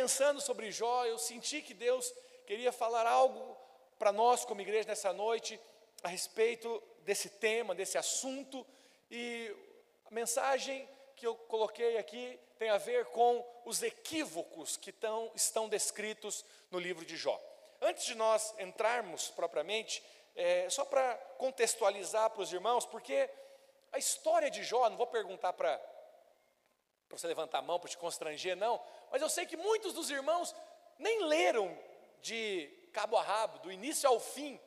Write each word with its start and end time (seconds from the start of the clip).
pensando 0.00 0.40
sobre 0.40 0.72
Jó, 0.72 1.04
eu 1.04 1.18
senti 1.18 1.60
que 1.60 1.74
Deus 1.74 2.10
queria 2.46 2.72
falar 2.72 3.06
algo 3.06 3.54
para 3.98 4.10
nós 4.10 4.46
como 4.46 4.62
igreja 4.62 4.88
nessa 4.88 5.12
noite 5.12 5.60
a 6.02 6.08
respeito 6.08 6.82
desse 7.02 7.28
tema, 7.28 7.74
desse 7.74 7.98
assunto, 7.98 8.66
e 9.10 9.54
a 10.06 10.10
mensagem 10.10 10.88
que 11.14 11.26
eu 11.26 11.34
coloquei 11.34 11.98
aqui 11.98 12.40
tem 12.58 12.70
a 12.70 12.78
ver 12.78 13.04
com 13.08 13.46
os 13.66 13.82
equívocos 13.82 14.78
que 14.78 14.90
tão, 14.90 15.30
estão 15.34 15.68
descritos 15.68 16.46
no 16.70 16.78
livro 16.78 17.04
de 17.04 17.14
Jó. 17.18 17.38
Antes 17.82 18.06
de 18.06 18.14
nós 18.14 18.54
entrarmos 18.58 19.28
propriamente, 19.28 20.02
é, 20.34 20.70
só 20.70 20.82
para 20.86 21.14
contextualizar 21.36 22.30
para 22.30 22.40
os 22.40 22.50
irmãos, 22.50 22.86
porque 22.86 23.28
a 23.92 23.98
história 23.98 24.50
de 24.50 24.64
Jó, 24.64 24.88
não 24.88 24.96
vou 24.96 25.08
perguntar 25.08 25.52
para 25.52 25.78
você 27.10 27.26
levantar 27.26 27.58
a 27.58 27.62
mão 27.62 27.78
para 27.78 27.90
te 27.90 27.98
constranger, 27.98 28.56
não, 28.56 28.80
mas 29.10 29.20
eu 29.22 29.28
sei 29.28 29.46
que 29.46 29.56
muitos 29.56 29.92
dos 29.92 30.10
irmãos 30.10 30.54
nem 30.98 31.24
leram 31.24 31.76
de 32.20 32.70
cabo 32.92 33.16
a 33.16 33.22
rabo, 33.22 33.58
do 33.60 33.72
início 33.72 34.08
ao 34.08 34.20
fim, 34.20 34.60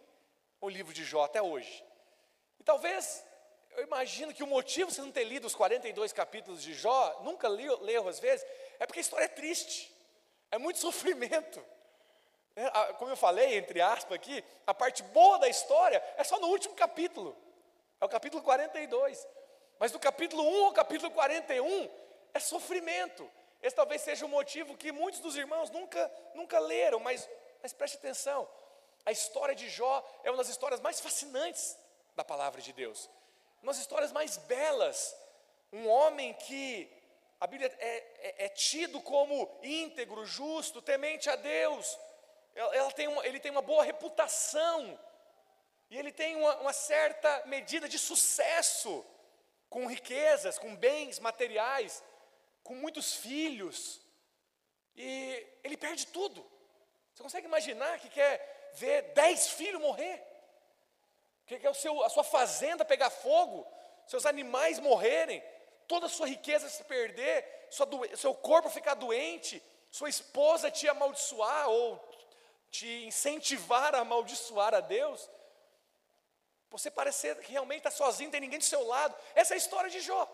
o 0.60 0.70
livro 0.70 0.94
de 0.94 1.04
Jó 1.04 1.24
até 1.24 1.42
hoje. 1.42 1.84
E 2.60 2.64
talvez, 2.64 3.24
eu 3.72 3.84
imagino 3.84 4.34
que 4.34 4.44
o 4.44 4.48
motivo 4.48 4.90
de 4.90 4.96
você 4.96 5.02
não 5.02 5.12
ter 5.12 5.24
lido 5.24 5.46
os 5.46 5.56
42 5.56 6.14
capítulos 6.14 6.62
de 6.62 6.74
Jó, 6.74 7.22
nunca 7.24 7.48
leu, 7.48 8.08
às 8.08 8.20
vezes, 8.20 8.46
é 8.80 8.86
porque 8.86 9.00
a 9.00 9.02
história 9.02 9.26
é 9.26 9.30
triste, 9.30 9.94
é 10.52 10.58
muito 10.58 10.80
sofrimento. 10.80 11.64
É, 12.56 12.94
como 12.94 13.12
eu 13.12 13.18
falei, 13.18 13.58
entre 13.58 13.82
aspas 13.82 14.16
aqui, 14.16 14.44
a 14.66 14.74
parte 14.74 15.02
boa 15.04 15.40
da 15.40 15.50
história 15.50 16.04
é 16.18 16.24
só 16.24 16.40
no 16.40 16.48
último 16.48 16.76
capítulo, 16.76 17.36
é 18.00 18.06
o 18.06 18.10
capítulo 18.10 18.44
42. 18.44 19.28
Mas 19.80 19.92
do 19.92 20.00
capítulo 20.00 20.44
1 20.44 20.66
ao 20.66 20.72
capítulo 20.72 21.12
41 21.12 21.90
é 22.34 22.40
sofrimento. 22.40 23.30
Esse 23.64 23.76
talvez 23.76 24.02
seja 24.02 24.26
o 24.26 24.30
motivo 24.30 24.76
que 24.76 24.92
muitos 24.92 25.22
dos 25.22 25.38
irmãos 25.38 25.70
nunca, 25.70 26.12
nunca 26.36 26.60
leram, 26.60 27.00
mas, 27.00 27.30
mas 27.62 27.72
preste 27.72 27.96
atenção. 27.96 28.48
A 29.06 29.12
história 29.12 29.56
de 29.56 29.70
Jó 29.70 30.06
é 30.22 30.30
uma 30.30 30.38
das 30.38 30.50
histórias 30.50 30.82
mais 30.82 31.00
fascinantes 31.00 31.78
da 32.14 32.26
palavra 32.26 32.62
de 32.62 32.74
Deus, 32.74 33.10
uma 33.62 33.72
das 33.72 33.82
histórias 33.82 34.12
mais 34.12 34.38
belas. 34.38 35.16
Um 35.72 35.88
homem 35.88 36.34
que 36.34 36.92
a 37.40 37.48
Bíblia 37.48 37.74
é, 37.80 37.98
é, 38.20 38.46
é 38.46 38.50
tido 38.50 39.02
como 39.02 39.50
íntegro, 39.64 40.26
justo, 40.26 40.82
temente 40.82 41.30
a 41.30 41.36
Deus, 41.38 41.98
ela 42.56 42.92
tem 42.92 43.08
uma, 43.08 43.26
ele 43.26 43.40
tem 43.40 43.50
uma 43.50 43.62
boa 43.62 43.84
reputação, 43.84 45.00
e 45.90 45.98
ele 45.98 46.12
tem 46.12 46.36
uma, 46.36 46.58
uma 46.58 46.74
certa 46.74 47.44
medida 47.46 47.88
de 47.88 47.98
sucesso, 47.98 49.06
com 49.70 49.88
riquezas, 49.88 50.60
com 50.60 50.76
bens 50.76 51.20
materiais, 51.20 52.04
com 52.64 52.76
muitos 52.76 53.16
filhos, 53.16 54.02
e 54.96 55.48
ele 55.64 55.78
perde 55.78 56.08
tudo. 56.08 56.46
Você 57.14 57.24
consegue 57.24 57.48
imaginar 57.48 58.00
que 58.00 58.10
quer 58.10 58.72
ver 58.76 59.14
dez 59.14 59.50
filhos 59.50 59.82
morrer? 59.82 60.22
Que 61.46 61.60
quer 61.60 61.70
o 61.70 61.74
seu, 61.74 62.04
a 62.04 62.10
sua 62.10 62.24
fazenda 62.24 62.86
pegar 62.86 63.10
fogo, 63.10 63.68
seus 64.08 64.26
animais 64.26 64.80
morrerem, 64.80 65.44
toda 65.88 66.06
a 66.06 66.10
sua 66.10 66.28
riqueza 66.28 66.70
se 66.70 66.84
perder, 66.86 67.68
sua 67.70 67.88
seu 68.16 68.34
corpo 68.34 68.70
ficar 68.70 68.94
doente, 68.94 69.62
sua 69.92 70.10
esposa 70.10 70.72
te 70.72 70.88
amaldiçoar 70.88 71.70
ou 71.70 72.00
te 72.72 73.06
incentivar 73.06 73.94
a 73.94 74.00
amaldiçoar 74.00 74.74
a 74.74 74.80
Deus, 74.80 75.30
você 76.72 76.90
parecer 76.90 77.40
que 77.40 77.52
realmente 77.52 77.80
está 77.80 77.92
sozinho, 77.92 78.28
não 78.28 78.32
tem 78.32 78.42
ninguém 78.42 78.58
do 78.58 78.66
seu 78.66 78.84
lado. 78.88 79.16
Essa 79.36 79.54
é 79.54 79.56
a 79.56 79.58
história 79.58 79.92
de 79.92 80.00
Jó. 80.00 80.28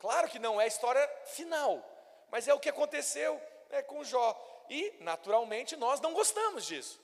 Claro 0.00 0.28
que 0.28 0.38
não 0.38 0.58
é 0.58 0.64
a 0.64 0.66
história 0.66 1.06
final, 1.26 1.84
mas 2.30 2.48
é 2.48 2.54
o 2.54 2.58
que 2.58 2.70
aconteceu 2.70 3.40
né, 3.68 3.82
com 3.82 4.02
Jó. 4.02 4.34
E, 4.68 4.94
naturalmente, 5.00 5.76
nós 5.76 6.00
não 6.00 6.14
gostamos 6.14 6.66
disso. 6.66 6.98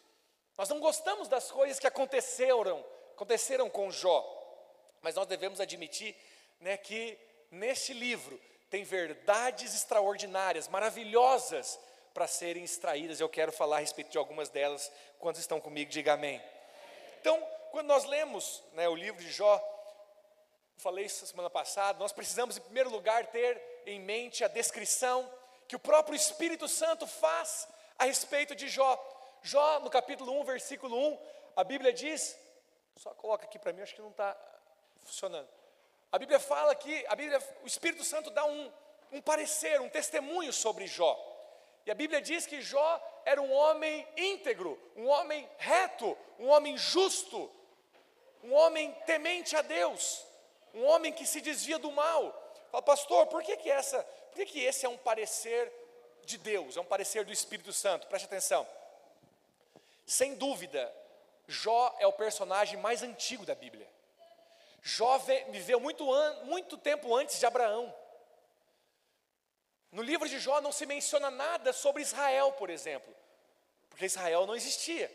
Nós 0.56 0.68
não 0.70 0.80
gostamos 0.80 1.28
das 1.28 1.50
coisas 1.50 1.78
que 1.78 1.86
aconteceram, 1.86 2.82
aconteceram 3.12 3.68
com 3.68 3.90
Jó. 3.90 4.24
Mas 5.02 5.14
nós 5.14 5.26
devemos 5.26 5.60
admitir 5.60 6.16
né, 6.58 6.78
que 6.78 7.18
neste 7.50 7.92
livro 7.92 8.40
tem 8.70 8.82
verdades 8.82 9.74
extraordinárias, 9.74 10.66
maravilhosas, 10.66 11.78
para 12.14 12.26
serem 12.26 12.64
extraídas. 12.64 13.20
Eu 13.20 13.28
quero 13.28 13.52
falar 13.52 13.76
a 13.76 13.80
respeito 13.80 14.10
de 14.10 14.16
algumas 14.16 14.48
delas. 14.48 14.90
Quando 15.18 15.36
estão 15.36 15.60
comigo, 15.60 15.90
diga 15.90 16.14
amém. 16.14 16.42
Então, 17.20 17.38
quando 17.70 17.88
nós 17.88 18.04
lemos 18.04 18.64
né, 18.72 18.88
o 18.88 18.94
livro 18.94 19.22
de 19.22 19.30
Jó, 19.30 19.62
eu 20.76 20.82
falei 20.82 21.06
isso 21.06 21.26
semana 21.26 21.48
passada, 21.48 21.98
nós 21.98 22.12
precisamos, 22.12 22.58
em 22.58 22.60
primeiro 22.60 22.90
lugar, 22.90 23.26
ter 23.28 23.82
em 23.86 23.98
mente 23.98 24.44
a 24.44 24.48
descrição 24.48 25.28
que 25.66 25.74
o 25.74 25.78
próprio 25.78 26.14
Espírito 26.14 26.68
Santo 26.68 27.06
faz 27.06 27.66
a 27.98 28.04
respeito 28.04 28.54
de 28.54 28.68
Jó. 28.68 28.94
Jó, 29.42 29.80
no 29.80 29.88
capítulo 29.88 30.38
1, 30.40 30.44
versículo 30.44 30.94
1, 31.12 31.18
a 31.56 31.64
Bíblia 31.64 31.94
diz, 31.94 32.38
só 32.96 33.10
coloca 33.14 33.46
aqui 33.46 33.58
para 33.58 33.72
mim, 33.72 33.80
acho 33.80 33.94
que 33.94 34.02
não 34.02 34.10
está 34.10 34.36
funcionando. 35.02 35.48
A 36.12 36.18
Bíblia 36.18 36.38
fala 36.38 36.74
que 36.74 37.06
a 37.08 37.16
Bíblia, 37.16 37.42
o 37.62 37.66
Espírito 37.66 38.04
Santo 38.04 38.30
dá 38.30 38.44
um, 38.44 38.70
um 39.12 39.22
parecer, 39.22 39.80
um 39.80 39.88
testemunho 39.88 40.52
sobre 40.52 40.86
Jó. 40.86 41.18
E 41.86 41.90
a 41.90 41.94
Bíblia 41.94 42.20
diz 42.20 42.46
que 42.46 42.60
Jó 42.60 43.22
era 43.24 43.40
um 43.40 43.50
homem 43.50 44.06
íntegro, 44.14 44.78
um 44.94 45.06
homem 45.06 45.48
reto, 45.56 46.16
um 46.38 46.48
homem 46.48 46.76
justo, 46.76 47.50
um 48.44 48.52
homem 48.52 48.92
temente 49.06 49.56
a 49.56 49.62
Deus, 49.62 50.25
um 50.76 50.84
homem 50.84 51.12
que 51.12 51.26
se 51.26 51.40
desvia 51.40 51.78
do 51.78 51.90
mal. 51.90 52.54
Fala, 52.70 52.82
pastor, 52.82 53.26
por 53.26 53.42
que, 53.42 53.56
que, 53.56 53.70
essa, 53.70 54.02
por 54.30 54.36
que, 54.36 54.46
que 54.46 54.60
esse 54.60 54.84
é 54.84 54.88
um 54.88 54.98
parecer 54.98 55.72
de 56.24 56.36
Deus, 56.36 56.76
é 56.76 56.80
um 56.80 56.84
parecer 56.84 57.24
do 57.24 57.32
Espírito 57.32 57.72
Santo? 57.72 58.06
Preste 58.06 58.26
atenção. 58.26 58.68
Sem 60.04 60.34
dúvida, 60.34 60.94
Jó 61.48 61.96
é 61.98 62.06
o 62.06 62.12
personagem 62.12 62.78
mais 62.78 63.02
antigo 63.02 63.46
da 63.46 63.54
Bíblia. 63.54 63.88
Jó 64.82 65.18
viveu 65.50 65.80
muito, 65.80 66.12
an, 66.12 66.44
muito 66.44 66.76
tempo 66.76 67.16
antes 67.16 67.38
de 67.38 67.46
Abraão. 67.46 67.92
No 69.90 70.02
livro 70.02 70.28
de 70.28 70.38
Jó 70.38 70.60
não 70.60 70.72
se 70.72 70.84
menciona 70.84 71.30
nada 71.30 71.72
sobre 71.72 72.02
Israel, 72.02 72.52
por 72.52 72.68
exemplo, 72.68 73.14
porque 73.88 74.04
Israel 74.04 74.46
não 74.46 74.54
existia. 74.54 75.10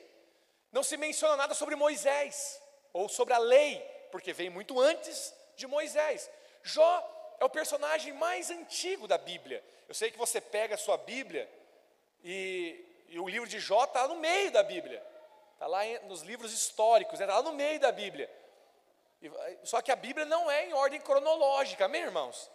Não 0.72 0.81
se 0.81 0.97
menciona 0.97 1.38
nada 1.38 1.53
sobre 1.53 1.75
Moisés, 1.75 2.59
ou 2.91 3.07
sobre 3.07 3.33
a 3.33 3.38
lei, 3.38 3.79
porque 4.11 4.33
veio 4.33 4.51
muito 4.51 4.79
antes 4.79 5.33
de 5.56 5.67
Moisés. 5.67 6.29
Jó 6.63 7.35
é 7.39 7.45
o 7.45 7.50
personagem 7.50 8.13
mais 8.13 8.50
antigo 8.50 9.07
da 9.07 9.17
Bíblia. 9.17 9.63
Eu 9.88 9.95
sei 9.95 10.12
que 10.12 10.17
você 10.17 10.39
pega 10.39 10.75
a 10.75 10.78
sua 10.78 10.97
Bíblia 10.97 11.50
e, 12.23 13.06
e 13.09 13.19
o 13.19 13.28
livro 13.28 13.47
de 13.47 13.59
Jó 13.59 13.84
está 13.84 14.07
no 14.07 14.16
meio 14.16 14.51
da 14.51 14.63
Bíblia, 14.63 15.03
está 15.53 15.67
lá 15.67 15.81
nos 16.03 16.22
livros 16.22 16.53
históricos, 16.53 17.19
está 17.19 17.28
né? 17.28 17.34
lá 17.34 17.41
no 17.41 17.53
meio 17.53 17.79
da 17.79 17.91
Bíblia. 17.91 18.29
Só 19.63 19.81
que 19.81 19.91
a 19.91 19.95
Bíblia 19.95 20.25
não 20.25 20.50
é 20.50 20.66
em 20.67 20.73
ordem 20.73 21.00
cronológica, 21.00 21.85
amém, 21.85 22.03
irmãos? 22.03 22.50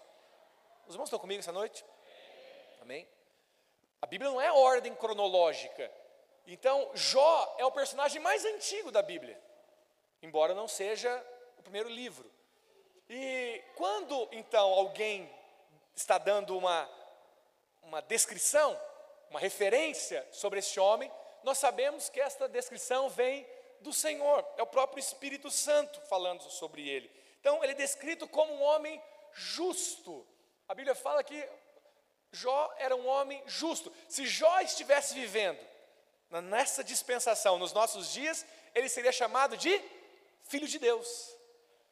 Os 0.87 0.95
irmãos 0.95 1.07
estão 1.07 1.19
comigo 1.19 1.41
essa 1.41 1.53
noite? 1.53 1.85
Amém? 2.81 3.09
A 4.01 4.07
Bíblia 4.07 4.31
não 4.31 4.41
é 4.41 4.53
ordem 4.53 4.95
cronológica. 4.95 5.91
Então, 6.47 6.91
Jó 6.95 7.57
é 7.59 7.65
o 7.65 7.73
personagem 7.73 8.21
mais 8.21 8.45
antigo 8.45 8.93
da 8.93 9.03
Bíblia, 9.03 9.41
embora 10.23 10.55
não 10.55 10.69
seja 10.69 11.25
o 11.59 11.63
primeiro 11.63 11.89
livro. 11.89 12.31
E 13.09 13.63
quando 13.75 14.29
então 14.33 14.69
alguém 14.69 15.31
está 15.95 16.19
dando 16.19 16.57
uma, 16.57 16.91
uma 17.83 18.03
descrição, 18.03 18.79
uma 19.31 19.41
referência 19.41 20.27
sobre 20.33 20.59
esse 20.59 20.79
homem, 20.79 21.11
nós 21.43 21.59
sabemos 21.59 22.09
que 22.09 22.21
esta 22.21 22.49
descrição 22.49 23.09
vem 23.09 23.47
do 23.81 23.93
Senhor, 23.93 24.45
é 24.57 24.63
o 24.63 24.67
próprio 24.67 25.01
Espírito 25.01 25.51
Santo 25.51 26.01
falando 26.03 26.43
sobre 26.51 26.89
ele. 26.89 27.11
Então, 27.41 27.63
ele 27.63 27.73
é 27.73 27.77
descrito 27.77 28.27
como 28.27 28.53
um 28.55 28.63
homem 28.63 29.01
justo. 29.33 30.27
A 30.67 30.75
Bíblia 30.75 30.97
fala 30.97 31.23
que 31.23 31.49
Jó 32.33 32.75
era 32.79 32.97
um 32.97 33.07
homem 33.07 33.41
justo. 33.47 33.93
Se 34.09 34.27
Jó 34.27 34.61
estivesse 34.61 35.15
vivendo 35.15 35.61
nessa 36.43 36.83
dispensação, 36.83 37.59
nos 37.59 37.73
nossos 37.73 38.13
dias, 38.13 38.45
ele 38.75 38.89
seria 38.89 39.13
chamado 39.13 39.57
de 39.57 39.81
filho 40.43 40.67
de 40.67 40.79
Deus. 40.79 41.36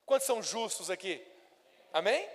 Quantos 0.07 0.27
são 0.27 0.43
justos 0.43 0.91
aqui? 0.91 1.25
Amém? 1.93 2.29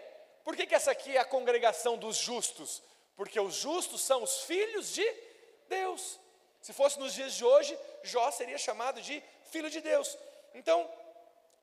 Por 0.44 0.56
que, 0.56 0.66
que 0.66 0.76
essa 0.76 0.92
aqui 0.92 1.16
é 1.16 1.20
a 1.20 1.26
congregação 1.26 1.98
dos 1.98 2.18
justos? 2.18 2.82
Porque 3.16 3.40
os 3.40 3.56
justos 3.56 4.02
são 4.02 4.24
os 4.24 4.42
filhos 4.44 4.94
de 4.94 5.06
Deus. 5.68 6.20
Se 6.62 6.74
fosse 6.74 7.00
nos 7.00 7.14
dias 7.14 7.34
de 7.34 7.46
hoje, 7.46 7.78
Jó 8.04 8.32
seria 8.32 8.58
chamado 8.58 9.02
de 9.02 9.24
filho 9.52 9.70
de 9.70 9.82
Deus. 9.82 10.18
Então, 10.54 10.90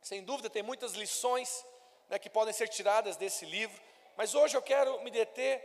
sem 0.03 0.23
dúvida, 0.23 0.49
tem 0.49 0.63
muitas 0.63 0.93
lições 0.93 1.65
né, 2.09 2.19
que 2.19 2.31
podem 2.31 2.55
ser 2.55 2.69
tiradas 2.69 3.17
desse 3.17 3.45
livro, 3.45 3.81
mas 4.17 4.35
hoje 4.35 4.57
eu 4.57 4.63
quero 4.63 5.03
me 5.03 5.11
deter 5.11 5.65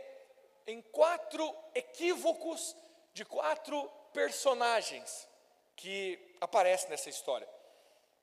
em 0.66 0.80
quatro 0.82 1.54
equívocos 1.74 2.76
de 3.12 3.24
quatro 3.24 3.88
personagens 4.12 5.28
que 5.76 6.18
aparecem 6.40 6.90
nessa 6.90 7.08
história. 7.08 7.48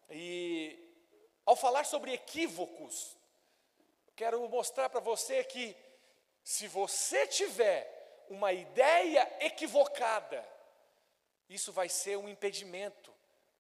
E 0.10 0.89
ao 1.50 1.56
falar 1.56 1.84
sobre 1.84 2.14
equívocos, 2.14 3.18
quero 4.16 4.48
mostrar 4.50 4.88
para 4.88 5.00
você 5.00 5.44
que 5.44 5.76
se 6.44 6.68
você 6.68 7.26
tiver 7.26 8.28
uma 8.30 8.54
ideia 8.54 9.28
equivocada, 9.40 10.48
isso 11.50 11.74
vai 11.74 11.90
ser 11.90 12.20
um 12.20 12.30
impedimento 12.30 13.12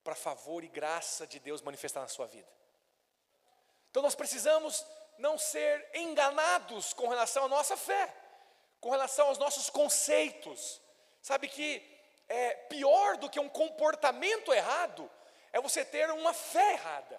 para 0.04 0.14
favor 0.14 0.64
e 0.64 0.68
graça 0.68 1.26
de 1.26 1.40
Deus 1.40 1.64
manifestar 1.64 2.02
na 2.02 2.08
sua 2.08 2.28
vida. 2.28 2.48
Então 3.90 4.04
nós 4.04 4.14
precisamos 4.14 4.86
não 5.18 5.40
ser 5.40 5.90
enganados 5.96 6.94
com 6.94 7.08
relação 7.08 7.46
à 7.46 7.48
nossa 7.48 7.76
fé, 7.76 8.16
com 8.80 8.92
relação 8.92 9.30
aos 9.30 9.40
nossos 9.40 9.68
conceitos. 9.68 10.80
Sabe 11.24 11.48
que 11.48 11.82
é 12.28 12.54
pior 12.54 13.18
do 13.18 13.32
que 13.32 13.40
um 13.40 13.50
comportamento 13.50 14.54
errado 14.54 15.10
é 15.52 15.60
você 15.60 15.84
ter 15.84 16.08
uma 16.12 16.36
fé 16.36 16.74
errada. 16.74 17.19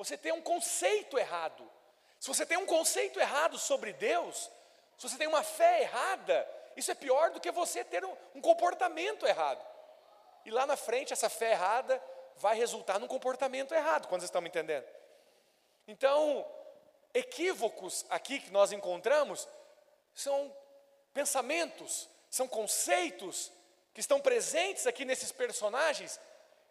Você 0.00 0.16
ter 0.16 0.32
um 0.32 0.40
conceito 0.40 1.18
errado. 1.18 1.70
Se 2.18 2.26
você 2.26 2.46
tem 2.46 2.56
um 2.56 2.64
conceito 2.64 3.20
errado 3.20 3.58
sobre 3.58 3.92
Deus, 3.92 4.50
se 4.96 5.06
você 5.06 5.18
tem 5.18 5.26
uma 5.26 5.42
fé 5.42 5.82
errada, 5.82 6.48
isso 6.74 6.90
é 6.90 6.94
pior 6.94 7.30
do 7.32 7.38
que 7.38 7.50
você 7.50 7.84
ter 7.84 8.02
um, 8.02 8.16
um 8.34 8.40
comportamento 8.40 9.26
errado. 9.26 9.62
E 10.46 10.50
lá 10.50 10.64
na 10.64 10.74
frente, 10.74 11.12
essa 11.12 11.28
fé 11.28 11.50
errada 11.50 12.02
vai 12.36 12.56
resultar 12.56 12.98
num 12.98 13.06
comportamento 13.06 13.74
errado, 13.74 14.08
quando 14.08 14.22
vocês 14.22 14.30
estão 14.30 14.40
me 14.40 14.48
entendendo. 14.48 14.86
Então, 15.86 16.46
equívocos 17.12 18.06
aqui 18.08 18.40
que 18.40 18.50
nós 18.50 18.72
encontramos 18.72 19.46
são 20.14 20.50
pensamentos, 21.12 22.08
são 22.30 22.48
conceitos 22.48 23.52
que 23.92 24.00
estão 24.00 24.18
presentes 24.18 24.86
aqui 24.86 25.04
nesses 25.04 25.30
personagens 25.30 26.18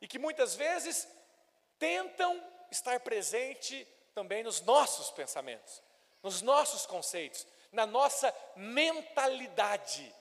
e 0.02 0.08
que 0.08 0.18
muitas 0.18 0.56
vezes 0.56 1.08
tentam 1.78 2.44
estar 2.72 3.00
presente 3.00 3.88
também 4.14 4.44
nos 4.44 4.62
nossos 4.62 5.10
pensamentos, 5.12 5.82
nos 6.22 6.42
nossos 6.42 6.86
conceitos, 6.86 7.46
na 7.72 7.86
nossa 7.86 8.34
mentalidade. 8.56 10.14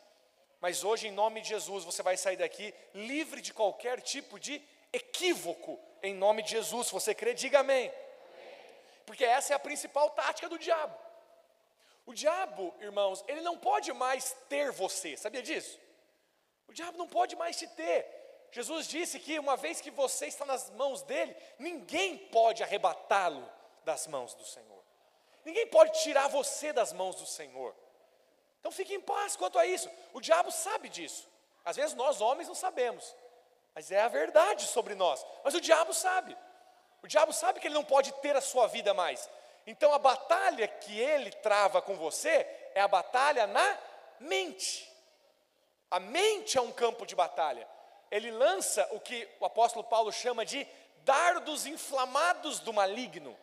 Mas 0.61 0.85
hoje, 0.85 1.09
em 1.09 1.13
nome 1.13 1.41
de 1.41 1.49
Jesus, 1.49 1.85
você 1.85 2.03
vai 2.03 2.17
sair 2.17 2.37
daqui 2.37 2.75
livre 2.95 3.41
de 3.41 3.53
qualquer 3.53 4.01
tipo 4.01 4.39
de 4.39 4.63
equívoco, 4.93 5.79
em 6.03 6.15
nome 6.15 6.43
de 6.43 6.51
Jesus. 6.51 6.89
Se 6.89 6.93
você 6.93 7.15
crê, 7.15 7.35
diga 7.35 7.61
amém. 7.61 7.93
Porque 9.07 9.25
essa 9.25 9.53
é 9.53 9.57
a 9.57 9.61
principal 9.61 10.11
tática 10.11 10.49
do 10.49 10.59
diabo. 10.59 10.97
O 12.05 12.15
diabo, 12.15 12.75
irmãos, 12.81 13.25
ele 13.29 13.41
não 13.43 13.59
pode 13.59 13.93
mais 13.93 14.35
ter 14.49 14.73
você, 14.73 15.17
sabia 15.17 15.43
disso? 15.43 15.79
O 16.67 16.73
diabo 16.73 16.99
não 16.99 17.07
pode 17.07 17.37
mais 17.37 17.57
te 17.57 17.67
ter. 17.67 18.18
Jesus 18.51 18.87
disse 18.87 19.19
que 19.19 19.39
uma 19.39 19.57
vez 19.57 19.81
que 19.81 19.91
você 19.91 20.27
está 20.27 20.45
nas 20.45 20.71
mãos 20.71 21.03
dele, 21.03 21.37
ninguém 21.59 22.17
pode 22.17 22.63
arrebatá-lo 22.63 23.49
das 23.85 24.07
mãos 24.07 24.35
do 24.35 24.45
Senhor. 24.45 24.83
Ninguém 25.45 25.67
pode 25.67 26.03
tirar 26.03 26.29
você 26.29 26.73
das 26.73 26.93
mãos 26.93 27.17
do 27.17 27.27
Senhor. 27.27 27.75
Então 28.61 28.73
fique 28.73 28.95
em 28.95 29.01
paz 29.01 29.37
quanto 29.37 29.59
a 29.59 29.67
isso. 29.67 29.91
O 30.13 30.21
diabo 30.21 30.51
sabe 30.51 30.89
disso. 30.89 31.29
Às 31.65 31.77
vezes 31.77 31.95
nós 31.95 32.21
homens 32.21 32.49
não 32.49 32.55
sabemos, 32.55 33.15
mas 33.75 33.91
é 33.91 34.01
a 34.01 34.09
verdade 34.09 34.67
sobre 34.67 34.95
nós. 34.95 35.25
Mas 35.45 35.55
o 35.55 35.61
diabo 35.61 35.93
sabe. 35.93 36.37
O 37.03 37.07
diabo 37.07 37.33
sabe 37.33 37.61
que 37.61 37.67
ele 37.67 37.75
não 37.75 37.85
pode 37.85 38.13
ter 38.15 38.35
a 38.35 38.41
sua 38.41 38.67
vida 38.67 38.93
mais. 38.93 39.29
Então 39.67 39.93
a 39.93 39.99
batalha 39.99 40.67
que 40.67 40.99
ele 40.99 41.31
trava 41.31 41.81
com 41.83 41.95
você 41.95 42.47
é 42.75 42.81
a 42.81 42.89
batalha 42.89 43.47
na 43.47 43.79
mente. 44.19 44.91
A 45.91 46.01
mente 46.01 46.59
é 46.59 46.61
um 46.61 46.73
campo 46.73 47.07
de 47.07 47.15
batalha. 47.15 47.69
Ele 48.11 48.31
lança 48.31 48.87
o 48.93 49.01
que 49.01 49.29
o 49.41 49.45
apóstolo 49.45 49.85
Paulo 49.85 50.13
chama 50.13 50.45
de 50.45 50.67
dardos 51.05 51.67
inflamados 51.67 52.61
do 52.61 52.73
maligno, 52.73 53.37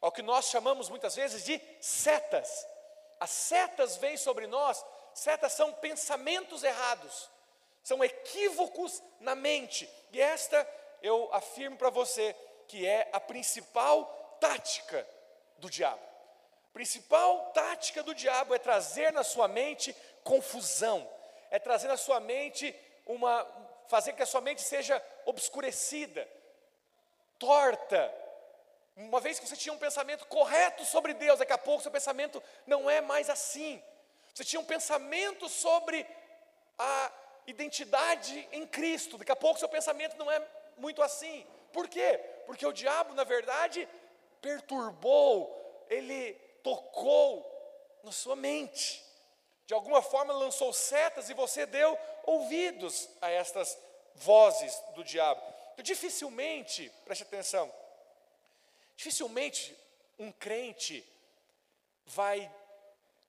ao 0.00 0.12
que 0.12 0.22
nós 0.22 0.46
chamamos 0.46 0.88
muitas 0.88 1.14
vezes 1.14 1.44
de 1.44 1.60
setas. 1.80 2.66
As 3.18 3.30
setas 3.30 3.96
vêm 3.96 4.16
sobre 4.16 4.46
nós, 4.46 4.84
setas 5.14 5.52
são 5.52 5.72
pensamentos 5.72 6.62
errados, 6.62 7.30
são 7.82 8.02
equívocos 8.02 9.02
na 9.20 9.34
mente, 9.34 9.88
e 10.12 10.20
esta 10.20 10.68
eu 11.02 11.28
afirmo 11.32 11.76
para 11.76 11.90
você 11.90 12.34
que 12.66 12.86
é 12.86 13.08
a 13.12 13.20
principal 13.20 14.36
tática 14.40 15.06
do 15.58 15.70
diabo. 15.70 16.02
A 16.70 16.72
principal 16.72 17.52
tática 17.52 18.02
do 18.02 18.14
diabo 18.14 18.54
é 18.54 18.58
trazer 18.58 19.12
na 19.12 19.22
sua 19.22 19.46
mente 19.46 19.94
confusão, 20.22 21.08
é 21.50 21.58
trazer 21.58 21.88
na 21.88 21.96
sua 21.96 22.20
mente 22.20 22.74
uma 23.06 23.44
fazer 23.88 24.12
que 24.12 24.22
a 24.22 24.26
sua 24.26 24.40
mente 24.40 24.62
seja 24.62 25.02
obscurecida, 25.24 26.28
torta. 27.38 28.12
Uma 28.96 29.20
vez 29.20 29.38
que 29.38 29.48
você 29.48 29.56
tinha 29.56 29.72
um 29.72 29.78
pensamento 29.78 30.26
correto 30.26 30.84
sobre 30.84 31.14
Deus, 31.14 31.38
daqui 31.38 31.52
a 31.52 31.58
pouco 31.58 31.82
seu 31.82 31.90
pensamento 31.90 32.42
não 32.66 32.88
é 32.88 33.00
mais 33.00 33.28
assim. 33.28 33.82
Você 34.32 34.44
tinha 34.44 34.60
um 34.60 34.64
pensamento 34.64 35.48
sobre 35.48 36.06
a 36.78 37.12
identidade 37.46 38.48
em 38.52 38.66
Cristo, 38.66 39.18
daqui 39.18 39.32
a 39.32 39.36
pouco 39.36 39.58
seu 39.58 39.68
pensamento 39.68 40.16
não 40.16 40.30
é 40.30 40.42
muito 40.76 41.02
assim. 41.02 41.46
Por 41.72 41.88
quê? 41.88 42.20
Porque 42.46 42.66
o 42.66 42.72
diabo, 42.72 43.14
na 43.14 43.24
verdade, 43.24 43.88
perturbou, 44.40 45.86
ele 45.88 46.34
tocou 46.62 47.50
na 48.02 48.12
sua 48.12 48.36
mente 48.36 49.04
de 49.66 49.74
alguma 49.74 50.02
forma 50.02 50.32
lançou 50.32 50.72
setas 50.72 51.30
e 51.30 51.34
você 51.34 51.66
deu 51.66 51.98
ouvidos 52.24 53.08
a 53.20 53.30
estas 53.30 53.78
vozes 54.16 54.78
do 54.94 55.02
diabo. 55.02 55.42
Então, 55.72 55.82
dificilmente, 55.82 56.90
preste 57.04 57.22
atenção, 57.22 57.72
dificilmente 58.96 59.76
um 60.18 60.30
crente 60.30 61.04
vai 62.06 62.50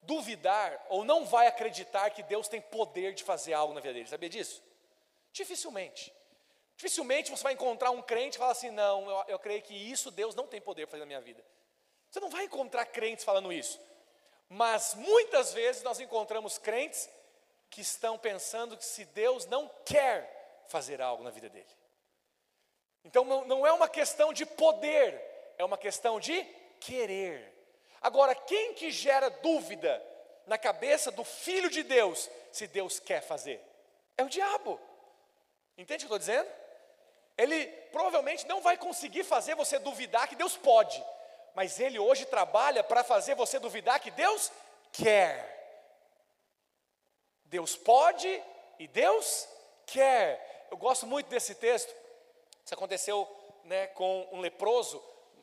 duvidar 0.02 0.86
ou 0.90 1.04
não 1.04 1.26
vai 1.26 1.48
acreditar 1.48 2.10
que 2.12 2.22
Deus 2.22 2.48
tem 2.48 2.62
poder 2.62 3.14
de 3.14 3.24
fazer 3.24 3.54
algo 3.54 3.74
na 3.74 3.82
vida 3.82 3.94
dele, 3.94 4.08
sabia 4.08 4.30
disso? 4.30 4.62
Dificilmente. 5.32 6.14
Dificilmente 6.78 7.32
você 7.32 7.42
vai 7.42 7.54
encontrar 7.54 7.92
um 7.92 8.02
crente 8.02 8.36
e 8.36 8.40
falar 8.40 8.52
assim: 8.52 8.70
não, 8.70 9.10
eu, 9.10 9.26
eu 9.30 9.40
creio 9.40 9.62
que 9.62 9.74
isso 9.74 10.12
Deus 10.12 10.36
não 10.36 10.46
tem 10.46 10.62
poder 10.62 10.86
para 10.86 10.92
fazer 10.92 11.02
na 11.02 11.08
minha 11.08 11.22
vida. 11.22 11.44
Você 12.12 12.20
não 12.20 12.30
vai 12.30 12.46
encontrar 12.46 12.86
crentes 12.86 13.26
falando 13.26 13.52
isso. 13.52 13.80
Mas 14.50 14.94
muitas 14.96 15.54
vezes 15.54 15.84
nós 15.84 16.00
encontramos 16.00 16.58
crentes 16.58 17.10
que 17.70 17.82
estão 17.82 18.18
pensando 18.18 18.78
que 18.78 18.86
se 18.86 19.06
Deus 19.06 19.46
não 19.46 19.70
quer 19.86 20.64
fazer 20.68 21.02
algo 21.02 21.24
na 21.24 21.30
vida 21.30 21.50
dele. 21.50 21.68
Então 23.04 23.24
não, 23.24 23.66
é 23.66 23.72
uma 23.72 23.88
questão 23.88 24.34
de 24.34 24.46
poder, 24.46 25.22
é 25.58 25.64
uma 25.64 25.78
questão 25.78 26.20
de 26.20 26.44
querer. 26.80 27.54
Agora, 28.02 28.34
quem 28.34 28.74
que 28.74 28.92
gera 28.92 29.30
dúvida 29.30 30.04
na 30.48 30.58
cabeça 30.58 31.12
do 31.12 31.24
filho 31.24 31.70
de 31.70 31.84
Deus 31.84 32.30
se 32.52 32.68
Deus 32.68 33.00
quer 33.00 33.22
fazer? 33.22 33.62
É 34.18 34.24
o 34.24 34.30
diabo. 34.30 34.80
Entende 35.78 36.06
o 36.06 36.08
que 36.08 36.14
eu 36.14 36.18
estou 36.18 36.36
dizendo? 36.36 36.50
Ele 37.38 37.68
provavelmente 37.92 38.48
não 38.48 38.62
vai 38.62 38.78
conseguir 38.78 39.24
fazer 39.24 39.56
você 39.56 39.78
duvidar 39.78 40.28
que 40.28 40.36
Deus 40.36 40.56
pode, 40.56 41.04
mas 41.56 41.80
ele 41.80 41.98
hoje 41.98 42.26
trabalha 42.26 42.84
para 42.84 43.04
fazer 43.04 43.34
você 43.34 43.58
duvidar 43.58 44.00
que 44.00 44.12
Deus 44.12 44.52
quer. 44.92 45.54
Deus 47.46 47.76
pode 47.76 48.44
e 48.78 48.88
Deus 48.88 49.48
quer. 49.86 50.68
Eu 50.70 50.78
gosto 50.78 51.08
muito 51.08 51.28
desse 51.28 51.56
texto. 51.56 51.96
Isso 52.64 52.74
aconteceu 52.74 53.28
né, 53.64 53.88
com 53.88 54.28
um 54.32 54.40
leproso. 54.40 55.02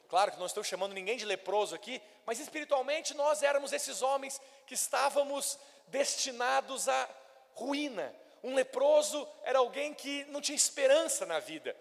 Claro 0.09 0.31
que 0.31 0.39
não 0.39 0.47
estou 0.47 0.63
chamando 0.63 0.93
ninguém 0.93 1.17
de 1.17 1.25
leproso 1.25 1.75
aqui, 1.75 2.03
mas 2.27 2.39
espiritualmente 2.39 3.15
nós 3.15 3.43
éramos 3.43 3.73
esses 3.73 4.03
homens 4.03 4.39
que 4.67 4.75
estávamos 4.75 5.59
destinados 5.89 6.89
à 6.89 7.09
ruína. 7.55 8.15
Um 8.43 8.55
leproso 8.55 9.27
era 9.43 9.61
alguém 9.61 9.95
que 9.95 10.25
não 10.25 10.41
tinha 10.41 10.57
esperança 10.57 11.25
na 11.25 11.39
vida. 11.39 11.75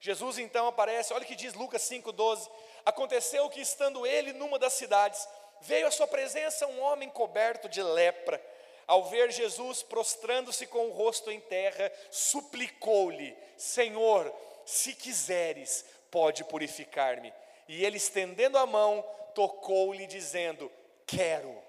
Jesus 0.00 0.38
então 0.38 0.66
aparece, 0.66 1.12
olha 1.12 1.22
o 1.22 1.26
que 1.26 1.36
diz 1.36 1.54
Lucas 1.54 1.82
5,12: 1.82 2.50
Aconteceu 2.86 3.50
que, 3.50 3.60
estando 3.60 4.06
ele 4.06 4.32
numa 4.32 4.60
das 4.60 4.74
cidades, 4.74 5.28
veio 5.60 5.88
à 5.88 5.90
sua 5.90 6.06
presença 6.06 6.68
um 6.68 6.80
homem 6.80 7.10
coberto 7.10 7.68
de 7.68 7.82
lepra. 7.82 8.40
Ao 8.86 9.02
ver 9.06 9.32
Jesus 9.32 9.82
prostrando-se 9.82 10.68
com 10.68 10.86
o 10.86 10.92
rosto 10.92 11.28
em 11.28 11.40
terra, 11.40 11.90
suplicou-lhe: 12.12 13.36
Senhor, 13.56 14.32
se 14.64 14.94
quiseres, 14.94 15.84
pode 16.12 16.44
purificar-me. 16.44 17.34
E 17.66 17.84
ele, 17.84 17.96
estendendo 17.96 18.56
a 18.56 18.64
mão, 18.64 19.04
tocou-lhe, 19.34 20.06
dizendo: 20.06 20.70
Quero. 21.04 21.60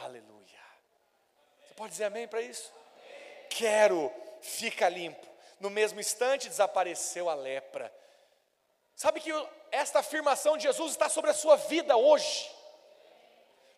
Aleluia. 0.00 0.46
Você 1.66 1.74
pode 1.74 1.90
dizer 1.90 2.04
amém 2.04 2.28
para 2.28 2.40
isso? 2.40 2.72
Quero, 3.50 4.12
fica 4.40 4.88
limpo. 4.88 5.26
No 5.58 5.70
mesmo 5.70 5.98
instante 5.98 6.48
desapareceu 6.48 7.28
a 7.28 7.34
lepra. 7.34 7.92
Sabe 8.96 9.20
que 9.20 9.30
esta 9.70 9.98
afirmação 9.98 10.56
de 10.56 10.62
Jesus 10.62 10.92
está 10.92 11.08
sobre 11.10 11.30
a 11.30 11.34
sua 11.34 11.56
vida 11.56 11.96
hoje. 11.98 12.50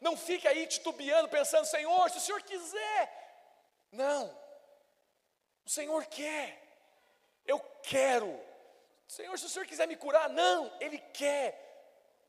Não 0.00 0.16
fique 0.16 0.46
aí 0.46 0.64
titubeando, 0.64 1.28
pensando, 1.28 1.66
Senhor, 1.66 2.08
se 2.08 2.18
o 2.18 2.20
Senhor 2.20 2.40
quiser. 2.42 3.18
Não, 3.90 4.26
o 5.66 5.70
Senhor 5.70 6.06
quer, 6.06 6.62
eu 7.44 7.58
quero. 7.82 8.38
Senhor, 9.08 9.36
se 9.38 9.46
o 9.46 9.48
Senhor 9.48 9.66
quiser 9.66 9.88
me 9.88 9.96
curar, 9.96 10.28
não, 10.28 10.72
Ele 10.78 10.98
quer. 11.12 11.64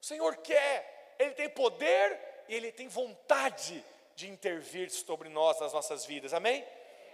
O 0.01 0.05
Senhor 0.05 0.37
quer, 0.37 1.15
Ele 1.19 1.31
tem 1.35 1.49
poder 1.49 2.19
e 2.47 2.55
Ele 2.55 2.71
tem 2.71 2.87
vontade 2.87 3.85
de 4.15 4.27
intervir 4.27 4.89
sobre 4.89 5.29
nós 5.29 5.59
nas 5.59 5.73
nossas 5.73 6.05
vidas, 6.05 6.33
amém? 6.33 6.65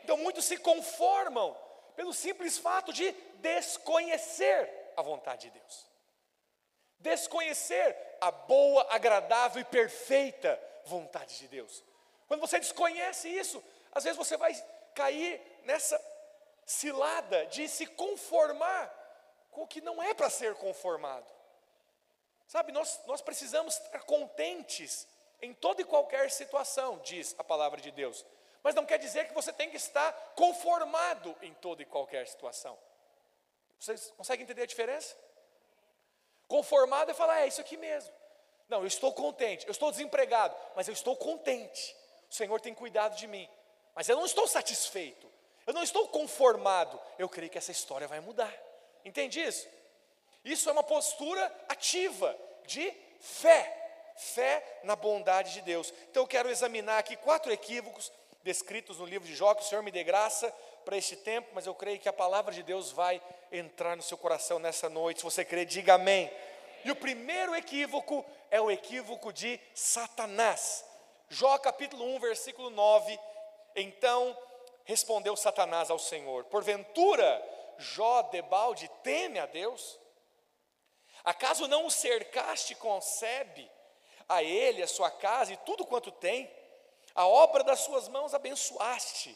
Então 0.03 0.15
muitos 0.15 0.45
se 0.45 0.57
conformam 0.57 1.57
pelo 1.95 2.13
simples 2.13 2.57
fato 2.57 2.93
de 2.93 3.11
desconhecer 3.39 4.84
a 4.95 5.01
vontade 5.01 5.49
de 5.49 5.59
Deus, 5.59 5.87
desconhecer 6.99 7.95
a 8.21 8.31
boa, 8.31 8.87
agradável 8.89 9.61
e 9.61 9.65
perfeita 9.65 10.59
vontade 10.85 11.37
de 11.37 11.47
Deus. 11.47 11.83
Quando 12.27 12.41
você 12.41 12.59
desconhece 12.59 13.29
isso, 13.29 13.63
às 13.91 14.03
vezes 14.03 14.17
você 14.17 14.37
vai 14.37 14.53
cair 14.93 15.41
nessa 15.63 15.99
cilada 16.65 17.45
de 17.47 17.67
se 17.67 17.85
conformar 17.85 18.93
com 19.51 19.63
o 19.63 19.67
que 19.67 19.81
não 19.81 20.01
é 20.01 20.13
para 20.13 20.29
ser 20.29 20.55
conformado. 20.55 21.25
Sabe, 22.47 22.71
nós, 22.71 22.99
nós 23.05 23.21
precisamos 23.21 23.75
estar 23.75 23.99
contentes 24.03 25.07
em 25.41 25.53
toda 25.53 25.81
e 25.81 25.85
qualquer 25.85 26.29
situação, 26.31 26.99
diz 26.99 27.35
a 27.37 27.43
palavra 27.43 27.81
de 27.81 27.91
Deus. 27.91 28.25
Mas 28.63 28.73
não 28.73 28.85
quer 28.85 28.97
dizer 28.97 29.27
que 29.27 29.33
você 29.33 29.53
tem 29.53 29.69
que 29.69 29.77
estar 29.77 30.11
conformado 30.35 31.35
em 31.41 31.53
toda 31.53 31.81
e 31.81 31.85
qualquer 31.85 32.27
situação. 32.27 32.77
Vocês 33.79 34.13
conseguem 34.17 34.43
entender 34.43 34.63
a 34.63 34.67
diferença? 34.67 35.15
Conformado 36.47 37.11
é 37.11 37.13
falar, 37.13 37.41
é 37.41 37.47
isso 37.47 37.61
aqui 37.61 37.77
mesmo. 37.77 38.13
Não, 38.67 38.81
eu 38.81 38.87
estou 38.87 39.13
contente, 39.13 39.65
eu 39.67 39.71
estou 39.71 39.91
desempregado, 39.91 40.55
mas 40.75 40.87
eu 40.87 40.93
estou 40.93 41.15
contente. 41.15 41.95
O 42.29 42.33
Senhor 42.33 42.59
tem 42.59 42.73
cuidado 42.73 43.15
de 43.15 43.27
mim. 43.27 43.47
Mas 43.93 44.09
eu 44.09 44.15
não 44.15 44.25
estou 44.25 44.47
satisfeito, 44.47 45.31
eu 45.65 45.73
não 45.73 45.83
estou 45.83 46.07
conformado. 46.09 46.99
Eu 47.17 47.29
creio 47.29 47.49
que 47.49 47.57
essa 47.57 47.71
história 47.71 48.07
vai 48.07 48.19
mudar. 48.19 48.53
Entende 49.03 49.39
isso? 49.39 49.67
Isso 50.43 50.69
é 50.69 50.71
uma 50.71 50.83
postura 50.83 51.43
ativa 51.69 52.37
de 52.65 52.91
fé. 53.19 53.81
Fé 54.17 54.79
na 54.83 54.95
bondade 54.95 55.53
de 55.53 55.61
Deus. 55.61 55.93
Então 56.09 56.23
eu 56.23 56.27
quero 56.27 56.49
examinar 56.49 56.99
aqui 56.99 57.17
quatro 57.17 57.51
equívocos 57.51 58.11
descritos 58.43 58.99
no 58.99 59.05
livro 59.05 59.27
de 59.27 59.35
Jó, 59.35 59.53
que 59.53 59.63
o 59.63 59.65
Senhor 59.65 59.81
me 59.81 59.91
dê 59.91 60.03
graça 60.03 60.53
para 60.85 60.95
este 60.95 61.15
tempo, 61.15 61.49
mas 61.53 61.65
eu 61.65 61.73
creio 61.73 61.99
que 61.99 62.07
a 62.07 62.13
palavra 62.13 62.53
de 62.53 62.61
Deus 62.61 62.91
vai 62.91 63.21
entrar 63.51 63.97
no 63.97 64.03
seu 64.03 64.17
coração 64.17 64.59
nessa 64.59 64.87
noite. 64.87 65.19
Se 65.19 65.23
você 65.23 65.43
crê, 65.43 65.65
diga 65.65 65.95
amém. 65.95 66.31
E 66.85 66.91
o 66.91 66.95
primeiro 66.95 67.55
equívoco 67.55 68.23
é 68.51 68.61
o 68.61 68.69
equívoco 68.69 69.33
de 69.33 69.59
Satanás. 69.73 70.85
Jó 71.27 71.57
capítulo 71.57 72.05
1, 72.15 72.19
versículo 72.19 72.69
9. 72.69 73.19
Então 73.75 74.37
respondeu 74.83 75.35
Satanás 75.35 75.89
ao 75.89 75.97
Senhor: 75.97 76.45
Porventura, 76.45 77.43
Jó 77.77 78.21
debalde 78.21 78.87
teme 79.03 79.39
a 79.39 79.47
Deus? 79.47 79.99
Acaso 81.23 81.67
não 81.67 81.87
o 81.87 81.91
cercaste 81.91 82.75
com 82.75 83.01
sebe, 83.01 83.69
a 84.29 84.43
ele, 84.43 84.83
a 84.83 84.87
sua 84.87 85.09
casa 85.09 85.53
e 85.53 85.57
tudo 85.57 85.85
quanto 85.85 86.11
tem? 86.11 86.49
A 87.15 87.27
obra 87.27 87.63
das 87.63 87.79
suas 87.79 88.07
mãos 88.07 88.33
abençoaste, 88.33 89.35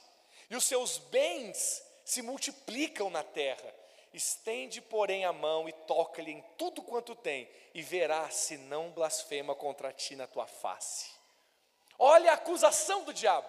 e 0.50 0.56
os 0.56 0.66
seus 0.66 0.98
bens 0.98 1.84
se 2.04 2.22
multiplicam 2.22 3.10
na 3.10 3.24
terra. 3.24 3.76
Estende, 4.12 4.82
porém, 4.82 5.24
a 5.24 5.32
mão 5.32 5.70
e 5.70 5.72
toca-lhe 5.72 6.32
em 6.32 6.42
tudo 6.58 6.82
quanto 6.82 7.14
tem, 7.14 7.50
e 7.74 7.82
verás 7.82 8.34
se 8.34 8.58
não 8.58 8.90
blasfema 8.90 9.54
contra 9.54 9.94
ti 9.94 10.16
na 10.16 10.26
tua 10.26 10.48
face. 10.48 11.12
Olha 11.98 12.32
a 12.32 12.36
acusação 12.36 13.04
do 13.04 13.14
diabo. 13.14 13.48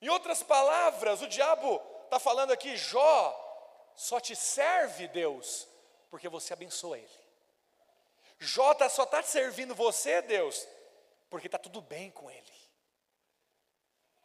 Em 0.00 0.08
outras 0.08 0.42
palavras, 0.42 1.20
o 1.20 1.28
diabo 1.28 1.80
está 2.04 2.18
falando 2.18 2.52
aqui, 2.52 2.76
Jó, 2.76 3.38
só 3.94 4.18
te 4.18 4.34
serve 4.34 5.06
Deus, 5.08 5.68
porque 6.10 6.28
você 6.28 6.54
abençoa 6.54 6.98
ele. 6.98 7.22
Jó 8.38 8.74
tá, 8.74 8.88
só 8.88 9.04
está 9.04 9.22
servindo 9.22 9.74
você, 9.74 10.22
Deus, 10.22 10.66
porque 11.30 11.46
está 11.46 11.58
tudo 11.58 11.80
bem 11.80 12.10
com 12.10 12.30
ele. 12.30 12.51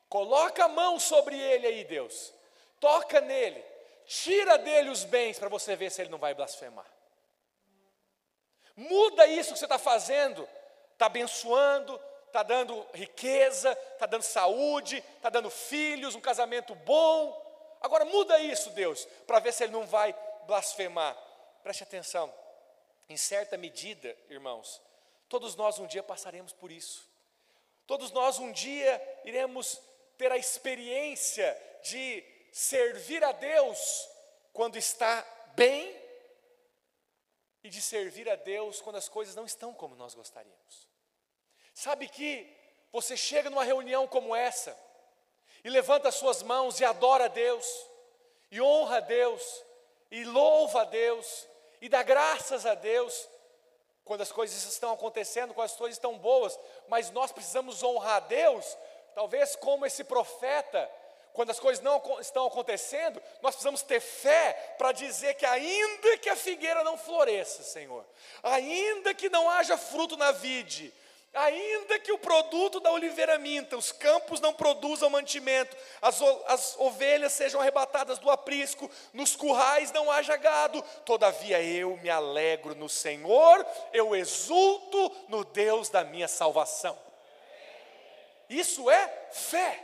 Coloca 0.10 0.66
a 0.66 0.70
mão 0.70 1.00
sobre 1.00 1.38
ele 1.38 1.68
aí, 1.68 1.84
Deus. 1.84 2.34
Toca 2.80 3.20
nele. 3.22 3.64
Tira 4.06 4.58
dele 4.58 4.90
os 4.90 5.04
bens 5.04 5.38
para 5.38 5.50
você 5.50 5.76
ver 5.76 5.92
se 5.92 6.02
ele 6.02 6.10
não 6.10 6.18
vai 6.18 6.34
blasfemar. 6.34 6.86
Muda 8.76 9.26
isso 9.28 9.54
que 9.54 9.60
você 9.60 9.66
está 9.66 9.78
fazendo. 9.78 10.48
Está 10.94 11.08
abençoando, 11.08 12.00
está 12.26 12.42
dando 12.42 12.86
riqueza, 12.94 13.72
está 13.94 14.06
dando 14.06 14.24
saúde, 14.24 15.04
está 15.16 15.30
dando 15.30 15.50
filhos, 15.50 16.16
um 16.16 16.22
casamento 16.22 16.74
bom. 16.74 17.46
Agora 17.82 18.06
muda 18.06 18.40
isso, 18.40 18.70
Deus, 18.72 19.06
para 19.26 19.40
ver 19.40 19.54
se 19.54 19.64
ele 19.64 19.74
não 19.74 19.86
vai 19.86 20.16
blasfemar. 20.46 21.16
Preste 21.62 21.84
atenção. 21.84 22.34
Em 23.10 23.18
certa 23.18 23.58
medida, 23.58 24.16
irmãos, 24.30 24.82
todos 25.30 25.56
nós 25.56 25.80
um 25.80 25.86
dia 25.86 26.02
passaremos 26.04 26.54
por 26.54 26.72
isso. 26.72 27.08
Todos 27.86 28.12
nós 28.12 28.40
um 28.40 28.52
dia 28.52 29.02
iremos 29.24 29.82
ter 30.18 30.32
a 30.32 30.38
experiência 30.38 31.58
de 31.84 32.24
servir 32.52 33.24
a 33.24 33.32
Deus 33.32 34.10
quando 34.52 34.78
está 34.78 35.26
bem 35.56 35.96
e 37.64 37.70
de 37.70 37.82
servir 37.82 38.30
a 38.30 38.36
Deus 38.36 38.82
quando 38.82 38.96
as 38.96 39.08
coisas 39.08 39.36
não 39.36 39.46
estão 39.46 39.74
como 39.74 39.96
nós 39.96 40.16
gostaríamos. 40.16 40.88
Sabe 41.74 42.08
que 42.08 42.52
você 42.92 43.16
chega 43.16 43.50
numa 43.50 43.64
reunião 43.64 44.08
como 44.08 44.36
essa 44.36 44.76
e 45.64 45.70
levanta 45.70 46.10
as 46.10 46.16
suas 46.16 46.42
mãos 46.42 46.80
e 46.80 46.86
adora 46.86 47.26
a 47.26 47.28
Deus, 47.28 47.68
e 48.50 48.62
honra 48.62 48.98
a 48.98 49.02
Deus, 49.02 49.64
e 50.10 50.24
louva 50.24 50.82
a 50.82 50.86
Deus, 50.86 51.48
e 51.82 51.90
dá 51.90 52.02
graças 52.02 52.66
a 52.66 52.74
Deus 52.74 53.28
quando 54.04 54.22
as 54.22 54.32
coisas 54.32 54.64
estão 54.64 54.94
acontecendo, 54.94 55.54
quando 55.54 55.66
as 55.66 55.76
coisas 55.76 55.98
estão 55.98 56.18
boas, 56.18 56.58
mas 56.88 57.12
nós 57.12 57.32
precisamos 57.32 57.84
honrar 57.84 58.16
a 58.16 58.22
Deus 58.22 58.78
Talvez 59.18 59.56
como 59.56 59.84
esse 59.84 60.04
profeta, 60.04 60.88
quando 61.34 61.50
as 61.50 61.60
coisas 61.60 61.84
não 61.84 62.00
estão 62.22 62.46
acontecendo, 62.46 63.20
nós 63.42 63.56
precisamos 63.56 63.82
ter 63.82 64.00
fé 64.00 64.76
para 64.78 64.92
dizer 64.92 65.34
que 65.34 65.44
ainda 65.44 66.20
que 66.20 66.30
a 66.30 66.36
figueira 66.36 66.84
não 66.84 67.00
floresça, 67.00 67.64
Senhor, 67.64 68.06
ainda 68.44 69.16
que 69.16 69.28
não 69.28 69.50
haja 69.50 69.76
fruto 69.76 70.16
na 70.16 70.32
vide, 70.32 70.94
ainda 71.34 71.98
que 71.98 72.12
o 72.12 72.20
produto 72.20 72.80
da 72.80 72.92
oliveira 72.92 73.40
minta, 73.40 73.76
os 73.76 73.92
campos 73.92 74.40
não 74.40 74.54
produzam 74.54 75.10
mantimento, 75.10 75.76
as, 76.00 76.22
as 76.46 76.76
ovelhas 76.78 77.34
sejam 77.34 77.60
arrebatadas 77.60 78.20
do 78.20 78.30
aprisco, 78.30 78.88
nos 79.14 79.36
currais 79.36 79.92
não 79.92 80.12
haja 80.12 80.38
gado, 80.38 80.80
todavia 81.04 81.60
eu 81.60 81.98
me 81.98 82.10
alegro 82.12 82.76
no 82.76 82.88
Senhor, 82.88 83.66
eu 83.92 84.16
exulto 84.16 85.12
no 85.28 85.44
Deus 85.44 85.90
da 85.90 86.04
minha 86.04 86.28
salvação. 86.28 87.07
Isso 88.50 88.90
é 88.90 89.30
fé. 89.32 89.84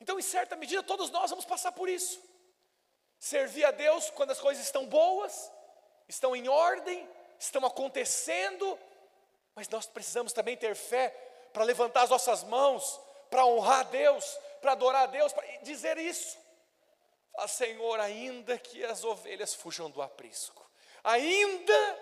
Então, 0.00 0.18
em 0.18 0.22
certa 0.22 0.56
medida, 0.56 0.82
todos 0.82 1.10
nós 1.10 1.30
vamos 1.30 1.44
passar 1.44 1.72
por 1.72 1.88
isso. 1.88 2.20
Servir 3.18 3.64
a 3.64 3.70
Deus 3.70 4.10
quando 4.10 4.30
as 4.30 4.40
coisas 4.40 4.64
estão 4.64 4.86
boas, 4.86 5.50
estão 6.08 6.36
em 6.36 6.48
ordem, 6.48 7.08
estão 7.38 7.64
acontecendo, 7.64 8.78
mas 9.54 9.68
nós 9.68 9.86
precisamos 9.86 10.32
também 10.32 10.56
ter 10.56 10.74
fé 10.74 11.10
para 11.52 11.64
levantar 11.64 12.02
as 12.02 12.10
nossas 12.10 12.44
mãos, 12.44 13.00
para 13.30 13.46
honrar 13.46 13.80
a 13.80 13.84
Deus, 13.84 14.38
para 14.60 14.72
adorar 14.72 15.04
a 15.04 15.06
Deus, 15.06 15.32
para 15.32 15.46
dizer 15.62 15.96
isso. 15.98 16.36
Fala, 17.32 17.48
Senhor, 17.48 18.00
ainda 18.00 18.58
que 18.58 18.84
as 18.84 19.04
ovelhas 19.04 19.54
fujam 19.54 19.90
do 19.90 20.02
aprisco, 20.02 20.68
ainda 21.02 21.98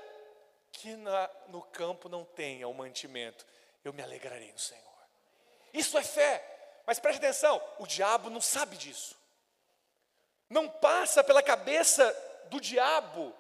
que 0.73 0.97
na, 0.97 1.31
no 1.49 1.63
campo 1.63 2.09
não 2.09 2.25
tenha 2.25 2.69
o 2.69 2.75
mantimento, 2.75 3.47
eu 3.85 3.93
me 3.93 4.03
alegrarei 4.03 4.51
no 4.53 4.59
Senhor. 4.59 4.94
Isso 5.75 5.99
é 5.99 6.03
fé. 6.03 6.43
Mas 6.87 6.99
preste 6.99 7.19
atenção, 7.19 7.61
o 7.79 7.87
diabo 7.87 8.31
não 8.31 8.41
sabe 8.41 8.77
disso. 8.77 9.17
Não 10.49 10.69
passa 10.69 11.25
pela 11.25 11.43
cabeça 11.43 12.05
do 12.47 12.61
diabo 12.61 13.35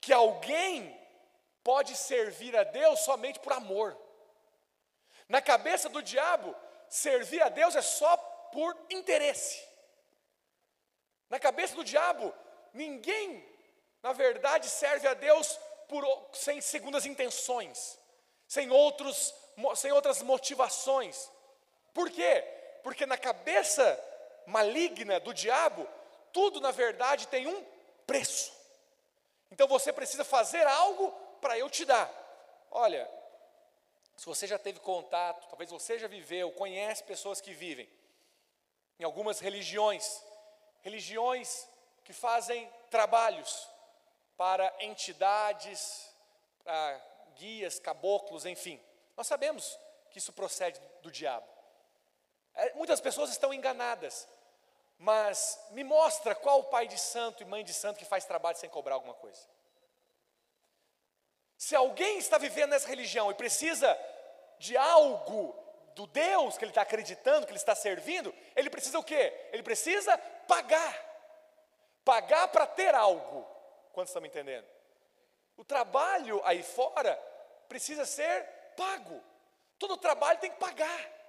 que 0.00 0.12
alguém 0.12 0.98
pode 1.62 1.96
servir 1.96 2.56
a 2.56 2.64
Deus 2.64 3.00
somente 3.00 3.38
por 3.38 3.52
amor. 3.52 3.96
Na 5.28 5.40
cabeça 5.40 5.88
do 5.88 6.02
diabo, 6.02 6.56
servir 6.88 7.40
a 7.42 7.48
Deus 7.48 7.76
é 7.76 7.82
só 7.82 8.16
por 8.52 8.76
interesse. 8.90 9.64
Na 11.28 11.38
cabeça 11.38 11.76
do 11.76 11.84
diabo, 11.84 12.34
ninguém, 12.72 13.46
na 14.02 14.12
verdade, 14.12 14.68
serve 14.68 15.06
a 15.06 15.14
Deus 15.14 15.58
por, 15.86 16.04
sem 16.32 16.60
segundas 16.60 17.06
intenções, 17.06 17.98
sem, 18.48 18.70
outros, 18.70 19.32
sem 19.76 19.92
outras 19.92 20.22
motivações. 20.22 21.30
Por 21.92 22.10
quê? 22.10 22.42
Porque 22.82 23.06
na 23.06 23.16
cabeça 23.16 23.98
maligna 24.46 25.20
do 25.20 25.34
diabo, 25.34 25.86
tudo 26.32 26.60
na 26.60 26.70
verdade 26.70 27.28
tem 27.28 27.46
um 27.46 27.64
preço. 28.06 28.52
Então 29.50 29.66
você 29.66 29.92
precisa 29.92 30.24
fazer 30.24 30.66
algo 30.66 31.10
para 31.40 31.58
eu 31.58 31.68
te 31.68 31.84
dar. 31.84 32.10
Olha, 32.70 33.10
se 34.16 34.26
você 34.26 34.46
já 34.46 34.58
teve 34.58 34.80
contato, 34.80 35.48
talvez 35.48 35.70
você 35.70 35.98
já 35.98 36.06
viveu, 36.06 36.52
conhece 36.52 37.02
pessoas 37.02 37.40
que 37.40 37.52
vivem 37.52 37.88
em 38.98 39.04
algumas 39.04 39.40
religiões, 39.40 40.22
religiões 40.82 41.66
que 42.04 42.12
fazem 42.12 42.70
trabalhos 42.90 43.68
para 44.36 44.72
entidades, 44.80 46.08
para 46.62 47.00
guias, 47.36 47.78
caboclos, 47.78 48.44
enfim. 48.44 48.80
Nós 49.16 49.26
sabemos 49.26 49.78
que 50.10 50.18
isso 50.18 50.32
procede 50.32 50.80
do 51.02 51.10
diabo. 51.10 51.46
É, 52.60 52.74
muitas 52.74 53.00
pessoas 53.00 53.30
estão 53.30 53.54
enganadas, 53.54 54.28
mas 54.98 55.58
me 55.70 55.82
mostra 55.82 56.34
qual 56.34 56.64
pai 56.64 56.86
de 56.86 56.98
santo 56.98 57.42
e 57.42 57.46
mãe 57.46 57.64
de 57.64 57.72
santo 57.72 57.98
que 57.98 58.04
faz 58.04 58.26
trabalho 58.26 58.58
sem 58.58 58.68
cobrar 58.68 58.96
alguma 58.96 59.14
coisa. 59.14 59.40
Se 61.56 61.74
alguém 61.74 62.18
está 62.18 62.36
vivendo 62.36 62.70
nessa 62.70 62.86
religião 62.86 63.30
e 63.30 63.34
precisa 63.34 63.98
de 64.58 64.76
algo 64.76 65.54
do 65.94 66.06
Deus 66.06 66.58
que 66.58 66.64
ele 66.64 66.70
está 66.70 66.82
acreditando, 66.82 67.46
que 67.46 67.52
ele 67.52 67.58
está 67.58 67.74
servindo, 67.74 68.34
ele 68.54 68.68
precisa 68.68 68.98
o 68.98 69.02
quê? 69.02 69.48
Ele 69.52 69.62
precisa 69.62 70.18
pagar. 70.46 70.94
Pagar 72.04 72.48
para 72.48 72.66
ter 72.66 72.94
algo. 72.94 73.46
Quantos 73.92 74.10
estão 74.10 74.20
me 74.20 74.28
entendendo? 74.28 74.66
O 75.56 75.64
trabalho 75.64 76.42
aí 76.44 76.62
fora 76.62 77.14
precisa 77.68 78.04
ser 78.04 78.44
pago. 78.76 79.22
Todo 79.78 79.96
trabalho 79.96 80.38
tem 80.38 80.50
que 80.50 80.58
pagar. 80.58 81.19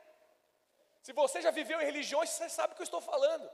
Se 1.02 1.14
você 1.14 1.42
já 1.42 1.52
viveu 1.52 1.82
em 1.82 1.86
religiões, 1.86 2.30
você 2.30 2.48
sabe 2.50 2.74
o 2.74 2.76
que 2.76 2.82
eu 2.82 2.86
estou 2.92 3.02
falando. 3.02 3.50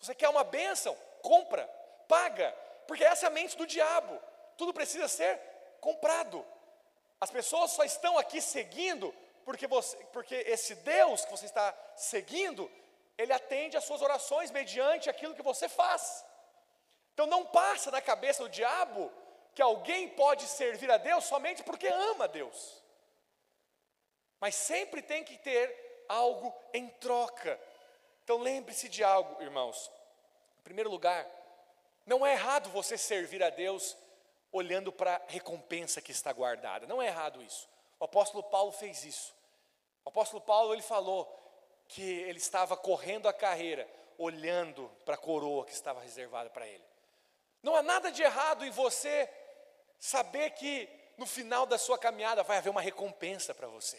Você 0.00 0.14
quer 0.14 0.28
uma 0.28 0.44
bênção? 0.44 0.96
Compra, 1.22 1.66
paga, 2.06 2.52
porque 2.86 3.04
essa 3.04 3.26
é 3.26 3.28
a 3.28 3.30
mente 3.30 3.56
do 3.56 3.66
diabo. 3.66 4.20
Tudo 4.56 4.72
precisa 4.72 5.08
ser 5.08 5.40
comprado. 5.80 6.44
As 7.20 7.30
pessoas 7.30 7.72
só 7.72 7.84
estão 7.84 8.18
aqui 8.18 8.40
seguindo 8.40 9.14
porque, 9.44 9.66
você, 9.66 9.96
porque 10.12 10.34
esse 10.46 10.74
Deus 10.76 11.24
que 11.24 11.30
você 11.30 11.46
está 11.46 11.74
seguindo, 11.96 12.70
ele 13.16 13.32
atende 13.32 13.76
às 13.76 13.84
suas 13.84 14.02
orações 14.02 14.50
mediante 14.50 15.08
aquilo 15.08 15.34
que 15.34 15.42
você 15.42 15.68
faz. 15.68 16.24
Então 17.14 17.26
não 17.26 17.46
passa 17.46 17.90
na 17.90 18.00
cabeça 18.00 18.42
do 18.42 18.48
diabo 18.50 19.10
que 19.54 19.62
alguém 19.62 20.08
pode 20.10 20.46
servir 20.46 20.90
a 20.90 20.98
Deus 20.98 21.24
somente 21.24 21.62
porque 21.62 21.88
ama 21.88 22.24
a 22.24 22.28
Deus. 22.28 22.82
Mas 24.40 24.54
sempre 24.54 25.02
tem 25.02 25.24
que 25.24 25.36
ter 25.38 26.04
algo 26.08 26.54
em 26.72 26.88
troca. 26.88 27.58
Então 28.24 28.38
lembre-se 28.38 28.88
de 28.88 29.02
algo, 29.02 29.42
irmãos. 29.42 29.90
Em 30.60 30.62
primeiro 30.62 30.90
lugar, 30.90 31.26
não 32.06 32.26
é 32.26 32.32
errado 32.32 32.70
você 32.70 32.96
servir 32.96 33.42
a 33.42 33.50
Deus 33.50 33.96
olhando 34.50 34.92
para 34.92 35.16
a 35.16 35.20
recompensa 35.28 36.00
que 36.00 36.12
está 36.12 36.32
guardada. 36.32 36.86
Não 36.86 37.02
é 37.02 37.06
errado 37.06 37.42
isso. 37.42 37.68
O 37.98 38.04
apóstolo 38.04 38.42
Paulo 38.42 38.72
fez 38.72 39.04
isso. 39.04 39.34
O 40.04 40.08
apóstolo 40.08 40.40
Paulo 40.40 40.72
ele 40.72 40.82
falou 40.82 41.26
que 41.86 42.02
ele 42.02 42.38
estava 42.38 42.76
correndo 42.76 43.28
a 43.28 43.32
carreira, 43.32 43.88
olhando 44.16 44.90
para 45.04 45.14
a 45.14 45.18
coroa 45.18 45.64
que 45.64 45.72
estava 45.72 46.00
reservada 46.00 46.50
para 46.50 46.66
ele. 46.66 46.84
Não 47.62 47.74
há 47.74 47.82
nada 47.82 48.10
de 48.10 48.22
errado 48.22 48.64
em 48.64 48.70
você 48.70 49.28
saber 49.98 50.50
que 50.50 50.88
no 51.16 51.26
final 51.26 51.66
da 51.66 51.76
sua 51.76 51.98
caminhada 51.98 52.42
vai 52.42 52.58
haver 52.58 52.70
uma 52.70 52.80
recompensa 52.80 53.54
para 53.54 53.66
você. 53.66 53.98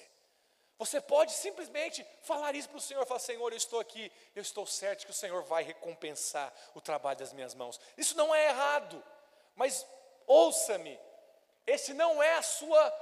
Você 0.79 1.01
pode 1.01 1.33
simplesmente 1.33 2.07
falar 2.21 2.55
isso 2.55 2.69
para 2.69 2.77
o 2.77 2.81
Senhor, 2.81 3.05
falar, 3.05 3.19
Senhor, 3.19 3.51
eu 3.51 3.57
estou 3.57 3.81
aqui, 3.81 4.09
eu 4.33 4.41
estou 4.41 4.65
certo 4.65 5.03
que 5.03 5.11
o 5.11 5.13
Senhor 5.13 5.43
vai 5.43 5.61
recompensar 5.61 6.53
o 6.73 6.79
trabalho 6.79 7.19
das 7.19 7.33
minhas 7.33 7.53
mãos. 7.53 7.77
Isso 7.97 8.15
não 8.15 8.33
é 8.33 8.47
errado, 8.47 9.03
mas 9.57 9.85
ouça-me, 10.25 10.97
esse 11.67 11.93
não 11.93 12.23
é 12.23 12.35
a 12.35 12.41
sua 12.41 12.93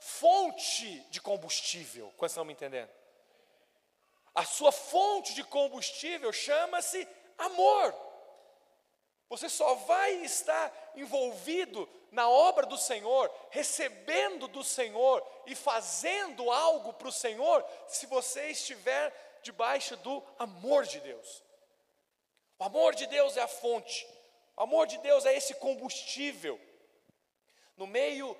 fonte 0.00 1.00
de 1.10 1.20
combustível, 1.20 2.10
quando 2.16 2.30
estão 2.30 2.46
me 2.46 2.54
entendendo? 2.54 2.88
A 4.34 4.46
sua 4.46 4.72
fonte 4.72 5.34
de 5.34 5.44
combustível 5.44 6.32
chama-se 6.32 7.06
amor. 7.36 7.94
Você 9.28 9.50
só 9.50 9.74
vai 9.74 10.14
estar 10.24 10.72
envolvido 10.96 11.86
na 12.10 12.28
obra 12.28 12.66
do 12.66 12.76
Senhor, 12.76 13.30
recebendo 13.50 14.48
do 14.48 14.64
Senhor 14.64 15.24
e 15.46 15.54
fazendo 15.54 16.50
algo 16.50 16.92
para 16.92 17.08
o 17.08 17.12
Senhor, 17.12 17.64
se 17.86 18.06
você 18.06 18.50
estiver 18.50 19.12
debaixo 19.42 19.96
do 19.98 20.22
amor 20.38 20.84
de 20.84 21.00
Deus. 21.00 21.42
O 22.58 22.64
amor 22.64 22.94
de 22.94 23.06
Deus 23.06 23.36
é 23.36 23.42
a 23.42 23.48
fonte, 23.48 24.06
o 24.56 24.62
amor 24.62 24.86
de 24.86 24.98
Deus 24.98 25.24
é 25.24 25.36
esse 25.36 25.54
combustível. 25.54 26.60
No 27.76 27.86
meio 27.86 28.36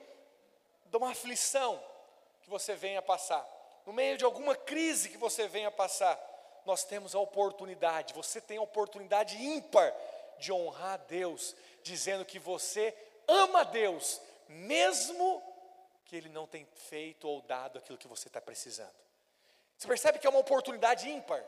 de 0.87 0.97
uma 0.97 1.13
aflição 1.13 1.81
que 2.43 2.51
você 2.51 2.75
venha 2.75 3.01
passar, 3.01 3.47
no 3.87 3.93
meio 3.93 4.19
de 4.19 4.25
alguma 4.25 4.57
crise 4.57 5.09
que 5.09 5.17
você 5.17 5.47
venha 5.47 5.71
passar, 5.71 6.19
nós 6.67 6.85
temos 6.85 7.15
a 7.15 7.21
oportunidade, 7.21 8.13
você 8.13 8.41
tem 8.41 8.59
a 8.59 8.63
oportunidade 8.63 9.43
ímpar 9.43 9.95
de 10.39 10.53
honrar 10.53 10.95
a 10.95 10.97
Deus, 10.97 11.55
dizendo 11.83 12.25
que 12.25 12.39
você 12.39 12.95
ama 13.29 13.65
Deus, 13.65 14.21
mesmo 14.49 15.43
que 16.07 16.17
Ele 16.17 16.31
não 16.31 16.47
tenha 16.47 16.67
feito 16.75 17.29
ou 17.29 17.43
dado 17.43 17.79
aquilo 17.79 17.99
que 17.99 18.09
você 18.09 18.29
está 18.29 18.41
precisando. 18.41 18.95
Você 19.77 19.87
percebe 19.87 20.19
que 20.19 20.27
é 20.27 20.31
uma 20.31 20.41
oportunidade 20.41 21.09
ímpar. 21.09 21.45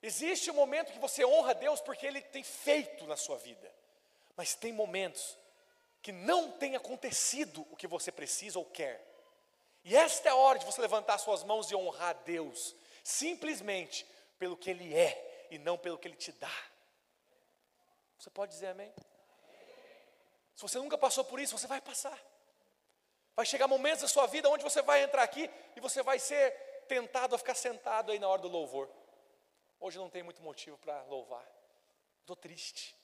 Existe 0.00 0.50
um 0.50 0.54
momento 0.54 0.92
que 0.92 0.98
você 0.98 1.24
honra 1.24 1.54
Deus 1.54 1.80
porque 1.80 2.06
Ele 2.06 2.20
tem 2.20 2.42
feito 2.42 3.06
na 3.06 3.16
sua 3.16 3.36
vida, 3.36 3.70
mas 4.36 4.54
tem 4.54 4.72
momentos 4.72 5.36
que 6.00 6.12
não 6.12 6.52
tem 6.52 6.76
acontecido 6.76 7.66
o 7.70 7.76
que 7.76 7.86
você 7.86 8.12
precisa 8.12 8.58
ou 8.58 8.64
quer. 8.64 9.04
E 9.82 9.96
esta 9.96 10.28
é 10.28 10.32
a 10.32 10.36
hora 10.36 10.58
de 10.58 10.64
você 10.64 10.80
levantar 10.80 11.18
suas 11.18 11.42
mãos 11.42 11.70
e 11.70 11.74
honrar 11.74 12.10
a 12.10 12.12
Deus, 12.12 12.74
simplesmente 13.02 14.06
pelo 14.38 14.56
que 14.56 14.70
Ele 14.70 14.94
é 14.94 15.48
e 15.50 15.58
não 15.58 15.76
pelo 15.76 15.98
que 15.98 16.06
Ele 16.06 16.16
te 16.16 16.32
dá. 16.32 16.54
Você 18.18 18.30
pode 18.30 18.52
dizer 18.52 18.68
amém? 18.68 18.92
Se 20.54 20.62
você 20.62 20.78
nunca 20.78 20.96
passou 20.96 21.24
por 21.24 21.40
isso, 21.40 21.56
você 21.56 21.66
vai 21.66 21.80
passar. 21.80 22.18
Vai 23.34 23.44
chegar 23.44 23.66
momentos 23.66 24.02
da 24.02 24.08
sua 24.08 24.26
vida 24.26 24.48
onde 24.48 24.62
você 24.62 24.80
vai 24.80 25.02
entrar 25.02 25.22
aqui 25.22 25.50
e 25.74 25.80
você 25.80 26.02
vai 26.02 26.18
ser 26.18 26.50
tentado 26.88 27.34
a 27.34 27.38
ficar 27.38 27.54
sentado 27.54 28.12
aí 28.12 28.18
na 28.18 28.28
hora 28.28 28.40
do 28.40 28.48
louvor. 28.48 28.88
Hoje 29.80 29.98
não 29.98 30.08
tem 30.08 30.22
muito 30.22 30.42
motivo 30.42 30.78
para 30.78 31.02
louvar. 31.04 31.44
Estou 32.20 32.36
triste, 32.36 32.96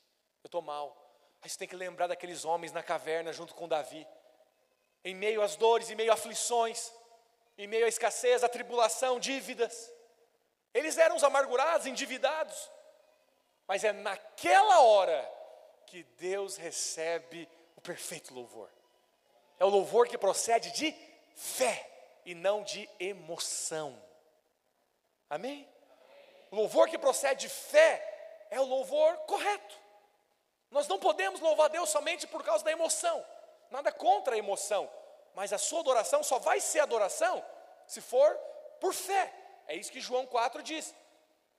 eu 0.42 0.48
estou 0.48 0.62
mal. 0.62 0.96
Aí 1.42 1.50
você 1.50 1.58
tem 1.58 1.68
que 1.68 1.74
lembrar 1.74 2.06
daqueles 2.06 2.44
homens 2.44 2.72
na 2.72 2.82
caverna 2.82 3.32
junto 3.32 3.54
com 3.54 3.66
Davi. 3.66 4.06
Em 5.04 5.14
meio 5.14 5.42
às 5.42 5.56
dores, 5.56 5.90
em 5.90 5.94
meio 5.94 6.10
a 6.10 6.14
aflições, 6.14 6.92
em 7.58 7.66
meio 7.66 7.86
à 7.86 7.88
escassez, 7.88 8.44
à 8.44 8.48
tribulação, 8.48 9.18
dívidas. 9.18 9.92
Eles 10.72 10.96
eram 10.96 11.16
os 11.16 11.24
amargurados, 11.24 11.86
endividados. 11.86 12.70
Mas 13.66 13.82
é 13.82 13.92
naquela 13.92 14.80
hora 14.80 15.39
que 15.90 16.04
Deus 16.18 16.56
recebe 16.56 17.48
o 17.76 17.80
perfeito 17.80 18.32
louvor. 18.32 18.70
É 19.58 19.64
o 19.64 19.68
louvor 19.68 20.06
que 20.06 20.16
procede 20.16 20.70
de 20.70 20.94
fé 21.34 21.90
e 22.24 22.32
não 22.32 22.62
de 22.62 22.88
emoção. 23.00 24.00
Amém? 25.28 25.68
O 26.48 26.54
louvor 26.56 26.88
que 26.88 26.96
procede 26.96 27.48
de 27.48 27.48
fé 27.48 28.46
é 28.50 28.60
o 28.60 28.64
louvor 28.64 29.16
correto. 29.26 29.76
Nós 30.70 30.86
não 30.86 31.00
podemos 31.00 31.40
louvar 31.40 31.68
Deus 31.68 31.90
somente 31.90 32.24
por 32.24 32.44
causa 32.44 32.64
da 32.64 32.70
emoção. 32.70 33.26
Nada 33.68 33.90
contra 33.90 34.36
a 34.36 34.38
emoção, 34.38 34.88
mas 35.34 35.52
a 35.52 35.58
sua 35.58 35.80
adoração 35.80 36.22
só 36.22 36.38
vai 36.38 36.60
ser 36.60 36.78
adoração 36.78 37.44
se 37.84 38.00
for 38.00 38.32
por 38.80 38.94
fé. 38.94 39.32
É 39.66 39.74
isso 39.74 39.90
que 39.90 40.00
João 40.00 40.24
4 40.24 40.62
diz 40.62 40.94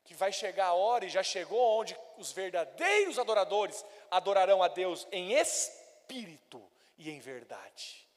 que 0.03 0.13
vai 0.13 0.31
chegar 0.31 0.67
a 0.67 0.73
hora 0.73 1.05
e 1.05 1.09
já 1.09 1.23
chegou 1.23 1.79
onde 1.79 1.97
os 2.17 2.31
verdadeiros 2.31 3.19
adoradores 3.19 3.85
adorarão 4.09 4.61
a 4.61 4.67
Deus 4.67 5.07
em 5.11 5.33
espírito 5.33 6.61
e 6.97 7.09
em 7.09 7.19
verdade. 7.19 8.07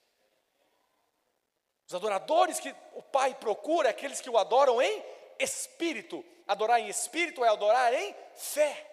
Os 1.86 1.94
adoradores 1.94 2.58
que 2.58 2.74
o 2.94 3.02
Pai 3.02 3.34
procura, 3.34 3.88
é 3.88 3.90
aqueles 3.90 4.20
que 4.20 4.30
o 4.30 4.38
adoram 4.38 4.80
em 4.80 5.04
espírito. 5.38 6.24
Adorar 6.46 6.80
em 6.80 6.88
espírito 6.88 7.44
é 7.44 7.48
adorar 7.48 7.92
em 7.92 8.14
fé. 8.34 8.90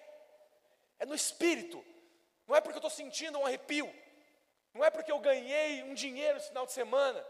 É 1.00 1.06
no 1.06 1.16
espírito. 1.16 1.84
Não 2.48 2.56
é 2.56 2.62
porque 2.62 2.76
eu 2.76 2.80
estou 2.80 2.90
sentindo 2.90 3.40
um 3.40 3.46
arrepio. 3.46 3.92
Não 4.74 4.84
é 4.84 4.90
porque 4.90 5.12
eu 5.12 5.20
ganhei 5.20 5.84
um 5.84 5.94
dinheiro 5.94 6.38
no 6.38 6.44
final 6.44 6.66
de 6.66 6.74
semana. 6.74 7.26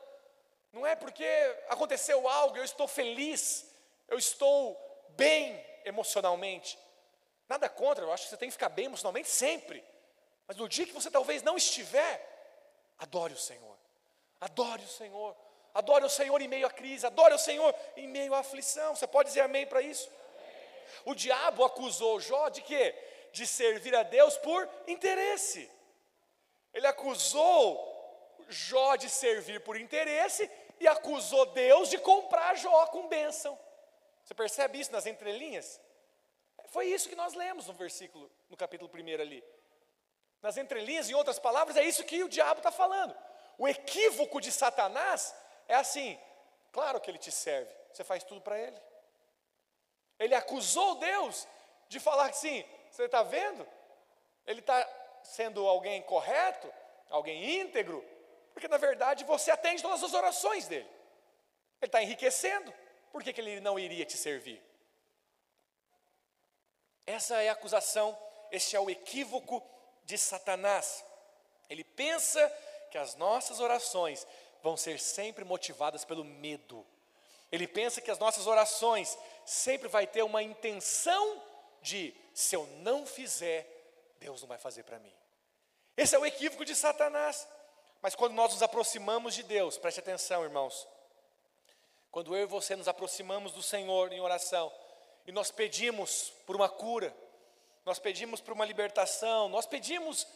Não 0.74 0.86
é 0.86 0.96
porque 0.96 1.26
aconteceu 1.70 2.28
algo, 2.28 2.58
eu 2.58 2.64
estou 2.64 2.88
feliz. 2.88 3.70
Eu 4.08 4.18
estou 4.18 4.91
bem 5.16 5.64
emocionalmente. 5.86 6.78
Nada 7.48 7.68
contra, 7.68 8.04
eu 8.04 8.12
acho 8.12 8.24
que 8.24 8.30
você 8.30 8.38
tem 8.38 8.50
que 8.50 8.54
ficar 8.54 8.70
bem 8.70 8.86
emocionalmente 8.86 9.30
sempre. 9.30 9.84
Mas 10.48 10.58
no 10.58 10.68
dia 10.68 10.86
que 10.86 10.94
você 10.94 11.10
talvez 11.10 11.42
não 11.44 11.58
estiver, 11.58 12.28
adore 12.98 13.34
o 13.34 13.38
Senhor. 13.38 13.78
Adore 14.40 14.84
o 14.84 14.88
Senhor. 14.88 15.36
Adore 15.74 16.06
o 16.06 16.10
Senhor 16.10 16.42
em 16.42 16.48
meio 16.48 16.68
à 16.68 16.70
crise, 16.70 17.06
adore 17.06 17.34
o 17.34 17.40
Senhor 17.40 17.74
em 17.96 18.08
meio 18.08 18.34
à 18.34 18.40
aflição. 18.40 18.96
Você 18.96 19.08
pode 19.08 19.30
dizer 19.30 19.42
amém 19.42 19.66
para 19.66 19.82
isso? 19.82 20.10
O 21.06 21.16
diabo 21.16 21.64
acusou 21.64 22.20
Jó 22.20 22.50
de 22.50 22.62
quê? 22.62 22.94
De 23.32 23.48
servir 23.48 23.96
a 23.96 24.04
Deus 24.04 24.38
por 24.38 24.68
interesse. 24.88 25.70
Ele 26.74 26.88
acusou 26.88 27.90
Jó 28.50 28.98
de 28.98 29.10
servir 29.10 29.62
por 29.62 29.80
interesse 29.80 30.50
e 30.80 30.88
acusou 30.88 31.46
Deus 31.48 31.90
de 31.90 31.98
comprar 31.98 32.56
Jó 32.56 32.88
com 32.88 33.08
bênção. 33.08 33.58
Você 34.32 34.36
percebe 34.36 34.80
isso 34.80 34.94
nas 34.94 35.06
entrelinhas? 35.06 35.78
Foi 36.68 36.86
isso 36.86 37.10
que 37.10 37.18
nós 37.18 37.34
lemos 37.34 37.68
no 37.68 37.74
versículo, 37.74 38.32
no 38.50 38.56
capítulo 38.56 38.90
1 38.90 39.22
ali. 39.22 39.44
Nas 40.42 40.56
entrelinhas, 40.56 41.10
em 41.10 41.14
outras 41.14 41.38
palavras, 41.38 41.76
é 41.76 41.84
isso 41.84 42.06
que 42.06 42.24
o 42.24 42.30
diabo 42.30 42.62
está 42.62 42.72
falando. 42.72 43.14
O 43.58 43.68
equívoco 43.68 44.40
de 44.40 44.50
Satanás 44.50 45.36
é 45.68 45.76
assim: 45.76 46.18
claro 46.72 47.02
que 47.02 47.12
ele 47.12 47.18
te 47.18 47.30
serve, 47.30 47.70
você 47.92 48.06
faz 48.06 48.24
tudo 48.24 48.40
para 48.40 48.58
ele. 48.58 48.82
Ele 50.18 50.34
acusou 50.34 50.96
Deus 50.96 51.46
de 51.90 52.00
falar 52.00 52.30
assim: 52.30 52.64
você 52.90 53.04
está 53.04 53.24
vendo? 53.24 53.68
Ele 54.48 54.62
está 54.62 54.82
sendo 55.24 55.68
alguém 55.68 56.02
correto, 56.04 56.74
alguém 57.10 57.60
íntegro, 57.60 58.02
porque 58.54 58.70
na 58.70 58.78
verdade 58.78 59.26
você 59.26 59.52
atende 59.52 59.82
todas 59.82 60.02
as 60.02 60.14
orações 60.14 60.70
dele. 60.70 60.90
Ele 61.82 61.90
está 61.90 62.02
enriquecendo, 62.02 62.74
por 63.12 63.24
que, 63.24 63.34
que 63.34 63.42
ele 63.42 63.60
não 63.60 63.78
iria 63.78 64.06
te 64.06 64.18
servir? 64.18 64.62
Essa 67.06 67.42
é 67.42 67.50
a 67.50 67.54
acusação, 67.54 68.18
esse 68.52 68.76
é 68.76 68.80
o 68.80 68.90
equívoco 68.90 69.64
de 70.06 70.18
Satanás. 70.18 71.04
Ele 71.70 71.84
pensa 71.84 72.48
que 72.90 72.98
as 72.98 73.16
nossas 73.16 73.60
orações 73.60 74.26
vão 74.62 74.78
ser 74.78 75.00
sempre 75.00 75.44
motivadas 75.44 76.06
pelo 76.06 76.24
medo. 76.24 76.86
Ele 77.52 77.68
pensa 77.68 78.00
que 78.00 78.12
as 78.12 78.20
nossas 78.20 78.48
orações 78.48 79.18
sempre 79.46 79.88
vai 79.90 80.08
ter 80.08 80.24
uma 80.24 80.42
intenção 80.42 81.44
de 81.82 82.14
se 82.34 82.56
eu 82.56 82.66
não 82.82 83.06
fizer, 83.06 83.68
Deus 84.20 84.42
não 84.42 84.48
vai 84.48 84.58
fazer 84.58 84.84
para 84.84 85.00
mim. 85.00 85.14
Esse 85.98 86.16
é 86.16 86.20
o 86.20 86.26
equívoco 86.26 86.64
de 86.64 86.76
Satanás. 86.76 87.48
Mas 88.02 88.16
quando 88.16 88.34
nós 88.34 88.54
nos 88.54 88.64
aproximamos 88.64 89.36
de 89.36 89.44
Deus, 89.44 89.78
preste 89.78 90.00
atenção, 90.00 90.44
irmãos. 90.44 90.88
Quando 92.12 92.36
eu 92.36 92.44
e 92.44 92.46
você 92.46 92.76
nos 92.76 92.90
aproximamos 92.90 93.54
do 93.54 93.64
Senhor 93.64 94.12
em 94.12 94.20
oração, 94.20 94.72
e 95.26 95.32
nós 95.32 95.50
pedimos 95.50 96.34
por 96.46 96.56
uma 96.56 96.68
cura, 96.68 97.16
nós 97.86 98.00
pedimos 98.00 98.42
por 98.42 98.54
uma 98.54 98.66
libertação, 98.66 99.48
nós 99.48 99.66
pedimos 99.66 100.28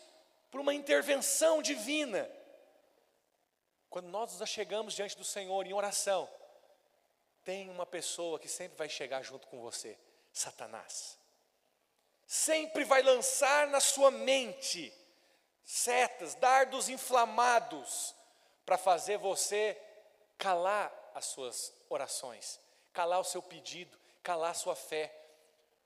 por 0.49 0.61
uma 0.61 0.73
intervenção 0.73 1.61
divina. 1.61 2.29
Quando 3.89 4.07
nós 4.07 4.31
nos 4.31 4.41
achegamos 4.41 4.93
diante 4.93 5.17
do 5.17 5.25
Senhor 5.25 5.67
em 5.67 5.73
oração, 5.73 6.29
tem 7.43 7.69
uma 7.69 7.85
pessoa 7.85 8.39
que 8.39 8.47
sempre 8.47 8.77
vai 8.77 8.87
chegar 8.87 9.21
junto 9.21 9.45
com 9.47 9.59
você, 9.59 9.97
Satanás. 10.31 11.17
Sempre 12.25 12.85
vai 12.85 13.03
lançar 13.03 13.67
na 13.67 13.79
sua 13.79 14.09
mente 14.09 14.93
setas, 15.63 16.35
dardos 16.35 16.89
inflamados, 16.89 18.15
para 18.65 18.77
fazer 18.77 19.17
você 19.17 19.79
calar 20.37 21.04
as 21.15 21.25
suas 21.25 21.73
orações, 21.89 22.59
calar 22.93 23.21
o 23.21 23.23
seu 23.23 23.41
pedido, 23.41 23.97
calar 24.21 24.51
a 24.51 24.55
sua 24.55 24.75
fé. 24.75 25.15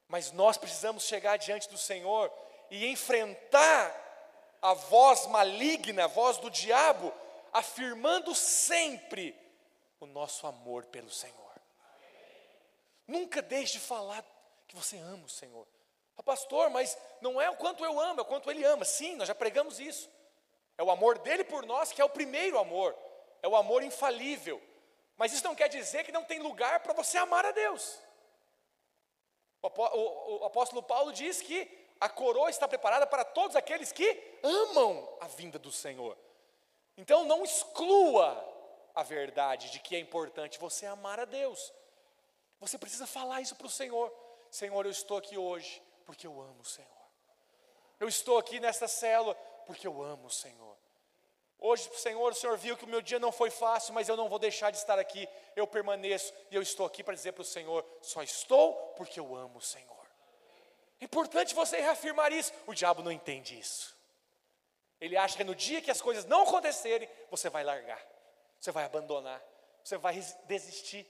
Mas 0.07 0.31
nós 0.31 0.57
precisamos 0.57 1.03
chegar 1.03 1.37
diante 1.37 1.69
do 1.69 1.77
Senhor 1.77 2.33
e 2.71 2.87
enfrentar 2.87 3.95
a 4.59 4.73
voz 4.73 5.27
maligna, 5.27 6.05
a 6.05 6.07
voz 6.07 6.39
do 6.39 6.49
diabo, 6.49 7.13
afirmando 7.53 8.33
sempre 8.33 9.37
o 9.99 10.07
nosso 10.07 10.47
amor 10.47 10.85
pelo 10.85 11.11
Senhor. 11.11 11.35
Nunca 13.07 13.41
deixe 13.41 13.73
de 13.73 13.79
falar 13.79 14.25
que 14.67 14.75
você 14.75 14.97
ama 14.97 15.25
o 15.25 15.29
Senhor. 15.29 15.67
Ah, 16.17 16.23
pastor, 16.23 16.71
mas 16.71 16.97
não 17.21 17.39
é 17.39 17.49
o 17.49 17.55
quanto 17.55 17.85
eu 17.85 17.99
amo, 17.99 18.19
é 18.19 18.23
o 18.23 18.25
quanto 18.25 18.49
Ele 18.49 18.63
ama. 18.63 18.83
Sim, 18.83 19.15
nós 19.15 19.27
já 19.27 19.35
pregamos 19.35 19.79
isso. 19.79 20.09
É 20.75 20.83
o 20.83 20.89
amor 20.89 21.19
dele 21.19 21.43
por 21.43 21.65
nós 21.65 21.91
que 21.91 22.01
é 22.01 22.05
o 22.05 22.09
primeiro 22.09 22.57
amor, 22.57 22.95
é 23.43 23.47
o 23.47 23.55
amor 23.55 23.83
infalível. 23.83 24.61
Mas 25.19 25.33
isso 25.33 25.43
não 25.43 25.53
quer 25.53 25.67
dizer 25.67 26.05
que 26.05 26.13
não 26.13 26.23
tem 26.23 26.39
lugar 26.39 26.79
para 26.79 26.93
você 26.93 27.17
amar 27.17 27.45
a 27.45 27.51
Deus. 27.51 27.99
O 29.61 30.45
apóstolo 30.45 30.81
Paulo 30.81 31.11
diz 31.11 31.41
que 31.41 31.69
a 31.99 32.07
coroa 32.07 32.49
está 32.49 32.69
preparada 32.69 33.05
para 33.05 33.25
todos 33.25 33.57
aqueles 33.57 33.91
que 33.91 34.39
amam 34.41 35.17
a 35.19 35.27
vinda 35.27 35.59
do 35.59 35.73
Senhor. 35.73 36.17
Então 36.95 37.25
não 37.25 37.43
exclua 37.43 38.31
a 38.95 39.03
verdade 39.03 39.69
de 39.71 39.81
que 39.81 39.93
é 39.93 39.99
importante 39.99 40.57
você 40.57 40.85
amar 40.85 41.19
a 41.19 41.25
Deus. 41.25 41.73
Você 42.61 42.77
precisa 42.77 43.05
falar 43.05 43.41
isso 43.41 43.57
para 43.57 43.67
o 43.67 43.69
Senhor. 43.69 44.09
Senhor, 44.49 44.85
eu 44.85 44.91
estou 44.91 45.17
aqui 45.17 45.37
hoje 45.37 45.83
porque 46.05 46.25
eu 46.25 46.39
amo 46.39 46.61
o 46.61 46.65
Senhor. 46.65 46.89
Eu 47.99 48.07
estou 48.07 48.37
aqui 48.37 48.61
nesta 48.61 48.87
célula 48.87 49.35
porque 49.65 49.85
eu 49.85 50.01
amo 50.01 50.27
o 50.27 50.31
Senhor. 50.31 50.68
Hoje, 51.61 51.89
Senhor, 51.95 52.31
o 52.31 52.35
Senhor 52.35 52.57
viu 52.57 52.77
que 52.77 52.85
o 52.85 52.87
meu 52.87 53.01
dia 53.01 53.19
não 53.19 53.33
foi 53.33 53.49
fácil, 53.49 53.93
mas 53.93 54.07
eu 54.07 54.15
não 54.15 54.29
vou 54.29 54.39
deixar 54.39 54.71
de 54.71 54.77
estar 54.77 54.97
aqui. 54.97 55.27
Eu 55.55 55.67
permaneço 55.67 56.33
e 56.49 56.55
eu 56.55 56.61
estou 56.61 56.85
aqui 56.85 57.03
para 57.03 57.13
dizer 57.13 57.33
para 57.33 57.41
o 57.41 57.45
Senhor: 57.45 57.85
só 58.01 58.23
estou 58.23 58.73
porque 58.95 59.19
eu 59.19 59.35
amo 59.35 59.57
o 59.57 59.61
Senhor. 59.61 59.99
É 61.01 61.05
importante 61.05 61.53
você 61.53 61.79
reafirmar 61.81 62.31
isso. 62.31 62.53
O 62.65 62.73
diabo 62.73 63.03
não 63.03 63.11
entende 63.11 63.59
isso. 63.59 63.97
Ele 65.01 65.17
acha 65.17 65.35
que 65.35 65.43
no 65.43 65.55
dia 65.55 65.81
que 65.81 65.91
as 65.91 66.01
coisas 66.01 66.25
não 66.25 66.43
acontecerem, 66.43 67.09
você 67.29 67.49
vai 67.49 67.63
largar, 67.63 68.01
você 68.59 68.71
vai 68.71 68.85
abandonar, 68.85 69.41
você 69.83 69.97
vai 69.97 70.15
desistir. 70.45 71.05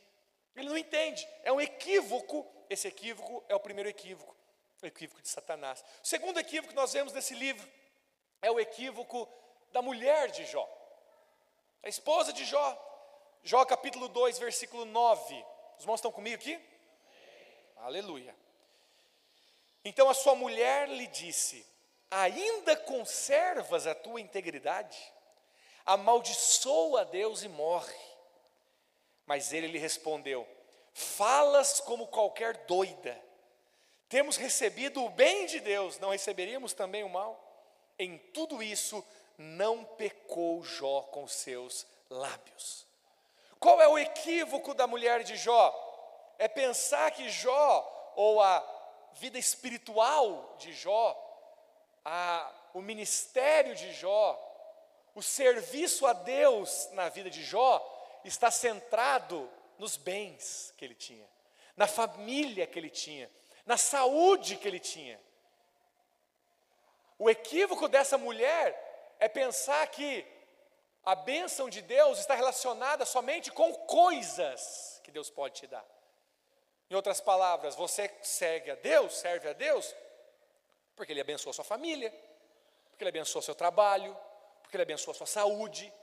Ele 0.55 0.69
não 0.69 0.77
entende. 0.77 1.27
É 1.43 1.51
um 1.51 1.61
equívoco. 1.61 2.45
Esse 2.69 2.87
equívoco 2.87 3.43
é 3.47 3.55
o 3.55 3.59
primeiro 3.59 3.89
equívoco, 3.89 4.35
o 4.81 4.85
equívoco 4.85 5.21
de 5.21 5.27
Satanás. 5.27 5.83
O 6.03 6.07
segundo 6.07 6.39
equívoco 6.39 6.69
que 6.69 6.75
nós 6.75 6.93
vemos 6.93 7.13
nesse 7.13 7.33
livro 7.33 7.67
é 8.41 8.51
o 8.51 8.59
equívoco 8.59 9.27
da 9.71 9.81
mulher 9.81 10.31
de 10.31 10.45
Jó, 10.45 10.67
a 11.83 11.89
esposa 11.89 12.33
de 12.33 12.45
Jó. 12.45 12.85
Jó 13.43 13.63
capítulo 13.65 14.09
2, 14.09 14.37
versículo 14.37 14.83
9. 14.85 15.45
Os 15.77 15.83
irmãos 15.83 15.99
estão 15.99 16.11
comigo 16.11 16.35
aqui? 16.35 16.59
Aleluia. 17.77 18.35
Então 19.83 20.09
a 20.09 20.13
sua 20.13 20.35
mulher 20.35 20.89
lhe 20.89 21.07
disse: 21.07 21.65
Ainda 22.11 22.75
conservas 22.75 23.87
a 23.87 23.95
tua 23.95 24.19
integridade? 24.19 24.97
Amaldiçoa 25.85 27.01
a 27.01 27.03
Deus 27.05 27.43
e 27.43 27.47
morre. 27.47 27.95
Mas 29.25 29.53
ele 29.53 29.67
lhe 29.67 29.77
respondeu: 29.77 30.47
Falas 30.93 31.79
como 31.79 32.07
qualquer 32.07 32.57
doida. 32.65 33.19
Temos 34.09 34.37
recebido 34.37 35.03
o 35.03 35.09
bem 35.09 35.45
de 35.45 35.59
Deus, 35.59 35.99
não 35.99 36.09
receberíamos 36.09 36.73
também 36.73 37.03
o 37.03 37.09
mal? 37.09 37.45
Em 37.97 38.17
tudo 38.17 38.61
isso, 38.61 39.05
não 39.39 39.85
pecou 39.85 40.61
Jó 40.61 41.03
com 41.03 41.25
seus 41.25 41.87
lábios. 42.09 42.85
Qual 43.57 43.81
é 43.81 43.87
o 43.87 43.97
equívoco 43.97 44.73
da 44.73 44.85
mulher 44.85 45.23
de 45.23 45.37
Jó? 45.37 45.73
É 46.37 46.47
pensar 46.49 47.09
que 47.11 47.29
Jó, 47.29 48.13
ou 48.17 48.41
a 48.41 48.61
vida 49.13 49.39
espiritual 49.39 50.55
de 50.59 50.73
Jó, 50.73 51.15
a, 52.03 52.51
o 52.73 52.81
ministério 52.81 53.73
de 53.75 53.93
Jó, 53.93 54.37
o 55.15 55.21
serviço 55.21 56.05
a 56.05 56.11
Deus 56.11 56.89
na 56.91 57.07
vida 57.07 57.29
de 57.29 57.41
Jó, 57.41 58.19
está 58.25 58.51
centrado 58.51 59.49
nos 59.77 59.95
bens 59.95 60.73
que 60.75 60.83
ele 60.83 60.95
tinha, 60.95 61.27
na 61.77 61.87
família 61.87 62.67
que 62.67 62.77
ele 62.77 62.89
tinha, 62.89 63.31
na 63.65 63.77
saúde 63.77 64.57
que 64.57 64.67
ele 64.67 64.79
tinha. 64.79 65.19
O 67.17 67.29
equívoco 67.29 67.87
dessa 67.87 68.17
mulher 68.17 68.88
é 69.19 69.27
pensar 69.27 69.85
que 69.87 70.25
a 71.03 71.15
bênção 71.15 71.69
de 71.69 71.81
Deus 71.81 72.19
está 72.19 72.35
relacionada 72.35 73.05
somente 73.05 73.51
com 73.51 73.73
coisas 73.73 75.01
que 75.03 75.11
Deus 75.11 75.29
pode 75.29 75.55
te 75.55 75.67
dar. 75.67 75.85
Em 76.89 76.95
outras 76.95 77.21
palavras, 77.21 77.75
você 77.75 78.11
segue 78.23 78.71
a 78.71 78.75
Deus, 78.75 79.17
serve 79.17 79.49
a 79.49 79.53
Deus, 79.53 79.95
porque 80.95 81.13
Ele 81.13 81.21
abençoa 81.21 81.51
a 81.51 81.53
sua 81.53 81.63
família, 81.63 82.09
porque 82.89 83.03
Ele 83.03 83.09
abençoa 83.09 83.41
seu 83.41 83.55
trabalho, 83.55 84.17
porque 84.61 84.75
Ele 84.75 84.83
abençoa 84.83 85.13
a 85.13 85.17
sua 85.17 85.27
saúde. 85.27 85.93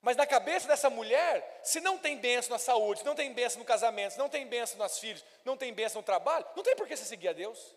Mas 0.00 0.16
na 0.16 0.26
cabeça 0.26 0.68
dessa 0.68 0.90
mulher, 0.90 1.60
se 1.62 1.80
não 1.80 1.98
tem 1.98 2.18
bênção 2.18 2.50
na 2.50 2.58
saúde, 2.58 3.00
se 3.00 3.06
não 3.06 3.14
tem 3.14 3.32
bênção 3.32 3.58
no 3.58 3.64
casamento, 3.64 4.12
se 4.12 4.18
não 4.18 4.28
tem 4.28 4.46
bênção 4.46 4.78
nos 4.78 4.98
filhos, 4.98 5.24
não 5.44 5.56
tem 5.56 5.72
bênção 5.72 6.00
no 6.00 6.06
trabalho, 6.06 6.46
não 6.54 6.62
tem 6.62 6.76
por 6.76 6.86
que 6.86 6.96
você 6.96 7.04
seguir 7.04 7.28
a 7.28 7.32
Deus. 7.32 7.74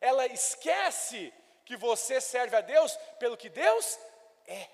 Ela 0.00 0.26
esquece 0.26 1.32
que 1.64 1.76
você 1.76 2.20
serve 2.20 2.56
a 2.56 2.60
Deus 2.60 2.96
pelo 3.18 3.36
que 3.36 3.48
Deus 3.48 3.98
é, 4.46 4.68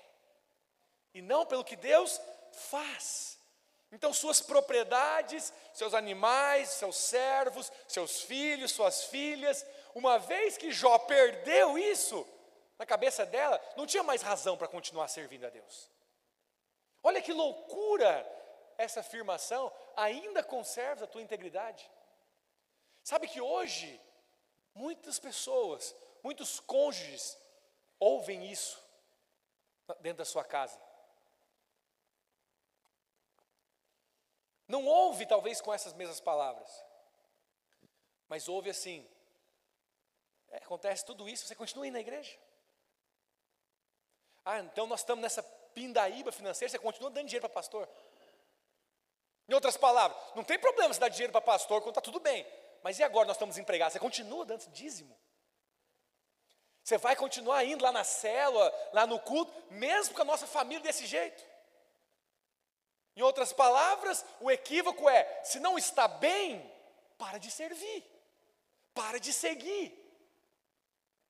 e 1.13 1.21
não 1.21 1.45
pelo 1.45 1.63
que 1.63 1.75
Deus 1.75 2.19
faz. 2.51 3.37
Então, 3.91 4.13
suas 4.13 4.39
propriedades, 4.39 5.51
seus 5.73 5.93
animais, 5.93 6.69
seus 6.69 6.95
servos, 6.95 7.71
seus 7.87 8.21
filhos, 8.21 8.71
suas 8.71 9.05
filhas, 9.05 9.65
uma 9.95 10.19
vez 10.19 10.57
que 10.57 10.71
Jó 10.71 10.97
perdeu 10.99 11.77
isso, 11.77 12.27
na 12.77 12.85
cabeça 12.85 13.25
dela, 13.25 13.59
não 13.75 13.87
tinha 13.87 14.03
mais 14.03 14.21
razão 14.21 14.55
para 14.57 14.67
continuar 14.67 15.07
servindo 15.07 15.45
a 15.45 15.49
Deus. 15.49 15.89
Olha 17.01 17.21
que 17.21 17.33
loucura 17.33 18.25
essa 18.77 18.99
afirmação, 18.99 19.71
ainda 19.95 20.43
conserva 20.43 21.03
a 21.03 21.07
tua 21.07 21.21
integridade. 21.21 21.89
Sabe 23.03 23.27
que 23.27 23.41
hoje, 23.41 23.99
muitas 24.73 25.19
pessoas 25.19 25.95
muitos 26.23 26.59
cônjuges 26.59 27.37
ouvem 27.99 28.51
isso 28.51 28.81
dentro 30.01 30.19
da 30.19 30.25
sua 30.25 30.43
casa. 30.43 30.79
Não 34.67 34.85
ouve 34.85 35.25
talvez 35.25 35.59
com 35.59 35.73
essas 35.73 35.93
mesmas 35.93 36.19
palavras, 36.19 36.69
mas 38.27 38.47
ouve 38.47 38.69
assim. 38.69 39.07
É, 40.49 40.57
acontece 40.57 41.05
tudo 41.05 41.27
isso, 41.27 41.47
você 41.47 41.55
continua 41.55 41.87
indo 41.87 41.93
na 41.93 41.99
igreja? 41.99 42.37
Ah, 44.45 44.59
então 44.59 44.87
nós 44.87 45.01
estamos 45.01 45.21
nessa 45.21 45.43
pindaíba 45.73 46.31
financeira, 46.31 46.69
você 46.69 46.79
continua 46.79 47.09
dando 47.09 47.25
dinheiro 47.25 47.47
para 47.47 47.53
pastor? 47.53 47.89
Em 49.47 49.53
outras 49.53 49.75
palavras, 49.75 50.17
não 50.35 50.43
tem 50.43 50.59
problema 50.59 50.93
se 50.93 50.99
dar 50.99 51.09
dinheiro 51.09 51.31
para 51.31 51.41
pastor 51.41 51.81
quando 51.81 51.97
está 51.97 52.01
tudo 52.01 52.19
bem. 52.19 52.45
Mas 52.83 52.99
e 52.99 53.03
agora 53.03 53.27
nós 53.27 53.35
estamos 53.35 53.57
empregados? 53.57 53.93
Você 53.93 53.99
continua 53.99 54.45
dando 54.45 54.67
dízimo? 54.67 55.17
Você 56.83 56.97
vai 56.97 57.15
continuar 57.15 57.63
indo 57.63 57.83
lá 57.83 57.91
na 57.91 58.03
célula, 58.03 58.73
lá 58.93 59.05
no 59.05 59.19
culto, 59.19 59.53
mesmo 59.71 60.15
com 60.15 60.21
a 60.21 60.25
nossa 60.25 60.47
família 60.47 60.83
desse 60.83 61.05
jeito? 61.05 61.43
Em 63.15 63.21
outras 63.21 63.51
palavras, 63.51 64.25
o 64.39 64.49
equívoco 64.49 65.09
é: 65.09 65.43
se 65.43 65.59
não 65.59 65.77
está 65.77 66.07
bem, 66.07 66.65
para 67.17 67.37
de 67.37 67.51
servir, 67.51 68.03
para 68.93 69.19
de 69.19 69.33
seguir. 69.33 69.93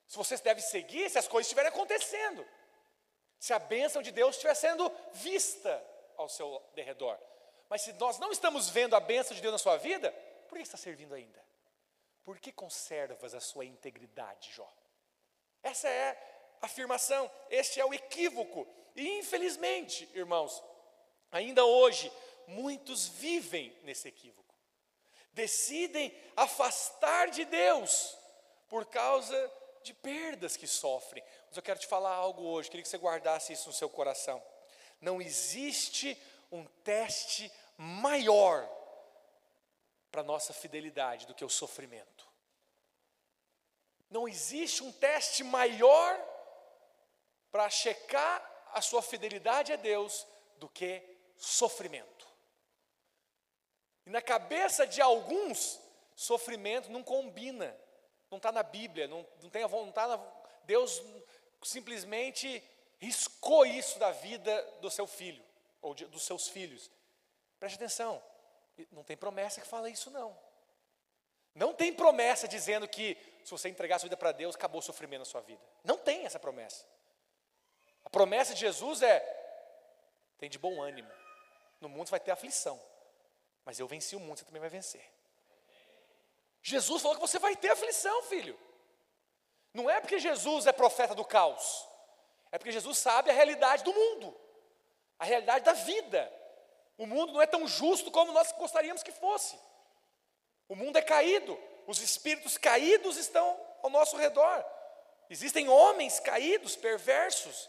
Se 0.08 0.18
você 0.18 0.38
deve 0.38 0.62
seguir, 0.62 1.10
se 1.10 1.20
as 1.20 1.28
coisas 1.28 1.48
estiverem 1.48 1.70
acontecendo, 1.70 2.48
se 3.40 3.54
a 3.54 3.60
bênção 3.60 4.02
de 4.02 4.12
Deus 4.12 4.36
estiver 4.36 4.56
sendo 4.56 4.92
vista 5.14 5.84
ao 6.18 6.28
seu 6.28 6.64
derredor. 6.74 7.18
Mas 7.70 7.84
se 7.84 7.94
nós 7.94 8.18
não 8.18 8.32
estamos 8.32 8.70
vendo 8.70 8.96
a 8.96 9.00
bênção 9.00 9.36
de 9.36 9.42
Deus 9.42 9.52
na 9.52 9.60
sua 9.60 9.78
vida, 9.78 10.12
por 10.48 10.58
que 10.58 10.64
está 10.64 10.78
servindo 10.78 11.14
ainda? 11.14 11.44
Por 12.24 12.40
que 12.40 12.52
conservas 12.52 13.34
a 13.34 13.40
sua 13.40 13.66
integridade, 13.66 14.52
Jó? 14.52 14.72
Essa 15.64 15.88
é 15.88 16.58
a 16.62 16.66
afirmação, 16.66 17.30
este 17.50 17.80
é 17.80 17.86
o 17.86 17.94
equívoco. 17.94 18.68
E 18.96 19.20
infelizmente, 19.20 20.10
irmãos, 20.14 20.64
ainda 21.32 21.66
hoje, 21.66 22.12
muitos 22.48 23.08
vivem 23.08 23.76
nesse 23.84 24.08
equívoco. 24.08 24.56
Decidem 25.34 26.14
afastar 26.36 27.30
de 27.30 27.46
Deus 27.46 28.18
por 28.68 28.86
causa 28.86 29.52
de 29.84 29.94
perdas 29.94 30.58
que 30.58 30.68
sofrem. 30.68 31.24
Mas 31.48 31.58
eu 31.58 31.64
quero 31.64 31.80
te 31.80 31.88
falar 31.88 32.14
algo 32.14 32.44
hoje, 32.44 32.70
queria 32.70 32.84
que 32.84 32.90
você 32.90 32.98
guardasse 32.98 33.54
isso 33.54 33.70
no 33.70 33.74
seu 33.74 33.90
coração. 33.90 34.44
Não 35.00 35.22
existe 35.22 36.18
um 36.52 36.66
teste 36.84 37.52
maior 37.78 38.68
para 40.12 40.24
nossa 40.24 40.54
fidelidade 40.54 41.26
do 41.28 41.36
que 41.36 41.46
o 41.46 41.50
sofrimento. 41.50 42.29
Não 44.10 44.28
existe 44.28 44.84
um 44.84 44.92
teste 44.92 45.44
maior 45.44 46.20
para 47.52 47.70
checar 47.70 48.44
a 48.74 48.82
sua 48.82 49.02
fidelidade 49.02 49.74
a 49.74 49.76
Deus 49.76 50.26
do 50.58 50.68
que 50.70 51.02
sofrimento. 51.36 52.28
E 54.06 54.10
na 54.10 54.22
cabeça 54.22 54.88
de 54.88 55.02
alguns, 55.02 55.80
sofrimento 56.16 56.92
não 56.92 57.04
combina, 57.04 57.76
não 58.30 58.38
está 58.38 58.52
na 58.52 58.64
Bíblia, 58.64 59.08
não, 59.08 59.26
não 59.42 59.50
tem 59.50 59.64
a 59.64 59.68
vontade, 59.68 60.22
Deus 60.64 61.02
simplesmente 61.64 62.64
riscou 62.98 63.66
isso 63.66 63.98
da 64.00 64.12
vida 64.12 64.62
do 64.82 64.90
seu 64.90 65.08
filho, 65.08 65.44
ou 65.82 65.94
de, 65.94 66.06
dos 66.06 66.24
seus 66.24 66.48
filhos. 66.48 66.92
Preste 67.60 67.76
atenção, 67.76 68.22
não 68.92 69.04
tem 69.04 69.16
promessa 69.18 69.62
que 69.62 69.68
fala 69.68 69.90
isso 69.90 70.12
não. 70.12 70.38
Não 71.56 71.74
tem 71.74 71.94
promessa 71.94 72.48
dizendo 72.48 72.88
que 72.88 73.18
se 73.44 73.52
você 73.52 73.70
entregar 73.70 73.96
a 73.96 74.00
sua 74.00 74.08
vida 74.08 74.18
para 74.18 74.32
Deus, 74.32 74.56
acabou 74.56 74.80
o 74.80 74.84
sofrimento 74.84 75.20
na 75.20 75.26
sua 75.26 75.42
vida. 75.42 75.62
Não 75.84 75.98
tem 75.98 76.26
essa 76.26 76.40
promessa. 76.40 76.86
A 78.06 78.10
promessa 78.10 78.54
de 78.54 78.60
Jesus 78.62 79.02
é: 79.02 79.20
tem 80.38 80.50
de 80.50 80.58
bom 80.58 80.82
ânimo. 80.82 81.12
No 81.82 81.90
mundo 81.90 82.08
você 82.08 82.12
vai 82.12 82.20
ter 82.20 82.32
aflição, 82.32 82.80
mas 83.64 83.80
eu 83.80 83.88
venci 83.88 84.16
o 84.16 84.20
mundo, 84.20 84.38
você 84.40 84.46
também 84.46 84.60
vai 84.60 84.70
vencer. 84.70 85.04
Jesus 86.62 87.02
falou 87.02 87.16
que 87.16 87.22
você 87.22 87.40
vai 87.40 87.56
ter 87.56 87.72
aflição, 87.72 88.24
filho. 88.24 88.60
Não 89.74 89.90
é 89.90 90.02
porque 90.02 90.20
Jesus 90.20 90.66
é 90.66 90.72
profeta 90.72 91.16
do 91.16 91.24
caos, 91.24 91.88
é 92.52 92.58
porque 92.58 92.72
Jesus 92.72 92.98
sabe 92.98 93.30
a 93.30 93.34
realidade 93.34 93.84
do 93.84 93.94
mundo, 93.94 94.36
a 95.18 95.26
realidade 95.26 95.64
da 95.64 95.74
vida. 95.74 96.32
O 96.98 97.06
mundo 97.06 97.32
não 97.32 97.42
é 97.42 97.48
tão 97.48 97.66
justo 97.68 98.12
como 98.12 98.34
nós 98.34 98.52
gostaríamos 98.54 99.04
que 99.04 99.12
fosse. 99.12 99.58
O 100.68 100.76
mundo 100.76 100.98
é 100.98 101.02
caído, 101.02 101.58
os 101.90 102.00
espíritos 102.00 102.56
caídos 102.56 103.18
estão 103.18 103.60
ao 103.82 103.90
nosso 103.90 104.16
redor. 104.16 104.64
Existem 105.28 105.68
homens 105.68 106.20
caídos, 106.20 106.76
perversos. 106.76 107.68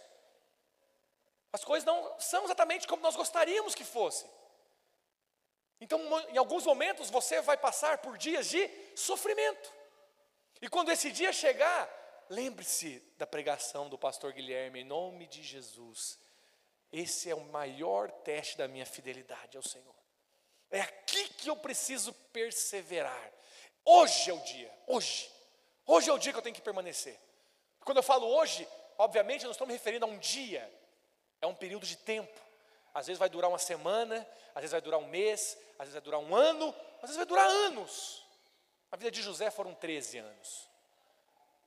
As 1.50 1.64
coisas 1.64 1.86
não 1.86 2.20
são 2.20 2.44
exatamente 2.44 2.86
como 2.86 3.02
nós 3.02 3.16
gostaríamos 3.16 3.74
que 3.74 3.82
fosse. 3.82 4.26
Então, 5.80 5.98
em 6.28 6.36
alguns 6.36 6.66
momentos, 6.66 7.08
você 7.08 7.40
vai 7.40 7.56
passar 7.56 7.96
por 7.96 8.18
dias 8.18 8.46
de 8.46 8.70
sofrimento. 8.94 9.72
E 10.60 10.68
quando 10.68 10.92
esse 10.92 11.10
dia 11.10 11.32
chegar, 11.32 11.88
lembre-se 12.28 13.02
da 13.16 13.26
pregação 13.26 13.88
do 13.88 13.96
pastor 13.96 14.34
Guilherme, 14.34 14.80
em 14.80 14.84
nome 14.84 15.28
de 15.28 15.42
Jesus. 15.42 16.18
Esse 16.92 17.30
é 17.30 17.34
o 17.34 17.40
maior 17.40 18.10
teste 18.10 18.58
da 18.58 18.68
minha 18.68 18.84
fidelidade 18.84 19.56
ao 19.56 19.62
Senhor. 19.62 19.94
É 20.70 20.82
aqui 20.82 21.26
que 21.30 21.48
eu 21.48 21.56
preciso 21.56 22.12
perseverar. 22.34 23.39
Hoje 23.84 24.30
é 24.30 24.34
o 24.34 24.40
dia, 24.40 24.72
hoje. 24.86 25.30
Hoje 25.86 26.10
é 26.10 26.12
o 26.12 26.18
dia 26.18 26.32
que 26.32 26.38
eu 26.38 26.42
tenho 26.42 26.54
que 26.54 26.62
permanecer. 26.62 27.18
Quando 27.84 27.98
eu 27.98 28.02
falo 28.02 28.26
hoje, 28.26 28.66
obviamente 28.98 29.44
não 29.44 29.52
estou 29.52 29.66
me 29.66 29.72
referindo 29.72 30.04
a 30.04 30.08
um 30.08 30.18
dia, 30.18 30.70
é 31.40 31.46
um 31.46 31.54
período 31.54 31.86
de 31.86 31.96
tempo. 31.96 32.40
Às 32.92 33.06
vezes 33.06 33.18
vai 33.18 33.28
durar 33.28 33.50
uma 33.50 33.58
semana, 33.58 34.26
às 34.54 34.62
vezes 34.62 34.72
vai 34.72 34.80
durar 34.80 35.00
um 35.00 35.06
mês, 35.06 35.56
às 35.78 35.86
vezes 35.86 35.94
vai 35.94 36.02
durar 36.02 36.20
um 36.20 36.34
ano, 36.34 36.74
às 36.96 37.02
vezes 37.02 37.16
vai 37.16 37.26
durar 37.26 37.46
anos. 37.46 38.24
A 38.92 38.96
vida 38.96 39.10
de 39.10 39.22
José 39.22 39.50
foram 39.50 39.74
13 39.74 40.18
anos. 40.18 40.68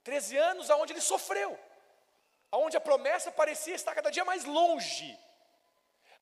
13 0.04 0.38
anos 0.38 0.70
aonde 0.70 0.94
ele 0.94 1.02
sofreu 1.02 1.58
onde 2.58 2.78
a 2.78 2.82
promessa 2.82 3.32
parecia 3.32 3.76
estar 3.76 3.96
cada 3.96 4.10
dia 4.12 4.24
mais 4.24 4.44
longe. 4.46 5.18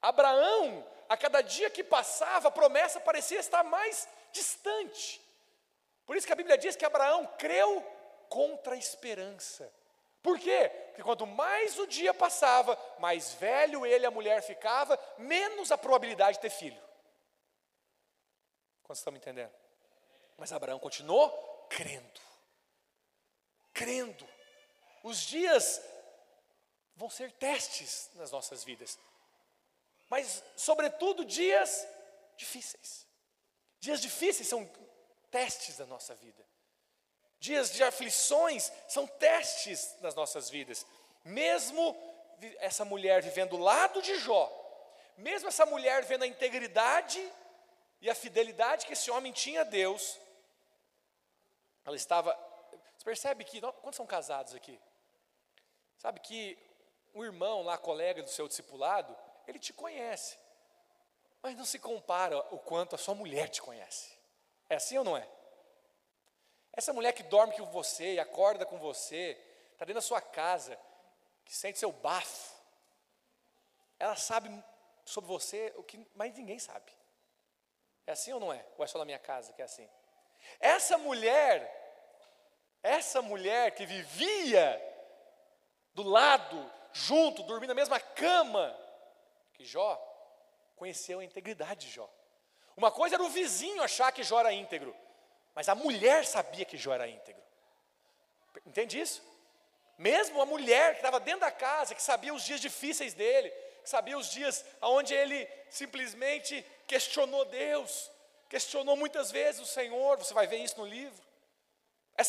Abraão, 0.02 0.86
a 1.10 1.18
cada 1.18 1.42
dia 1.42 1.70
que 1.70 1.84
passava, 1.84 2.48
a 2.48 2.52
promessa 2.52 3.00
parecia 3.00 3.40
estar 3.40 3.64
mais 3.64 4.08
distante. 4.32 5.22
Por 6.06 6.16
isso 6.16 6.28
que 6.28 6.34
a 6.34 6.36
Bíblia 6.36 6.58
diz 6.58 6.76
que 6.76 6.86
Abraão 6.86 7.26
creu 7.38 7.82
contra 8.30 8.76
a 8.76 8.78
esperança. 8.78 9.72
Por 10.22 10.40
quê? 10.40 10.70
Porque 10.88 11.04
quanto 11.04 11.26
mais 11.26 11.80
o 11.80 11.88
dia 11.88 12.14
passava, 12.14 12.78
mais 13.00 13.34
velho 13.34 13.86
ele 13.86 14.06
e 14.06 14.08
a 14.08 14.12
mulher 14.12 14.42
ficava, 14.42 15.00
menos 15.18 15.72
a 15.72 15.78
probabilidade 15.78 16.38
de 16.38 16.42
ter 16.42 16.50
filho. 16.50 16.82
Quantos 18.84 19.00
estão 19.00 19.12
me 19.12 19.20
entendendo? 19.20 19.52
Mas 20.38 20.52
Abraão 20.52 20.80
continuou 20.80 21.30
crendo. 21.70 22.22
Crendo. 23.74 24.28
Os 25.04 25.20
dias 25.20 25.82
vão 26.96 27.10
ser 27.10 27.32
testes 27.32 28.12
nas 28.14 28.32
nossas 28.32 28.64
vidas, 28.64 29.00
mas, 30.12 30.44
sobretudo, 30.58 31.24
dias 31.24 31.88
difíceis. 32.36 33.08
Dias 33.80 34.02
difíceis 34.02 34.46
são 34.46 34.70
testes 35.32 35.78
da 35.78 35.86
nossa 35.86 36.14
vida. 36.14 36.46
Dias 37.40 37.72
de 37.72 37.84
aflições 37.84 38.72
são 38.88 39.08
testes 39.08 39.96
nas 40.02 40.14
nossas 40.14 40.50
vidas. 40.50 40.86
Mesmo 41.24 41.98
essa 42.60 42.86
mulher 42.86 43.24
vivendo 43.24 43.52
do 43.52 43.58
lado 43.58 44.02
de 44.02 44.16
Jó, 44.20 44.52
mesmo 45.18 45.48
essa 45.48 45.66
mulher 45.66 46.04
vendo 46.04 46.24
a 46.24 46.28
integridade 46.28 47.20
e 48.00 48.10
a 48.10 48.16
fidelidade 48.16 48.86
que 48.86 48.94
esse 48.94 49.10
homem 49.10 49.32
tinha 49.32 49.62
a 49.62 49.64
Deus, 49.64 50.20
ela 51.86 51.96
estava. 51.96 52.38
Você 52.98 53.04
percebe 53.04 53.44
que. 53.44 53.60
Quantos 53.60 53.96
são 53.96 54.06
casados 54.06 54.54
aqui? 54.54 54.80
Sabe 55.98 56.20
que 56.20 56.58
um 57.14 57.24
irmão 57.24 57.64
lá, 57.64 57.78
colega 57.78 58.24
do 58.24 58.30
seu 58.30 58.48
discipulado, 58.48 59.16
ele 59.48 59.60
te 59.60 59.74
conhece, 59.74 60.38
mas 61.42 61.56
não 61.56 61.66
se 61.66 61.80
compara 61.80 62.38
o 62.54 62.60
quanto 62.60 62.96
a 62.96 62.98
sua 62.98 63.16
mulher 63.16 63.50
te 63.50 63.62
conhece. 63.62 64.21
É 64.72 64.76
assim 64.76 64.98
ou 64.98 65.04
não 65.04 65.18
é? 65.18 65.28
Essa 66.72 66.94
mulher 66.94 67.12
que 67.12 67.24
dorme 67.24 67.54
com 67.58 67.66
você 67.66 68.14
e 68.14 68.20
acorda 68.22 68.66
com 68.66 68.80
você, 68.80 69.38
está 69.74 69.84
dentro 69.84 69.96
da 69.96 70.02
sua 70.02 70.22
casa, 70.22 70.80
que 71.44 71.54
sente 71.54 71.78
seu 71.78 71.92
bafo, 71.92 72.56
ela 74.00 74.16
sabe 74.16 74.50
sobre 75.04 75.28
você 75.28 75.74
o 75.76 75.84
que 75.84 75.98
mais 76.16 76.34
ninguém 76.38 76.58
sabe. 76.58 76.90
É 78.08 78.14
assim 78.14 78.32
ou 78.32 78.40
não 78.40 78.54
é? 78.54 78.66
Ou 78.78 78.86
é 78.86 78.88
só 78.88 78.98
na 78.98 79.04
minha 79.04 79.20
casa 79.20 79.52
que 79.52 79.62
é 79.62 79.66
assim? 79.66 79.90
Essa 80.58 80.98
mulher, 80.98 81.60
essa 82.82 83.22
mulher 83.22 83.76
que 83.76 83.86
vivia 83.86 84.82
do 85.94 86.04
lado 86.04 86.72
junto, 86.94 87.44
dormindo 87.44 87.72
na 87.72 87.76
mesma 87.76 88.00
cama 88.00 88.74
que 89.52 89.66
Jó, 89.66 89.98
conheceu 90.78 91.20
a 91.20 91.26
integridade 91.26 91.88
de 91.88 91.92
Jó. 91.92 92.10
Uma 92.76 92.92
coisa 92.92 93.16
era 93.16 93.24
o 93.24 93.30
vizinho 93.30 93.84
achar 93.84 94.12
que 94.12 94.24
Jó 94.24 94.40
era 94.40 94.54
íntegro, 94.54 94.96
mas 95.54 95.68
a 95.70 95.76
mulher 95.76 96.26
sabia 96.26 96.66
que 96.66 96.78
Jó 96.78 96.94
era 96.94 97.08
íntegro. 97.08 97.42
Entende 98.66 99.00
isso? 99.00 99.22
Mesmo 99.98 100.42
a 100.42 100.46
mulher 100.46 100.92
que 100.92 101.00
estava 101.00 101.20
dentro 101.20 101.42
da 101.42 101.52
casa, 101.52 101.94
que 101.94 102.02
sabia 102.02 102.34
os 102.34 102.44
dias 102.44 102.60
difíceis 102.60 103.14
dele, 103.14 103.50
que 103.84 103.90
sabia 103.90 104.18
os 104.18 104.30
dias 104.30 104.66
onde 104.82 105.14
ele 105.14 105.48
simplesmente 105.70 106.66
questionou 106.88 107.46
Deus, 107.46 108.10
questionou 108.50 108.96
muitas 108.96 109.32
vezes 109.32 109.62
o 109.62 109.66
Senhor, 109.66 110.18
você 110.18 110.34
vai 110.34 110.48
ver 110.48 110.58
isso 110.58 110.78
no 110.78 110.86
livro. 110.86 111.22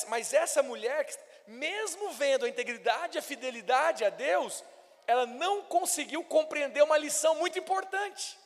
Mas 0.08 0.32
essa 0.32 0.62
mulher 0.62 1.04
mesmo 1.46 2.12
vendo 2.12 2.44
a 2.44 2.48
integridade 2.48 3.16
e 3.16 3.18
a 3.18 3.22
fidelidade 3.22 4.04
a 4.04 4.10
Deus, 4.10 4.62
ela 5.06 5.26
não 5.26 5.62
conseguiu 5.62 6.22
compreender 6.24 6.82
uma 6.82 6.96
lição 6.96 7.34
muito 7.36 7.58
importante, 7.58 8.38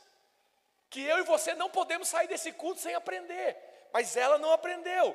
que 0.97 1.03
eu 1.03 1.19
e 1.19 1.25
você 1.25 1.55
não 1.55 1.69
podemos 1.69 2.09
sair 2.09 2.27
desse 2.27 2.51
culto 2.53 2.81
sem 2.81 2.95
aprender, 2.95 3.55
mas 3.93 4.17
ela 4.17 4.39
não 4.39 4.51
aprendeu. 4.51 5.15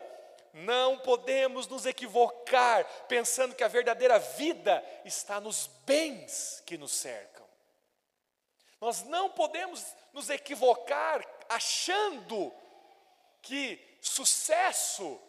Não 0.54 1.00
podemos 1.00 1.68
nos 1.68 1.88
equivocar 1.88 2.86
pensando 3.08 3.56
que 3.56 3.64
a 3.64 3.68
verdadeira 3.68 4.20
vida 4.20 4.86
está 5.04 5.42
nos 5.42 5.66
bens 5.84 6.62
que 6.68 6.78
nos 6.78 6.92
cercam. 6.92 7.44
Nós 8.80 9.02
não 9.06 9.32
podemos 9.32 9.84
nos 10.14 10.30
equivocar 10.30 11.28
achando 11.50 12.54
que 13.42 13.82
sucesso, 14.02 15.20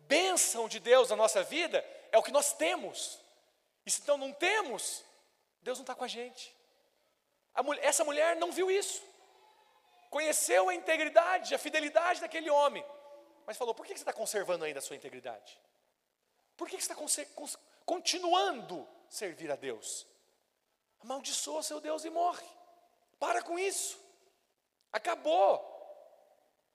bênção 0.00 0.66
de 0.66 0.80
Deus 0.80 1.10
na 1.10 1.14
nossa 1.14 1.44
vida 1.44 1.86
é 2.10 2.18
o 2.18 2.22
que 2.22 2.32
nós 2.32 2.52
temos. 2.52 3.20
E 3.86 3.92
se 3.92 4.00
então 4.00 4.18
não 4.18 4.32
temos, 4.32 5.04
Deus 5.62 5.78
não 5.78 5.84
está 5.84 5.94
com 5.94 6.02
a 6.02 6.08
gente. 6.08 6.52
A 7.54 7.62
mulher, 7.62 7.84
essa 7.84 8.02
mulher 8.02 8.34
não 8.34 8.50
viu 8.50 8.68
isso. 8.68 9.08
Conheceu 10.10 10.68
a 10.68 10.74
integridade, 10.74 11.54
a 11.54 11.58
fidelidade 11.58 12.20
daquele 12.20 12.50
homem 12.50 12.84
mas 13.50 13.56
falou: 13.56 13.74
por 13.74 13.84
que 13.84 13.92
você 13.94 14.02
está 14.02 14.12
conservando 14.12 14.64
ainda 14.64 14.78
a 14.78 14.82
sua 14.82 14.94
integridade? 14.94 15.60
Por 16.56 16.68
que 16.68 16.80
você 16.80 16.92
está 16.92 17.58
continuando 17.84 18.86
servir 19.08 19.50
a 19.50 19.56
Deus? 19.56 20.06
Amaldiçoa 21.00 21.60
seu 21.60 21.80
Deus 21.80 22.04
e 22.04 22.10
morre. 22.10 22.46
Para 23.18 23.42
com 23.42 23.58
isso. 23.58 23.98
Acabou. 24.92 25.66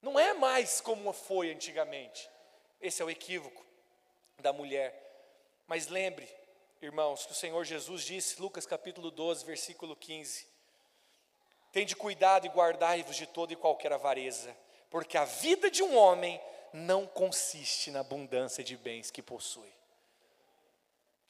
Não 0.02 0.20
é 0.20 0.34
mais 0.34 0.82
como 0.82 1.14
foi 1.14 1.50
antigamente. 1.50 2.30
Esse 2.82 3.02
é 3.02 3.06
o 3.06 3.10
equívoco 3.10 3.66
da 4.40 4.52
mulher. 4.52 5.02
Mas 5.68 5.88
lembre, 5.88 6.28
irmãos, 6.82 7.26
que 7.26 7.32
o 7.32 7.36
Senhor 7.36 7.64
Jesus 7.64 8.04
disse, 8.04 8.42
Lucas 8.42 8.66
capítulo 8.66 9.10
12, 9.10 9.46
versículo 9.46 9.96
15: 9.96 10.46
Tende 11.76 11.94
cuidado 11.94 12.46
e 12.46 12.50
guardai-vos 12.50 13.18
de 13.18 13.28
toda 13.28 13.52
e 13.52 13.56
qualquer 13.58 13.92
avareza, 13.92 14.56
porque 14.90 15.18
a 15.18 15.26
vida 15.26 15.70
de 15.70 15.84
um 15.84 15.98
homem 15.98 16.42
não 16.72 17.06
consiste 17.06 17.92
na 17.92 18.00
abundância 18.00 18.64
de 18.64 18.78
bens 18.78 19.12
que 19.12 19.22
possui. 19.22 19.74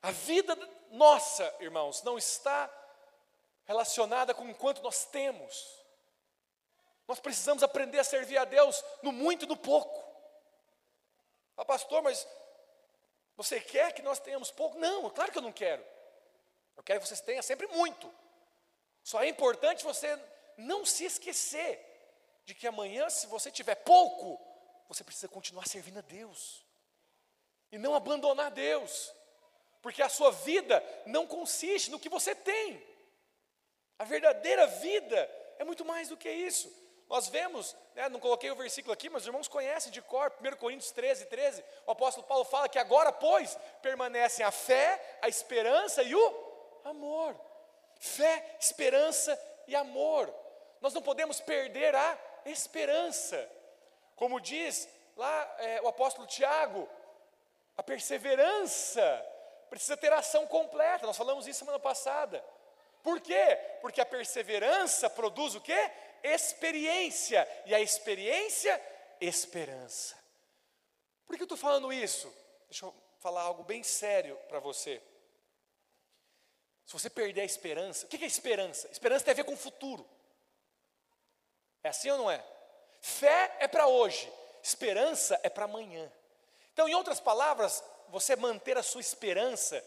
A 0.03 0.11
vida 0.11 0.55
nossa, 0.91 1.51
irmãos, 1.59 2.03
não 2.03 2.15
está 2.15 2.71
relacionada 3.63 4.35
com 4.35 4.47
o 4.47 4.53
quanto 4.53 4.83
nós 4.83 5.05
temos. 5.05 5.83
Nós 7.07 7.19
precisamos 7.19 7.63
aprender 7.63 7.97
a 7.97 8.03
servir 8.03 8.37
a 8.37 8.45
Deus 8.45 8.85
no 9.01 9.11
muito 9.11 9.45
e 9.45 9.47
no 9.47 9.57
pouco. 9.57 9.99
Ah, 11.57 11.65
pastor, 11.65 12.03
mas 12.03 12.27
você 13.35 13.59
quer 13.59 13.93
que 13.93 14.03
nós 14.03 14.19
tenhamos 14.19 14.51
pouco? 14.51 14.77
Não, 14.77 15.09
claro 15.09 15.31
que 15.31 15.39
eu 15.39 15.41
não 15.41 15.51
quero. 15.51 15.83
Eu 16.77 16.83
quero 16.83 16.99
que 16.99 17.07
vocês 17.07 17.19
tenham 17.19 17.41
sempre 17.41 17.65
muito. 17.65 18.13
Só 19.03 19.23
é 19.23 19.27
importante 19.27 19.83
você 19.83 20.15
não 20.57 20.85
se 20.85 21.05
esquecer 21.05 21.79
de 22.45 22.53
que 22.53 22.67
amanhã, 22.67 23.09
se 23.09 23.27
você 23.27 23.51
tiver 23.51 23.75
pouco, 23.75 24.39
você 24.87 25.03
precisa 25.03 25.27
continuar 25.27 25.67
servindo 25.67 25.97
a 25.97 26.01
Deus 26.01 26.63
e 27.71 27.77
não 27.77 27.95
abandonar 27.95 28.51
Deus, 28.51 29.13
porque 29.81 30.01
a 30.01 30.09
sua 30.09 30.31
vida 30.31 30.83
não 31.05 31.25
consiste 31.27 31.91
no 31.91 31.99
que 31.99 32.09
você 32.09 32.33
tem. 32.35 32.81
A 33.97 34.03
verdadeira 34.03 34.67
vida 34.67 35.29
é 35.57 35.63
muito 35.63 35.83
mais 35.83 36.09
do 36.09 36.17
que 36.17 36.29
isso. 36.29 36.71
Nós 37.07 37.27
vemos, 37.27 37.75
né, 37.93 38.09
não 38.09 38.19
coloquei 38.19 38.49
o 38.49 38.55
versículo 38.55 38.93
aqui, 38.93 39.09
mas 39.09 39.23
os 39.23 39.27
irmãos 39.27 39.47
conhecem 39.47 39.91
de 39.91 40.01
cor, 40.01 40.33
1 40.41 40.55
Coríntios 40.57 40.91
13, 40.91 41.25
13, 41.25 41.63
o 41.85 41.91
apóstolo 41.91 42.25
Paulo 42.25 42.43
fala 42.43 42.67
que 42.67 42.79
agora, 42.79 43.11
pois, 43.11 43.57
permanecem 43.81 44.43
a 44.43 44.51
fé, 44.51 45.19
a 45.21 45.29
esperança 45.29 46.01
e 46.01 46.15
o 46.15 46.79
amor. 46.83 47.39
Fé, 47.99 48.57
esperança 48.59 49.39
e 49.67 49.75
amor. 49.75 50.33
Nós 50.81 50.93
não 50.93 51.01
podemos 51.01 51.39
perder 51.39 51.95
a 51.95 52.17
esperança. 52.45 53.49
Como 54.15 54.39
diz 54.39 54.87
lá 55.15 55.55
é, 55.59 55.81
o 55.81 55.87
apóstolo 55.87 56.27
Tiago, 56.27 56.89
a 57.77 57.83
perseverança 57.83 59.25
precisa 59.69 59.97
ter 59.97 60.11
ação 60.13 60.47
completa. 60.47 61.05
Nós 61.05 61.17
falamos 61.17 61.47
isso 61.47 61.59
semana 61.59 61.79
passada. 61.79 62.43
Por 63.03 63.19
quê? 63.19 63.59
Porque 63.81 64.01
a 64.01 64.05
perseverança 64.05 65.09
produz 65.09 65.55
o 65.55 65.61
quê? 65.61 65.91
Experiência. 66.23 67.47
E 67.65 67.75
a 67.75 67.79
experiência, 67.79 68.81
esperança. 69.19 70.17
Por 71.25 71.35
que 71.35 71.41
eu 71.41 71.45
estou 71.45 71.57
falando 71.57 71.91
isso? 71.91 72.33
Deixa 72.69 72.85
eu 72.85 72.95
falar 73.19 73.41
algo 73.41 73.63
bem 73.63 73.83
sério 73.83 74.37
para 74.47 74.59
você. 74.59 75.01
Se 76.85 76.93
você 76.93 77.09
perder 77.09 77.41
a 77.41 77.45
esperança, 77.45 78.05
o 78.05 78.09
que 78.09 78.23
é 78.23 78.27
esperança? 78.27 78.87
Esperança 78.91 79.25
tem 79.25 79.31
a 79.31 79.35
ver 79.35 79.43
com 79.43 79.53
o 79.53 79.57
futuro. 79.57 80.07
É 81.85 81.89
assim 81.89 82.09
ou 82.09 82.17
não 82.17 82.31
é? 82.31 82.43
Fé 82.99 83.57
é 83.59 83.67
para 83.67 83.85
hoje, 83.85 84.27
esperança 84.63 85.39
é 85.43 85.49
para 85.49 85.65
amanhã. 85.65 86.11
Então, 86.73 86.89
em 86.89 86.95
outras 86.95 87.19
palavras, 87.19 87.83
você 88.09 88.35
manter 88.35 88.75
a 88.75 88.81
sua 88.81 89.01
esperança 89.01 89.85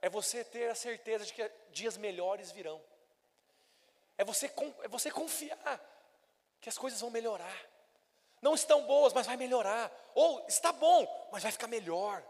é 0.00 0.08
você 0.08 0.42
ter 0.42 0.70
a 0.70 0.74
certeza 0.74 1.26
de 1.26 1.34
que 1.34 1.50
dias 1.72 1.98
melhores 1.98 2.50
virão. 2.52 2.80
É 4.16 4.24
você, 4.24 4.50
é 4.82 4.88
você 4.88 5.10
confiar 5.10 5.78
que 6.58 6.70
as 6.70 6.78
coisas 6.78 6.98
vão 6.98 7.10
melhorar. 7.10 7.68
Não 8.40 8.54
estão 8.54 8.86
boas, 8.86 9.12
mas 9.12 9.26
vai 9.26 9.36
melhorar. 9.36 9.92
Ou 10.14 10.42
está 10.48 10.72
bom, 10.72 11.28
mas 11.30 11.42
vai 11.42 11.52
ficar 11.52 11.66
melhor. 11.66 12.24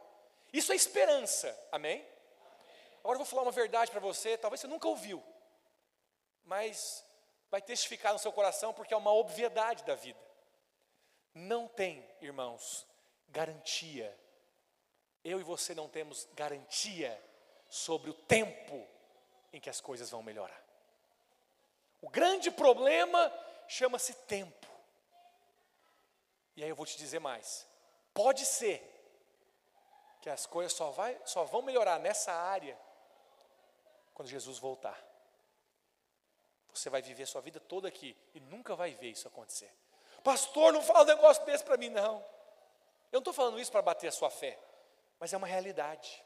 Isso 0.53 0.73
é 0.73 0.75
esperança, 0.75 1.57
amém? 1.71 2.05
Agora 3.05 3.15
eu 3.15 3.19
vou 3.19 3.27
falar 3.27 3.43
uma 3.43 3.53
verdade 3.53 3.93
para 3.93 4.01
você, 4.01 4.37
talvez 4.37 4.61
você 4.61 4.67
nunca 4.67 4.89
ouviu, 4.89 5.23
mas 6.43 7.09
vai 7.51 7.61
testificar 7.61 8.13
no 8.13 8.19
seu 8.19 8.33
coração 8.33 8.73
porque 8.73 8.95
é 8.95 8.97
uma 8.97 9.13
obviedade 9.13 9.85
da 9.85 9.95
vida. 9.95 10.21
Não 11.35 11.67
tem, 11.67 12.09
irmãos, 12.21 12.87
garantia. 13.29 14.17
Eu 15.25 15.41
e 15.41 15.45
você 15.45 15.75
não 15.75 15.89
temos 15.89 16.29
garantia 16.33 17.21
sobre 17.69 18.11
o 18.11 18.15
tempo 18.15 18.87
em 19.53 19.61
que 19.61 19.71
as 19.71 19.81
coisas 19.81 20.11
vão 20.11 20.23
melhorar. 20.23 20.63
O 22.01 22.09
grande 22.09 22.51
problema 22.51 23.33
chama-se 23.69 24.15
tempo. 24.15 24.67
E 26.57 26.63
aí 26.63 26.69
eu 26.69 26.77
vou 26.77 26.87
te 26.87 26.97
dizer 26.97 27.19
mais. 27.19 27.67
Pode 28.15 28.45
ser 28.47 28.87
que 30.21 30.29
as 30.29 30.47
coisas 30.47 30.73
só, 30.73 30.91
vai, 30.91 31.21
só 31.25 31.45
vão 31.45 31.63
melhorar 31.63 31.99
nessa 31.99 32.33
área 32.33 32.79
quando 34.13 34.29
Jesus 34.29 34.59
voltar. 34.59 35.10
Você 36.73 36.89
vai 36.89 37.03
viver 37.03 37.27
sua 37.27 37.41
vida 37.41 37.59
toda 37.61 37.89
aqui 37.89 38.17
e 38.35 38.41
nunca 38.41 38.75
vai 38.75 38.95
ver 38.95 39.11
isso 39.11 39.27
acontecer. 39.27 39.73
Pastor, 40.23 40.73
não 40.73 40.83
fala 40.83 41.03
um 41.03 41.07
negócio 41.07 41.45
desse 41.45 41.65
para 41.65 41.77
mim, 41.77 41.89
não. 41.89 42.19
Eu 43.11 43.17
não 43.17 43.21
estou 43.21 43.33
falando 43.33 43.59
isso 43.59 43.73
para 43.73 43.83
bater 43.83 44.09
a 44.09 44.13
sua 44.13 44.31
fé, 44.31 44.59
mas 45.19 45.33
é 45.33 45.37
uma 45.37 45.47
realidade. 45.47 46.23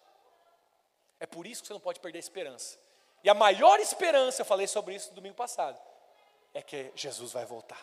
É 1.18 1.26
por 1.26 1.46
isso 1.46 1.62
que 1.62 1.68
você 1.68 1.72
não 1.72 1.80
pode 1.80 2.00
perder 2.00 2.18
a 2.18 2.20
esperança. 2.20 2.78
E 3.22 3.30
a 3.30 3.34
maior 3.34 3.80
esperança, 3.80 4.42
eu 4.42 4.46
falei 4.46 4.66
sobre 4.66 4.94
isso 4.94 5.08
no 5.10 5.14
domingo 5.14 5.34
passado, 5.34 5.80
é 6.52 6.60
que 6.60 6.92
Jesus 6.94 7.32
vai 7.32 7.46
voltar. 7.46 7.80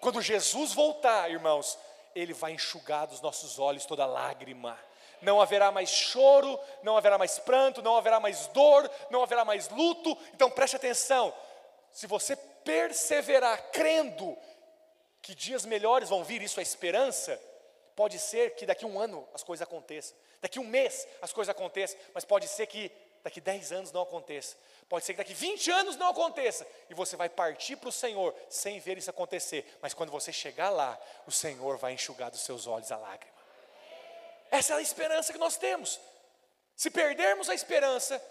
Quando 0.00 0.22
Jesus 0.22 0.72
voltar, 0.72 1.30
irmãos, 1.30 1.78
Ele 2.14 2.32
vai 2.32 2.52
enxugar 2.52 3.06
dos 3.06 3.20
nossos 3.20 3.58
olhos 3.58 3.84
toda 3.84 4.06
lágrima 4.06 4.78
não 5.22 5.40
haverá 5.40 5.70
mais 5.70 5.88
choro, 5.88 6.58
não 6.82 6.96
haverá 6.96 7.16
mais 7.16 7.38
pranto, 7.38 7.80
não 7.80 7.96
haverá 7.96 8.20
mais 8.20 8.48
dor, 8.48 8.90
não 9.08 9.22
haverá 9.22 9.44
mais 9.44 9.68
luto. 9.70 10.18
Então 10.34 10.50
preste 10.50 10.76
atenção: 10.76 11.32
se 11.90 12.06
você 12.06 12.36
perseverar 12.36 13.70
crendo 13.70 14.36
que 15.22 15.34
dias 15.34 15.64
melhores 15.64 16.08
vão 16.08 16.24
vir, 16.24 16.42
isso 16.42 16.58
é 16.58 16.62
esperança, 16.62 17.40
pode 17.94 18.18
ser 18.18 18.54
que 18.56 18.66
daqui 18.66 18.84
um 18.84 18.98
ano 18.98 19.26
as 19.32 19.42
coisas 19.42 19.62
aconteçam, 19.62 20.16
daqui 20.40 20.58
um 20.58 20.66
mês 20.66 21.06
as 21.22 21.32
coisas 21.32 21.54
aconteçam, 21.54 21.98
mas 22.12 22.24
pode 22.24 22.48
ser 22.48 22.66
que 22.66 22.90
daqui 23.22 23.38
a 23.38 23.42
10 23.42 23.72
anos 23.72 23.92
não 23.92 24.02
aconteça, 24.02 24.56
pode 24.88 25.04
ser 25.04 25.12
que 25.12 25.18
daqui 25.18 25.32
a 25.32 25.36
20 25.36 25.70
anos 25.70 25.96
não 25.96 26.08
aconteça, 26.08 26.66
e 26.90 26.94
você 26.94 27.16
vai 27.16 27.28
partir 27.28 27.76
para 27.76 27.88
o 27.88 27.92
Senhor 27.92 28.34
sem 28.48 28.80
ver 28.80 28.98
isso 28.98 29.10
acontecer, 29.10 29.78
mas 29.80 29.94
quando 29.94 30.10
você 30.10 30.32
chegar 30.32 30.70
lá, 30.70 30.98
o 31.24 31.30
Senhor 31.30 31.78
vai 31.78 31.92
enxugar 31.92 32.30
dos 32.30 32.40
seus 32.40 32.66
olhos 32.66 32.90
a 32.90 32.96
lágrima. 32.96 33.31
Essa 34.52 34.74
é 34.74 34.76
a 34.76 34.82
esperança 34.82 35.32
que 35.32 35.38
nós 35.38 35.56
temos. 35.56 35.98
Se 36.76 36.90
perdermos 36.90 37.48
a 37.48 37.54
esperança, 37.54 38.22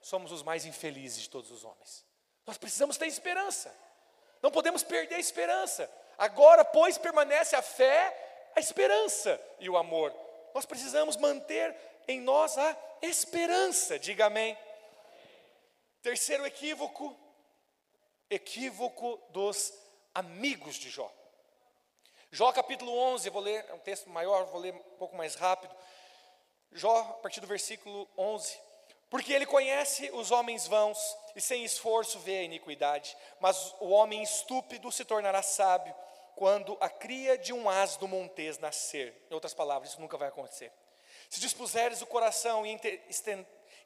somos 0.00 0.32
os 0.32 0.42
mais 0.42 0.64
infelizes 0.64 1.24
de 1.24 1.28
todos 1.28 1.50
os 1.50 1.64
homens. 1.64 2.02
Nós 2.46 2.56
precisamos 2.56 2.96
ter 2.96 3.06
esperança. 3.06 3.72
Não 4.42 4.50
podemos 4.50 4.82
perder 4.82 5.16
a 5.16 5.20
esperança. 5.20 5.90
Agora, 6.16 6.64
pois, 6.64 6.96
permanece 6.96 7.54
a 7.54 7.60
fé, 7.60 8.50
a 8.56 8.60
esperança 8.60 9.38
e 9.60 9.68
o 9.68 9.76
amor. 9.76 10.14
Nós 10.54 10.64
precisamos 10.64 11.18
manter 11.18 11.76
em 12.08 12.22
nós 12.22 12.56
a 12.56 12.74
esperança. 13.02 13.98
Diga 13.98 14.26
amém. 14.26 14.56
Terceiro 16.00 16.46
equívoco, 16.46 17.14
equívoco 18.30 19.20
dos 19.28 19.74
amigos 20.14 20.76
de 20.76 20.88
Jó. 20.88 21.12
Jó 22.36 22.52
capítulo 22.52 22.94
11, 22.94 23.28
eu 23.28 23.32
vou 23.32 23.40
ler, 23.40 23.64
é 23.66 23.72
um 23.72 23.78
texto 23.78 24.10
maior, 24.10 24.44
vou 24.44 24.60
ler 24.60 24.74
um 24.74 24.96
pouco 24.98 25.16
mais 25.16 25.34
rápido. 25.36 25.74
Jó, 26.70 26.98
a 26.98 27.14
partir 27.14 27.40
do 27.40 27.46
versículo 27.46 28.06
11. 28.14 28.60
Porque 29.08 29.32
ele 29.32 29.46
conhece 29.46 30.10
os 30.12 30.30
homens 30.30 30.66
vãos 30.66 30.98
e 31.34 31.40
sem 31.40 31.64
esforço 31.64 32.18
vê 32.18 32.40
a 32.40 32.42
iniquidade, 32.42 33.16
mas 33.40 33.74
o 33.80 33.88
homem 33.88 34.22
estúpido 34.22 34.92
se 34.92 35.02
tornará 35.02 35.40
sábio 35.40 35.94
quando 36.34 36.76
a 36.78 36.90
cria 36.90 37.38
de 37.38 37.54
um 37.54 37.70
asno 37.70 38.06
montês 38.06 38.58
nascer. 38.58 39.16
Em 39.30 39.34
outras 39.34 39.54
palavras, 39.54 39.92
isso 39.92 40.00
nunca 40.02 40.18
vai 40.18 40.28
acontecer. 40.28 40.70
Se 41.30 41.40
dispuseres 41.40 42.02
o 42.02 42.06
coração 42.06 42.66
e 42.66 42.78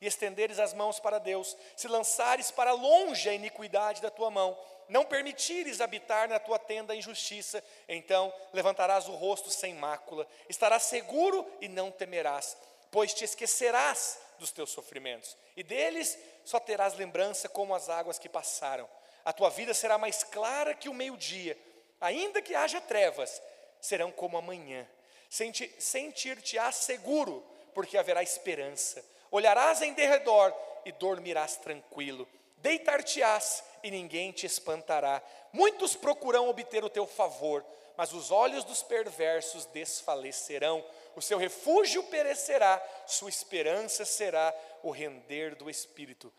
estenderes 0.07 0.59
as 0.59 0.73
mãos 0.73 0.99
para 0.99 1.19
Deus, 1.19 1.57
se 1.77 1.87
lançares 1.87 2.51
para 2.51 2.73
longe 2.73 3.29
a 3.29 3.35
iniquidade 3.35 4.01
da 4.01 4.11
tua 4.11 4.31
mão, 4.31 4.59
não 4.89 5.05
permitires 5.05 5.81
habitar 5.81 6.29
na 6.29 6.39
tua 6.39 6.59
tenda 6.59 6.93
a 6.93 6.97
injustiça, 6.97 7.63
então 7.89 8.33
levantarás 8.53 9.09
o 9.09 9.13
rosto 9.13 9.51
sem 9.51 9.75
mácula, 9.75 10.27
estarás 10.49 10.85
seguro 10.85 11.47
e 11.61 11.69
não 11.69 11.91
temerás, 11.91 12.57
pois 12.91 13.15
te 13.15 13.25
esquecerás 13.25 14.19
dos 14.39 14.51
teus 14.51 14.71
sofrimentos, 14.71 15.37
e 15.57 15.63
deles 15.63 16.19
só 16.45 16.59
terás 16.59 16.95
lembrança 16.95 17.49
como 17.49 17.75
as 17.75 17.89
águas 17.89 18.19
que 18.19 18.29
passaram. 18.29 18.89
A 19.25 19.33
tua 19.33 19.51
vida 19.51 19.75
será 19.75 19.99
mais 19.99 20.25
clara 20.25 20.75
que 20.75 20.89
o 20.89 20.95
meio-dia, 20.95 21.57
ainda 22.01 22.41
que 22.41 22.55
haja 22.55 22.81
trevas, 22.81 23.41
serão 23.81 24.11
como 24.11 24.39
amanhã. 24.39 24.89
Sentir-te-ás 25.29 26.77
seguro, 26.77 27.47
porque 27.75 27.99
haverá 27.99 28.23
esperança. 28.23 29.05
Olharás 29.31 29.81
em 29.83 29.93
derredor 29.93 30.55
e 30.85 30.93
dormirás 30.93 31.57
tranquilo. 31.57 32.29
Deitar-te-ás 32.57 33.65
e 33.83 33.91
ninguém 33.91 34.33
te 34.33 34.45
espantará. 34.47 35.23
Muitos 35.53 35.97
procuram 35.97 36.49
obter 36.49 36.85
o 36.85 36.91
teu 36.91 37.07
favor, 37.07 37.65
mas 37.97 38.13
os 38.13 38.31
olhos 38.31 38.65
dos 38.65 38.83
perversos 38.83 39.65
desfalecerão. 39.67 40.85
O 41.17 41.23
seu 41.23 41.39
refúgio 41.39 42.03
perecerá, 42.05 42.83
sua 43.07 43.29
esperança 43.29 44.05
será 44.05 44.55
o 44.83 44.91
render 44.91 45.55
do 45.55 45.71
espírito. 45.71 46.33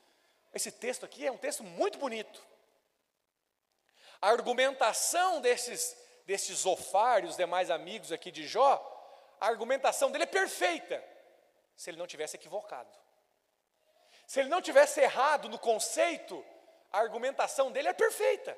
Esse 0.54 0.72
texto 0.72 1.06
aqui 1.06 1.26
é 1.26 1.32
um 1.32 1.38
texto 1.38 1.64
muito 1.64 1.98
bonito. 1.98 2.42
A 4.22 4.30
argumentação 4.30 5.42
desses, 5.42 5.98
desses 6.26 6.60
Zofar 6.60 7.26
os 7.26 7.38
demais 7.38 7.72
amigos 7.72 8.12
aqui 8.12 8.32
de 8.32 8.46
Jó, 8.46 8.88
a 9.39 9.48
argumentação 9.48 10.12
dele 10.12 10.26
é 10.26 10.28
perfeita, 10.28 11.04
se 11.82 11.90
ele 11.90 11.98
não 11.98 12.06
tivesse 12.06 12.36
equivocado. 12.36 12.96
Se 14.28 14.40
ele 14.40 14.50
não 14.50 14.62
tivesse 14.62 15.02
errado 15.02 15.50
no 15.50 15.58
conceito, 15.58 16.46
a 16.92 17.00
argumentação 17.00 17.72
dele 17.72 17.88
é 17.88 17.94
perfeita, 17.94 18.56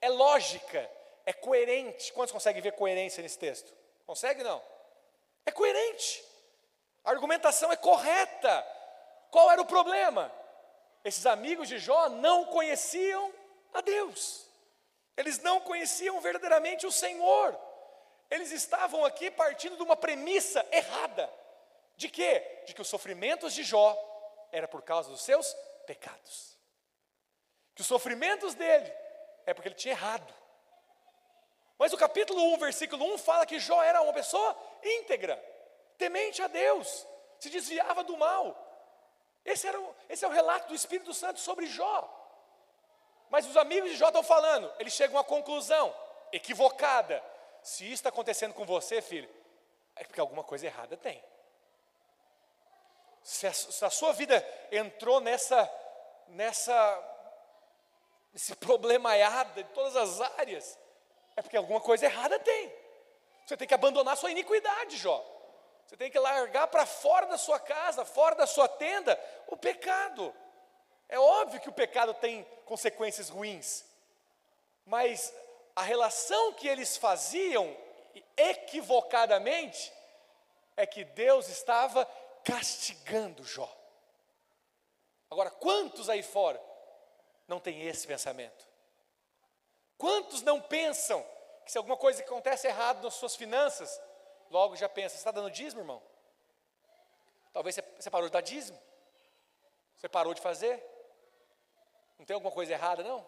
é 0.00 0.08
lógica, 0.08 0.90
é 1.26 1.34
coerente. 1.34 2.10
Quantos 2.14 2.32
conseguem 2.32 2.62
ver 2.62 2.72
coerência 2.72 3.22
nesse 3.22 3.38
texto? 3.38 3.70
Consegue 4.06 4.42
não? 4.42 4.64
É 5.44 5.52
coerente. 5.52 6.24
A 7.04 7.10
argumentação 7.10 7.70
é 7.70 7.76
correta. 7.76 8.66
Qual 9.30 9.50
era 9.50 9.60
o 9.60 9.66
problema? 9.66 10.32
Esses 11.04 11.26
amigos 11.26 11.68
de 11.68 11.78
Jó 11.78 12.08
não 12.08 12.46
conheciam 12.46 13.34
a 13.74 13.82
Deus. 13.82 14.48
Eles 15.14 15.38
não 15.40 15.60
conheciam 15.60 16.18
verdadeiramente 16.22 16.86
o 16.86 16.92
Senhor. 16.92 17.54
Eles 18.30 18.50
estavam 18.50 19.04
aqui 19.04 19.30
partindo 19.30 19.76
de 19.76 19.82
uma 19.82 19.94
premissa 19.94 20.66
errada. 20.72 21.39
De 22.00 22.08
quê? 22.08 22.62
De 22.64 22.72
que 22.72 22.80
os 22.80 22.88
sofrimentos 22.88 23.52
de 23.52 23.62
Jó 23.62 23.94
era 24.50 24.66
por 24.66 24.80
causa 24.80 25.10
dos 25.10 25.20
seus 25.20 25.52
pecados. 25.86 26.56
Que 27.74 27.82
os 27.82 27.86
sofrimentos 27.86 28.54
dele 28.54 28.90
é 29.44 29.52
porque 29.52 29.68
ele 29.68 29.74
tinha 29.74 29.92
errado. 29.92 30.32
Mas 31.76 31.92
o 31.92 31.98
capítulo 31.98 32.42
1, 32.54 32.56
versículo 32.56 33.04
1 33.12 33.18
fala 33.18 33.44
que 33.44 33.60
Jó 33.60 33.82
era 33.82 34.00
uma 34.00 34.14
pessoa 34.14 34.56
íntegra, 34.82 35.36
temente 35.98 36.40
a 36.40 36.46
Deus, 36.46 37.06
se 37.38 37.50
desviava 37.50 38.02
do 38.02 38.16
mal. 38.16 38.56
Esse, 39.44 39.68
era 39.68 39.78
o, 39.78 39.94
esse 40.08 40.24
é 40.24 40.28
o 40.28 40.30
relato 40.30 40.68
do 40.68 40.74
Espírito 40.74 41.12
Santo 41.12 41.38
sobre 41.38 41.66
Jó. 41.66 42.08
Mas 43.28 43.44
os 43.44 43.58
amigos 43.58 43.90
de 43.90 43.96
Jó 43.98 44.06
estão 44.06 44.22
falando, 44.22 44.72
eles 44.78 44.94
chegam 44.94 45.18
à 45.18 45.24
conclusão 45.24 45.94
equivocada. 46.32 47.22
Se 47.62 47.84
isso 47.84 47.96
está 47.96 48.08
acontecendo 48.08 48.54
com 48.54 48.64
você, 48.64 49.02
filho, 49.02 49.28
é 49.94 50.02
porque 50.02 50.18
alguma 50.20 50.42
coisa 50.42 50.64
errada 50.64 50.96
tem. 50.96 51.22
Se 53.22 53.46
a, 53.46 53.52
se 53.52 53.84
a 53.84 53.90
sua 53.90 54.12
vida 54.12 54.44
entrou 54.72 55.20
nessa, 55.20 55.70
nessa, 56.28 57.16
nesse 58.32 58.54
problemaiada 58.56 59.62
de 59.62 59.68
todas 59.70 59.96
as 59.96 60.20
áreas, 60.38 60.78
é 61.36 61.42
porque 61.42 61.56
alguma 61.56 61.80
coisa 61.80 62.06
errada 62.06 62.38
tem. 62.38 62.72
Você 63.46 63.56
tem 63.56 63.68
que 63.68 63.74
abandonar 63.74 64.16
sua 64.16 64.30
iniquidade, 64.30 64.96
Jó. 64.96 65.24
Você 65.86 65.96
tem 65.96 66.10
que 66.10 66.18
largar 66.18 66.68
para 66.68 66.86
fora 66.86 67.26
da 67.26 67.36
sua 67.36 67.58
casa, 67.58 68.04
fora 68.04 68.36
da 68.36 68.46
sua 68.46 68.68
tenda, 68.68 69.18
o 69.48 69.56
pecado. 69.56 70.32
É 71.08 71.18
óbvio 71.18 71.60
que 71.60 71.68
o 71.68 71.72
pecado 71.72 72.14
tem 72.14 72.44
consequências 72.64 73.28
ruins, 73.28 73.84
mas 74.86 75.34
a 75.74 75.82
relação 75.82 76.52
que 76.52 76.68
eles 76.68 76.96
faziam 76.96 77.76
equivocadamente 78.36 79.92
é 80.76 80.86
que 80.86 81.04
Deus 81.04 81.48
estava 81.48 82.08
castigando 82.44 83.44
Jó. 83.44 83.70
Agora, 85.30 85.50
quantos 85.50 86.08
aí 86.08 86.22
fora 86.22 86.60
não 87.46 87.60
têm 87.60 87.86
esse 87.86 88.06
pensamento? 88.06 88.68
Quantos 89.96 90.42
não 90.42 90.60
pensam 90.60 91.24
que 91.64 91.70
se 91.70 91.78
alguma 91.78 91.96
coisa 91.96 92.22
acontece 92.22 92.66
errado 92.66 93.02
nas 93.02 93.14
suas 93.14 93.36
finanças, 93.36 94.00
logo 94.50 94.74
já 94.74 94.88
pensa, 94.88 95.14
você 95.14 95.20
está 95.20 95.30
dando 95.30 95.50
dízimo, 95.50 95.82
irmão? 95.82 96.02
Talvez 97.52 97.76
você 97.98 98.10
parou 98.10 98.28
de 98.28 98.32
dar 98.32 98.40
dízimo. 98.40 98.80
Você 99.96 100.08
parou 100.08 100.32
de 100.32 100.40
fazer. 100.40 100.82
Não 102.18 102.24
tem 102.24 102.34
alguma 102.34 102.52
coisa 102.52 102.72
errada, 102.72 103.02
não? 103.02 103.26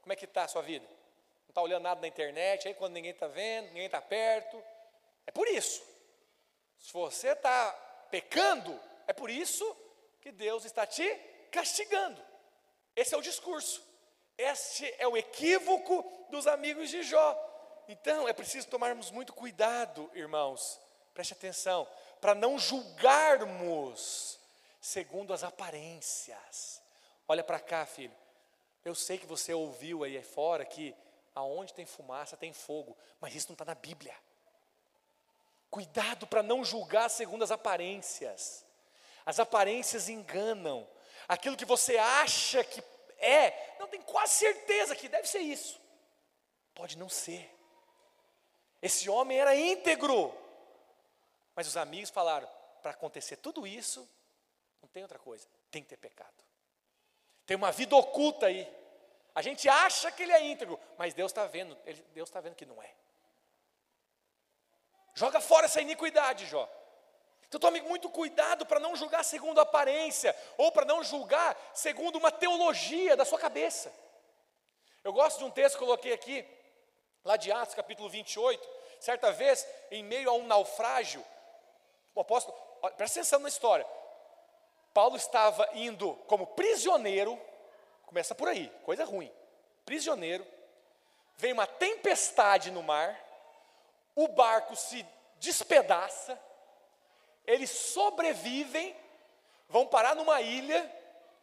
Como 0.00 0.12
é 0.12 0.16
que 0.16 0.24
está 0.24 0.44
a 0.44 0.48
sua 0.48 0.62
vida? 0.62 0.86
Não 0.86 1.48
está 1.50 1.62
olhando 1.62 1.82
nada 1.82 2.00
na 2.00 2.08
internet, 2.08 2.68
aí 2.68 2.74
quando 2.74 2.94
ninguém 2.94 3.12
está 3.12 3.26
vendo, 3.26 3.68
ninguém 3.68 3.86
está 3.86 4.00
perto. 4.00 4.62
É 5.26 5.30
por 5.30 5.46
isso. 5.48 5.82
Se 6.78 6.92
você 6.92 7.28
está 7.28 7.91
pecando, 8.12 8.78
é 9.06 9.12
por 9.14 9.30
isso 9.30 9.64
que 10.20 10.30
Deus 10.30 10.66
está 10.66 10.86
te 10.86 11.08
castigando. 11.50 12.22
Esse 12.94 13.14
é 13.14 13.16
o 13.16 13.22
discurso. 13.22 13.82
Este 14.36 14.94
é 14.98 15.08
o 15.08 15.16
equívoco 15.16 16.04
dos 16.30 16.46
amigos 16.46 16.90
de 16.90 17.02
Jó. 17.02 17.34
Então, 17.88 18.28
é 18.28 18.34
preciso 18.34 18.68
tomarmos 18.68 19.10
muito 19.10 19.32
cuidado, 19.32 20.10
irmãos, 20.12 20.78
preste 21.14 21.32
atenção, 21.32 21.88
para 22.20 22.34
não 22.34 22.58
julgarmos 22.58 24.38
segundo 24.78 25.32
as 25.32 25.42
aparências. 25.42 26.82
Olha 27.26 27.42
para 27.42 27.58
cá, 27.58 27.86
filho. 27.86 28.14
Eu 28.84 28.94
sei 28.94 29.16
que 29.16 29.26
você 29.26 29.54
ouviu 29.54 30.04
aí 30.04 30.22
fora 30.22 30.66
que 30.66 30.94
aonde 31.34 31.72
tem 31.72 31.86
fumaça 31.86 32.36
tem 32.36 32.52
fogo, 32.52 32.94
mas 33.18 33.34
isso 33.34 33.48
não 33.48 33.54
está 33.54 33.64
na 33.64 33.74
Bíblia. 33.74 34.14
Cuidado 35.72 36.26
para 36.26 36.42
não 36.42 36.62
julgar 36.62 37.08
segundo 37.08 37.42
as 37.42 37.50
aparências. 37.50 38.62
As 39.24 39.40
aparências 39.40 40.06
enganam. 40.06 40.86
Aquilo 41.26 41.56
que 41.56 41.64
você 41.64 41.96
acha 41.96 42.62
que 42.62 42.84
é, 43.16 43.74
não 43.78 43.88
tem 43.88 44.02
quase 44.02 44.34
certeza 44.34 44.94
que 44.94 45.08
deve 45.08 45.26
ser 45.26 45.38
isso. 45.38 45.80
Pode 46.74 46.98
não 46.98 47.08
ser. 47.08 47.50
Esse 48.82 49.08
homem 49.08 49.38
era 49.38 49.56
íntegro. 49.56 50.38
Mas 51.56 51.66
os 51.66 51.78
amigos 51.78 52.10
falaram: 52.10 52.46
para 52.82 52.90
acontecer 52.90 53.36
tudo 53.38 53.66
isso, 53.66 54.06
não 54.82 54.90
tem 54.90 55.02
outra 55.02 55.18
coisa, 55.18 55.46
tem 55.70 55.82
que 55.82 55.88
ter 55.88 55.96
pecado. 55.96 56.44
Tem 57.46 57.56
uma 57.56 57.72
vida 57.72 57.96
oculta 57.96 58.44
aí. 58.44 58.70
A 59.34 59.40
gente 59.40 59.70
acha 59.70 60.12
que 60.12 60.22
ele 60.22 60.32
é 60.32 60.44
íntegro, 60.44 60.78
mas 60.98 61.14
Deus 61.14 61.32
está 61.32 61.46
vendo, 61.46 61.74
Deus 62.12 62.28
está 62.28 62.42
vendo 62.42 62.56
que 62.56 62.66
não 62.66 62.82
é. 62.82 62.94
Joga 65.14 65.40
fora 65.40 65.66
essa 65.66 65.80
iniquidade, 65.80 66.46
Jó. 66.46 66.68
Então 67.46 67.60
tome 67.60 67.82
muito 67.82 68.08
cuidado 68.08 68.64
para 68.64 68.80
não 68.80 68.96
julgar 68.96 69.22
segundo 69.22 69.58
a 69.58 69.62
aparência, 69.62 70.34
ou 70.56 70.72
para 70.72 70.86
não 70.86 71.04
julgar 71.04 71.54
segundo 71.74 72.16
uma 72.16 72.30
teologia 72.30 73.14
da 73.14 73.26
sua 73.26 73.38
cabeça. 73.38 73.92
Eu 75.04 75.12
gosto 75.12 75.38
de 75.38 75.44
um 75.44 75.50
texto 75.50 75.74
que 75.74 75.84
coloquei 75.84 76.14
aqui, 76.14 76.46
lá 77.22 77.36
de 77.36 77.52
Atos 77.52 77.74
capítulo 77.74 78.08
28, 78.08 78.66
certa 79.00 79.32
vez, 79.32 79.66
em 79.90 80.02
meio 80.02 80.30
a 80.30 80.32
um 80.32 80.46
naufrágio, 80.46 81.22
o 82.14 82.20
apóstolo, 82.20 82.56
presta 82.96 83.20
atenção 83.20 83.40
na 83.40 83.48
história, 83.48 83.86
Paulo 84.94 85.16
estava 85.16 85.68
indo 85.74 86.14
como 86.26 86.46
prisioneiro, 86.46 87.38
começa 88.06 88.34
por 88.34 88.48
aí, 88.48 88.70
coisa 88.84 89.04
ruim. 89.04 89.30
Prisioneiro, 89.84 90.46
vem 91.36 91.52
uma 91.52 91.66
tempestade 91.66 92.70
no 92.70 92.82
mar, 92.82 93.18
o 94.14 94.28
barco 94.28 94.76
se 94.76 95.06
despedaça, 95.38 96.38
eles 97.46 97.70
sobrevivem, 97.70 98.96
vão 99.68 99.86
parar 99.86 100.14
numa 100.14 100.40
ilha, 100.40 100.90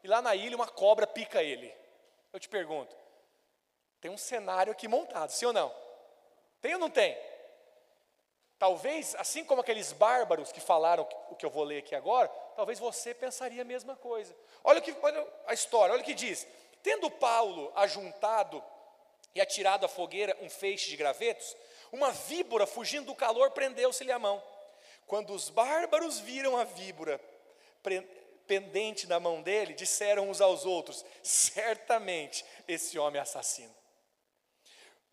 e 0.03 0.07
lá 0.07 0.21
na 0.21 0.35
ilha 0.35 0.55
uma 0.55 0.67
cobra 0.67 1.05
pica 1.05 1.43
ele. 1.43 1.73
Eu 2.31 2.39
te 2.39 2.47
pergunto, 2.47 2.95
tem 3.99 4.09
um 4.09 4.17
cenário 4.17 4.71
aqui 4.71 4.87
montado, 4.87 5.31
sim 5.31 5.45
ou 5.45 5.53
não? 5.53 5.73
Tem 6.61 6.73
ou 6.73 6.79
não 6.79 6.89
tem? 6.89 7.17
Talvez, 8.57 9.15
assim 9.15 9.45
como 9.45 9.61
aqueles 9.61 9.93
bárbaros 9.93 10.51
que 10.51 10.59
falaram 10.59 11.07
o 11.29 11.35
que 11.35 11.45
eu 11.45 11.49
vou 11.49 11.63
ler 11.63 11.79
aqui 11.79 11.95
agora, 11.95 12.27
talvez 12.55 12.77
você 12.77 13.13
pensaria 13.13 13.61
a 13.61 13.65
mesma 13.65 13.95
coisa. 13.95 14.35
Olha, 14.63 14.81
que, 14.81 14.93
olha 15.01 15.25
a 15.47 15.53
história, 15.53 15.93
olha 15.93 16.01
o 16.01 16.05
que 16.05 16.13
diz. 16.13 16.45
Tendo 16.83 17.09
Paulo 17.09 17.71
ajuntado 17.75 18.61
e 19.33 19.39
atirado 19.39 19.85
à 19.85 19.89
fogueira 19.89 20.37
um 20.41 20.49
feixe 20.49 20.89
de 20.89 20.97
gravetos, 20.97 21.55
uma 21.91 22.11
víbora, 22.11 22.65
fugindo 22.67 23.07
do 23.07 23.15
calor, 23.15 23.51
prendeu-se-lhe 23.51 24.11
a 24.11 24.19
mão. 24.19 24.41
Quando 25.07 25.33
os 25.33 25.49
bárbaros 25.49 26.19
viram 26.19 26.55
a 26.55 26.63
víbora 26.63 27.19
pendente 28.45 29.07
na 29.07 29.19
mão 29.19 29.41
dele, 29.41 29.73
disseram 29.73 30.29
uns 30.29 30.41
aos 30.41 30.65
outros: 30.65 31.03
certamente 31.23 32.45
esse 32.67 32.97
homem 32.97 33.19
é 33.19 33.23
assassino. 33.23 33.73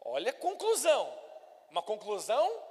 Olha 0.00 0.30
a 0.30 0.34
conclusão, 0.34 1.12
uma 1.70 1.82
conclusão 1.82 2.62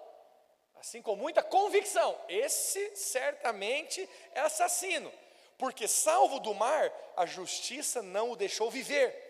assim 0.76 1.02
com 1.02 1.16
muita 1.16 1.42
convicção: 1.42 2.20
esse 2.30 2.96
certamente 2.96 4.08
é 4.34 4.42
assassino, 4.42 5.12
porque 5.58 5.88
salvo 5.88 6.40
do 6.40 6.54
mar, 6.54 6.92
a 7.18 7.26
justiça 7.26 8.02
não 8.02 8.32
o 8.32 8.36
deixou 8.36 8.70
viver. 8.70 9.24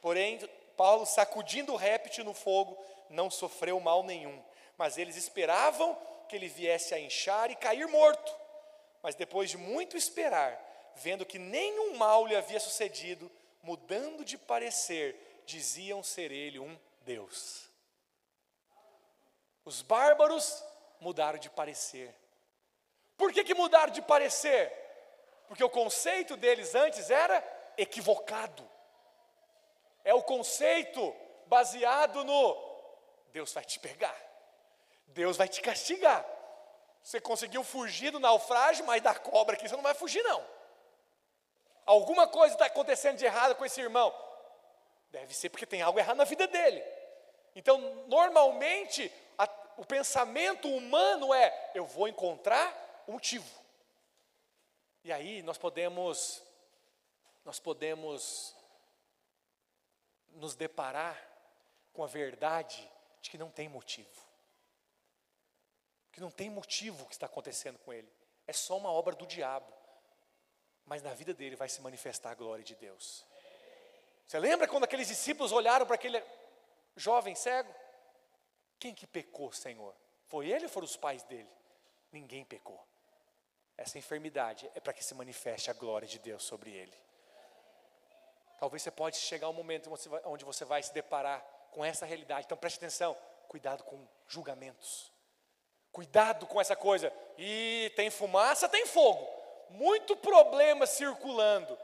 Porém, 0.00 0.38
Paulo, 0.76 1.06
sacudindo 1.06 1.72
o 1.72 1.76
réptil 1.76 2.24
no 2.24 2.34
fogo, 2.34 2.76
não 3.10 3.30
sofreu 3.30 3.78
mal 3.80 4.02
nenhum, 4.02 4.42
mas 4.76 4.98
eles 4.98 5.16
esperavam 5.16 5.96
que 6.28 6.36
ele 6.36 6.48
viesse 6.48 6.94
a 6.94 6.98
inchar 6.98 7.50
e 7.50 7.56
cair 7.56 7.86
morto. 7.88 8.34
Mas 9.02 9.14
depois 9.14 9.50
de 9.50 9.56
muito 9.56 9.96
esperar, 9.96 10.60
vendo 10.96 11.24
que 11.24 11.38
nenhum 11.38 11.96
mal 11.96 12.26
lhe 12.26 12.34
havia 12.34 12.58
sucedido, 12.58 13.30
mudando 13.62 14.24
de 14.24 14.36
parecer, 14.36 15.42
diziam 15.44 16.02
ser 16.02 16.32
ele 16.32 16.58
um 16.58 16.78
Deus. 17.02 17.68
Os 19.64 19.82
bárbaros 19.82 20.62
mudaram 21.00 21.38
de 21.38 21.50
parecer. 21.50 22.14
Por 23.16 23.32
que, 23.32 23.44
que 23.44 23.54
mudaram 23.54 23.92
de 23.92 24.02
parecer? 24.02 24.72
Porque 25.48 25.64
o 25.64 25.70
conceito 25.70 26.36
deles 26.36 26.74
antes 26.74 27.10
era 27.10 27.42
equivocado. 27.76 28.68
É 30.04 30.14
o 30.14 30.22
conceito 30.22 31.14
baseado 31.46 32.24
no 32.24 32.65
Deus 33.32 33.52
vai 33.52 33.64
te 33.64 33.78
pegar, 33.78 34.16
Deus 35.08 35.36
vai 35.36 35.48
te 35.48 35.60
castigar. 35.60 36.24
Você 37.02 37.20
conseguiu 37.20 37.62
fugir 37.62 38.10
do 38.10 38.18
naufrágio, 38.18 38.84
mas 38.84 39.00
da 39.00 39.14
cobra 39.14 39.54
aqui 39.54 39.68
você 39.68 39.76
não 39.76 39.82
vai 39.82 39.94
fugir, 39.94 40.22
não. 40.24 40.44
Alguma 41.84 42.26
coisa 42.26 42.54
está 42.54 42.66
acontecendo 42.66 43.16
de 43.16 43.24
errado 43.24 43.54
com 43.54 43.64
esse 43.64 43.80
irmão. 43.80 44.12
Deve 45.10 45.32
ser 45.32 45.50
porque 45.50 45.64
tem 45.64 45.82
algo 45.82 45.98
errado 46.00 46.16
na 46.16 46.24
vida 46.24 46.48
dele. 46.48 46.82
Então, 47.54 47.78
normalmente, 48.08 49.10
a, 49.38 49.48
o 49.76 49.84
pensamento 49.84 50.68
humano 50.68 51.32
é: 51.32 51.70
eu 51.74 51.86
vou 51.86 52.08
encontrar 52.08 53.04
um 53.06 53.12
motivo. 53.12 53.48
E 55.04 55.12
aí 55.12 55.42
nós 55.42 55.56
podemos, 55.56 56.42
nós 57.44 57.60
podemos 57.60 58.52
nos 60.30 60.56
deparar 60.56 61.16
com 61.92 62.02
a 62.02 62.08
verdade 62.08 62.90
de 63.26 63.30
que 63.30 63.38
não 63.38 63.50
tem 63.50 63.68
motivo. 63.68 64.08
Que 66.12 66.20
não 66.20 66.30
tem 66.30 66.48
motivo 66.48 67.02
o 67.02 67.06
que 67.06 67.14
está 67.14 67.26
acontecendo 67.26 67.78
com 67.80 67.92
ele. 67.92 68.08
É 68.46 68.52
só 68.52 68.76
uma 68.76 68.90
obra 68.90 69.14
do 69.14 69.26
diabo. 69.26 69.70
Mas 70.84 71.02
na 71.02 71.12
vida 71.12 71.34
dele 71.34 71.56
vai 71.56 71.68
se 71.68 71.80
manifestar 71.80 72.30
a 72.30 72.34
glória 72.34 72.64
de 72.64 72.76
Deus. 72.76 73.24
Você 74.24 74.38
lembra 74.38 74.68
quando 74.68 74.84
aqueles 74.84 75.08
discípulos 75.08 75.50
olharam 75.50 75.84
para 75.84 75.96
aquele 75.96 76.22
jovem 76.94 77.34
cego? 77.34 77.74
Quem 78.78 78.94
que 78.94 79.06
pecou, 79.06 79.52
Senhor? 79.52 79.94
Foi 80.28 80.48
ele 80.48 80.66
ou 80.66 80.70
foram 80.70 80.84
os 80.84 80.96
pais 80.96 81.24
dele? 81.24 81.50
Ninguém 82.12 82.44
pecou. 82.44 82.80
Essa 83.76 83.98
enfermidade 83.98 84.70
é 84.74 84.80
para 84.80 84.92
que 84.92 85.04
se 85.04 85.14
manifeste 85.14 85.68
a 85.70 85.74
glória 85.74 86.06
de 86.06 86.20
Deus 86.20 86.44
sobre 86.44 86.70
ele. 86.70 86.96
Talvez 88.58 88.82
você 88.82 88.90
pode 88.90 89.16
chegar 89.16 89.48
um 89.48 89.52
momento 89.52 89.90
onde 90.24 90.44
você 90.44 90.64
vai 90.64 90.82
se 90.82 90.94
deparar 90.94 91.55
com 91.76 91.84
essa 91.84 92.06
realidade. 92.06 92.46
Então 92.46 92.56
preste 92.56 92.78
atenção, 92.78 93.14
cuidado 93.48 93.84
com 93.84 94.02
julgamentos. 94.26 95.12
Cuidado 95.92 96.46
com 96.46 96.58
essa 96.58 96.74
coisa. 96.74 97.12
E 97.36 97.92
tem 97.94 98.08
fumaça, 98.08 98.66
tem 98.66 98.86
fogo. 98.86 99.28
Muito 99.68 100.16
problema 100.16 100.86
circulando. 100.86 101.78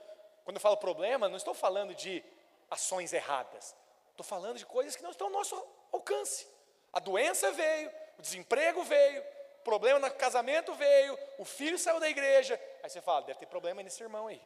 Quando 0.44 0.56
eu 0.56 0.60
falo 0.62 0.78
problema, 0.78 1.28
não 1.28 1.36
estou 1.36 1.52
falando 1.52 1.94
de 1.94 2.24
ações 2.70 3.12
erradas. 3.12 3.76
Estou 4.10 4.24
falando 4.24 4.56
de 4.56 4.64
coisas 4.64 4.96
que 4.96 5.02
não 5.02 5.10
estão 5.10 5.26
ao 5.26 5.32
nosso 5.32 5.62
alcance. 5.92 6.48
A 6.90 6.98
doença 6.98 7.52
veio, 7.52 7.90
o 8.18 8.22
desemprego 8.22 8.82
veio, 8.84 9.20
o 9.60 9.62
problema 9.62 9.98
no 9.98 10.10
casamento 10.14 10.72
veio, 10.72 11.18
o 11.38 11.44
filho 11.44 11.78
saiu 11.78 12.00
da 12.00 12.08
igreja. 12.08 12.58
Aí 12.82 12.88
você 12.88 13.02
fala, 13.02 13.26
deve 13.26 13.40
ter 13.40 13.46
problema 13.46 13.82
nesse 13.82 14.02
irmão 14.02 14.26
aí. 14.26 14.40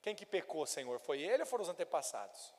Quem 0.00 0.14
que 0.14 0.24
pecou, 0.24 0.64
Senhor? 0.64 0.98
Foi 1.00 1.20
ele 1.20 1.42
ou 1.42 1.46
foram 1.46 1.64
os 1.64 1.68
antepassados? 1.68 2.54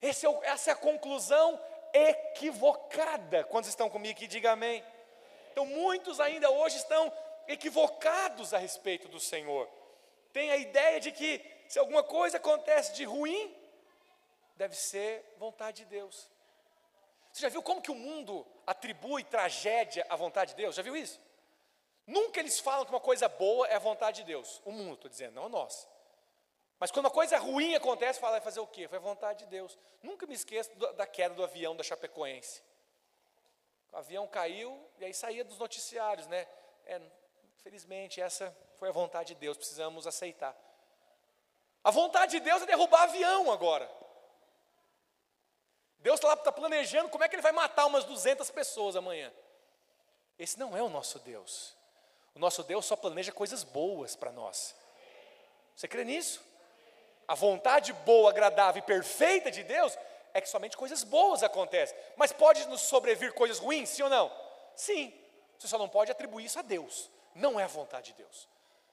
É 0.00 0.28
o, 0.28 0.44
essa 0.44 0.70
é 0.70 0.72
a 0.72 0.76
conclusão 0.76 1.60
equivocada. 1.92 3.44
Quantos 3.44 3.70
estão 3.70 3.88
comigo 3.88 4.16
aqui? 4.16 4.26
Diga 4.26 4.52
amém. 4.52 4.84
Então, 5.52 5.64
muitos 5.64 6.20
ainda 6.20 6.50
hoje 6.50 6.76
estão 6.76 7.12
equivocados 7.46 8.52
a 8.52 8.58
respeito 8.58 9.08
do 9.08 9.20
Senhor. 9.20 9.68
Tem 10.32 10.50
a 10.50 10.56
ideia 10.56 10.98
de 10.98 11.12
que 11.12 11.40
se 11.68 11.78
alguma 11.78 12.02
coisa 12.02 12.38
acontece 12.38 12.92
de 12.94 13.04
ruim, 13.04 13.54
deve 14.56 14.74
ser 14.74 15.24
vontade 15.38 15.78
de 15.78 15.84
Deus. 15.86 16.28
Você 17.32 17.42
já 17.42 17.48
viu 17.48 17.62
como 17.62 17.82
que 17.82 17.90
o 17.90 17.94
mundo 17.94 18.46
atribui 18.66 19.24
tragédia 19.24 20.06
à 20.08 20.16
vontade 20.16 20.50
de 20.50 20.56
Deus? 20.56 20.74
Já 20.74 20.82
viu 20.82 20.96
isso? 20.96 21.20
Nunca 22.06 22.38
eles 22.38 22.60
falam 22.60 22.84
que 22.84 22.92
uma 22.92 23.00
coisa 23.00 23.28
boa 23.28 23.66
é 23.68 23.74
a 23.74 23.80
vontade 23.80 24.22
de 24.22 24.26
Deus. 24.26 24.60
O 24.64 24.70
mundo, 24.70 24.94
estou 24.94 25.10
dizendo, 25.10 25.34
não 25.34 25.48
nós. 25.48 25.88
Mas 26.84 26.90
quando 26.90 27.06
uma 27.06 27.10
coisa 27.10 27.38
ruim 27.38 27.74
acontece, 27.74 28.20
fala, 28.20 28.32
vai 28.32 28.42
fazer 28.42 28.60
o 28.60 28.66
quê? 28.66 28.86
Foi 28.86 28.98
a 28.98 29.00
vontade 29.00 29.38
de 29.38 29.46
Deus. 29.46 29.78
Nunca 30.02 30.26
me 30.26 30.34
esqueço 30.34 30.70
da 30.76 31.06
queda 31.06 31.34
do 31.34 31.42
avião 31.42 31.74
da 31.74 31.82
Chapecoense. 31.82 32.62
O 33.90 33.96
avião 33.96 34.26
caiu 34.26 34.86
e 34.98 35.04
aí 35.06 35.14
saía 35.14 35.42
dos 35.46 35.58
noticiários, 35.58 36.26
né? 36.26 36.46
É, 36.84 37.00
infelizmente, 37.56 38.20
essa 38.20 38.54
foi 38.76 38.90
a 38.90 38.92
vontade 38.92 39.28
de 39.28 39.36
Deus, 39.36 39.56
precisamos 39.56 40.06
aceitar. 40.06 40.54
A 41.82 41.90
vontade 41.90 42.32
de 42.32 42.40
Deus 42.40 42.60
é 42.60 42.66
derrubar 42.66 43.04
avião 43.04 43.50
agora. 43.50 43.90
Deus 46.00 46.16
está 46.16 46.28
lá 46.28 46.36
tá 46.36 46.52
planejando 46.52 47.08
como 47.08 47.24
é 47.24 47.30
que 47.30 47.34
ele 47.34 47.40
vai 47.40 47.52
matar 47.52 47.86
umas 47.86 48.04
200 48.04 48.50
pessoas 48.50 48.94
amanhã. 48.94 49.32
Esse 50.38 50.58
não 50.58 50.76
é 50.76 50.82
o 50.82 50.90
nosso 50.90 51.18
Deus. 51.20 51.74
O 52.34 52.38
nosso 52.38 52.62
Deus 52.62 52.84
só 52.84 52.94
planeja 52.94 53.32
coisas 53.32 53.64
boas 53.64 54.14
para 54.14 54.30
nós. 54.30 54.76
Você 55.74 55.88
crê 55.88 56.04
nisso? 56.04 56.52
A 57.26 57.34
vontade 57.34 57.92
boa, 57.92 58.30
agradável 58.30 58.80
e 58.80 58.86
perfeita 58.86 59.50
de 59.50 59.62
Deus 59.62 59.96
é 60.32 60.40
que 60.40 60.48
somente 60.48 60.76
coisas 60.76 61.04
boas 61.04 61.42
acontecem. 61.42 61.96
Mas 62.16 62.32
pode 62.32 62.66
nos 62.68 62.82
sobrevir 62.82 63.32
coisas 63.32 63.58
ruins, 63.58 63.88
sim 63.88 64.02
ou 64.02 64.10
não? 64.10 64.30
Sim. 64.74 65.12
Você 65.58 65.68
só 65.68 65.78
não 65.78 65.88
pode 65.88 66.10
atribuir 66.10 66.44
isso 66.44 66.58
a 66.58 66.62
Deus. 66.62 67.10
Não 67.34 67.58
é 67.58 67.64
a 67.64 67.68
vontade 67.68 68.12
de 68.12 68.18
Deus. 68.18 68.48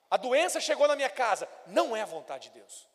A 0.09 0.17
doença 0.17 0.59
chegou 0.59 0.88
na 0.88 0.95
minha 0.95 1.09
casa, 1.09 1.47
não 1.65 1.95
é 1.95 2.01
a 2.01 2.05
vontade 2.05 2.49
de 2.49 2.59
Deus. 2.59 2.88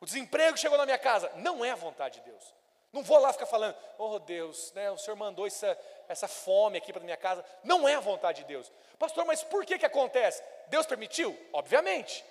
O 0.00 0.06
desemprego 0.06 0.56
chegou 0.56 0.78
na 0.78 0.84
minha 0.84 0.98
casa, 0.98 1.30
não 1.36 1.64
é 1.64 1.70
a 1.70 1.76
vontade 1.76 2.20
de 2.20 2.30
Deus. 2.30 2.54
Não 2.92 3.02
vou 3.02 3.18
lá 3.18 3.32
ficar 3.32 3.46
falando, 3.46 3.74
oh 3.96 4.18
Deus, 4.18 4.72
né, 4.72 4.90
o 4.90 4.98
Senhor 4.98 5.16
mandou 5.16 5.46
essa, 5.46 5.78
essa 6.08 6.28
fome 6.28 6.76
aqui 6.76 6.92
para 6.92 7.02
minha 7.02 7.16
casa. 7.16 7.44
Não 7.64 7.88
é 7.88 7.94
a 7.94 8.00
vontade 8.00 8.42
de 8.42 8.48
Deus. 8.48 8.70
Pastor, 8.98 9.24
mas 9.24 9.42
por 9.42 9.64
que 9.64 9.78
que 9.78 9.86
acontece? 9.86 10.42
Deus 10.68 10.86
permitiu? 10.86 11.36
Obviamente. 11.52 12.24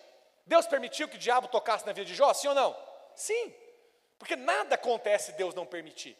Deus 0.46 0.68
permitiu 0.68 1.08
que 1.08 1.16
o 1.16 1.20
diabo 1.20 1.48
tocasse 1.48 1.86
na 1.86 1.94
vida 1.94 2.06
de 2.06 2.16
Jó, 2.16 2.34
sim 2.34 2.48
ou 2.48 2.56
não? 2.56 2.76
Sim. 3.16 3.54
Porque 4.18 4.36
nada 4.36 4.76
acontece 4.76 5.32
Deus 5.34 5.54
não 5.54 5.66
permitir. 5.66 6.18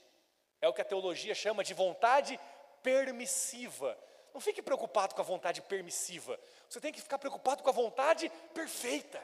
É 0.62 0.68
o 0.68 0.74
que 0.74 0.82
a 0.82 0.86
teologia 0.86 1.34
chama 1.34 1.64
de 1.64 1.74
vontade 1.74 2.40
permissiva. 2.84 3.98
Não 4.34 4.40
fique 4.40 4.62
preocupado 4.62 5.14
com 5.14 5.22
a 5.22 5.26
vontade 5.26 5.62
permissiva. 5.62 6.40
Você 6.70 6.80
tem 6.80 6.94
que 6.94 7.02
ficar 7.02 7.18
preocupado 7.18 7.62
com 7.64 7.70
a 7.70 7.74
vontade 7.74 8.32
perfeita. 8.54 9.22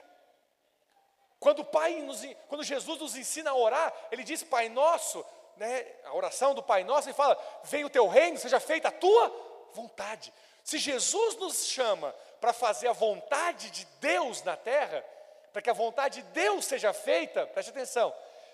Quando 1.40 1.60
o 1.60 1.66
Pai 1.66 2.02
nos, 2.02 2.22
quando 2.48 2.64
Jesus 2.64 3.00
nos 3.00 3.16
ensina 3.16 3.52
a 3.52 3.56
orar, 3.56 3.94
ele 4.12 4.24
diz 4.24 4.44
Pai 4.44 4.70
Nosso, 4.70 5.24
né, 5.56 5.86
a 6.06 6.14
oração 6.14 6.54
do 6.54 6.64
Pai 6.64 6.84
Nosso, 6.84 7.08
ele 7.08 7.16
fala: 7.16 7.38
"Venha 7.64 7.86
o 7.86 7.90
teu 7.90 8.08
reino, 8.08 8.38
seja 8.38 8.60
feita 8.60 8.88
a 8.88 8.92
tua 8.92 9.70
vontade". 9.74 10.34
Se 10.64 10.78
Jesus 10.78 11.36
nos 11.38 11.66
chama 11.68 12.14
para 12.40 12.54
fazer 12.54 12.88
a 12.88 12.94
vontade 12.94 13.70
de 13.72 13.86
Deus 14.00 14.44
na 14.44 14.56
terra, 14.56 15.04
para 15.52 15.62
que 15.62 15.70
a 15.70 15.74
vontade 15.74 16.22
de 16.22 16.28
Deus 16.30 16.66
seja 16.66 16.94
feita, 16.94 17.46
preste 17.48 17.70
atenção. 17.70 18.14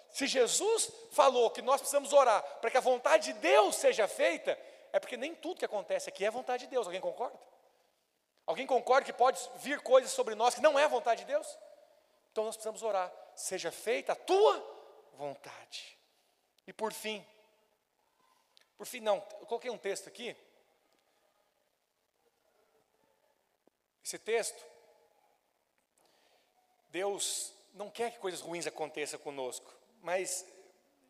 Se 0.09 0.27
Jesus 0.27 0.91
falou 1.11 1.49
que 1.49 1.61
nós 1.61 1.81
precisamos 1.81 2.13
orar 2.13 2.41
para 2.61 2.69
que 2.69 2.77
a 2.77 2.81
vontade 2.81 3.33
de 3.33 3.39
Deus 3.39 3.75
seja 3.75 4.07
feita, 4.07 4.57
é 4.91 4.99
porque 4.99 5.17
nem 5.17 5.33
tudo 5.33 5.57
que 5.57 5.65
acontece 5.65 6.07
aqui 6.07 6.23
é 6.23 6.29
vontade 6.29 6.65
de 6.65 6.69
Deus. 6.69 6.85
Alguém 6.85 7.01
concorda? 7.01 7.37
Alguém 8.45 8.67
concorda 8.67 9.05
que 9.05 9.13
pode 9.13 9.39
vir 9.55 9.81
coisas 9.81 10.11
sobre 10.11 10.35
nós 10.35 10.53
que 10.53 10.61
não 10.61 10.77
é 10.77 10.87
vontade 10.87 11.21
de 11.21 11.27
Deus? 11.27 11.57
Então 12.31 12.43
nós 12.43 12.55
precisamos 12.55 12.83
orar, 12.83 13.11
seja 13.35 13.71
feita 13.71 14.13
a 14.13 14.15
tua 14.15 14.63
vontade. 15.13 15.97
E 16.67 16.73
por 16.73 16.93
fim, 16.93 17.25
por 18.77 18.85
fim, 18.85 18.99
não, 18.99 19.15
eu 19.39 19.45
coloquei 19.45 19.71
um 19.71 19.77
texto 19.77 20.07
aqui, 20.07 20.35
Esse 24.03 24.19
texto, 24.19 24.61
Deus 26.89 27.53
não 27.73 27.89
quer 27.89 28.11
que 28.11 28.19
coisas 28.19 28.41
ruins 28.41 28.67
aconteçam 28.67 29.17
conosco, 29.19 29.73
mas 30.01 30.45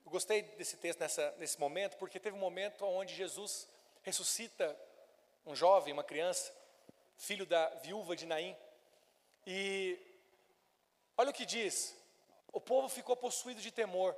eu 0.06 0.12
gostei 0.12 0.44
desse 0.44 0.78
texto 0.78 1.00
nessa, 1.00 1.32
nesse 1.38 1.60
momento, 1.60 1.98
porque 1.98 2.20
teve 2.20 2.36
um 2.36 2.39
momento 2.39 2.86
onde 2.86 3.16
Jesus 3.16 3.68
ressuscita 4.04 4.80
um 5.46 5.56
jovem, 5.56 5.91
uma 5.91 6.04
criança, 6.04 6.54
filho 7.18 7.46
da 7.46 7.68
viúva 7.76 8.16
de 8.16 8.26
Naim, 8.26 8.56
e 9.46 10.00
olha 11.18 11.32
o 11.32 11.34
que 11.34 11.46
diz: 11.46 11.96
o 12.52 12.62
povo 12.62 12.88
ficou 12.88 13.18
possuído 13.18 13.60
de 13.60 13.72
temor, 13.72 14.16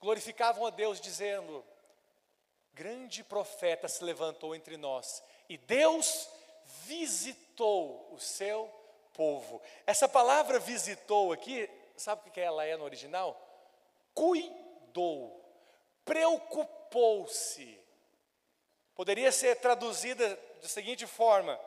glorificavam 0.00 0.64
a 0.64 0.70
Deus, 0.70 1.00
dizendo: 1.00 1.64
Grande 2.72 3.24
profeta 3.24 3.88
se 3.88 4.04
levantou 4.04 4.54
entre 4.54 4.76
nós, 4.76 5.22
e 5.48 5.58
Deus 5.58 6.30
visitou 6.84 8.08
o 8.12 8.18
seu 8.18 8.70
povo. 9.12 9.60
Essa 9.86 10.08
palavra 10.08 10.58
visitou 10.58 11.32
aqui, 11.32 11.68
sabe 11.96 12.28
o 12.28 12.32
que 12.32 12.40
ela 12.40 12.64
é 12.64 12.76
no 12.76 12.84
original? 12.84 13.40
Cuidou, 14.14 15.44
preocupou-se. 16.04 17.78
Poderia 18.94 19.30
ser 19.30 19.56
traduzida 19.56 20.36
da 20.60 20.68
seguinte 20.68 21.06
forma: 21.06 21.58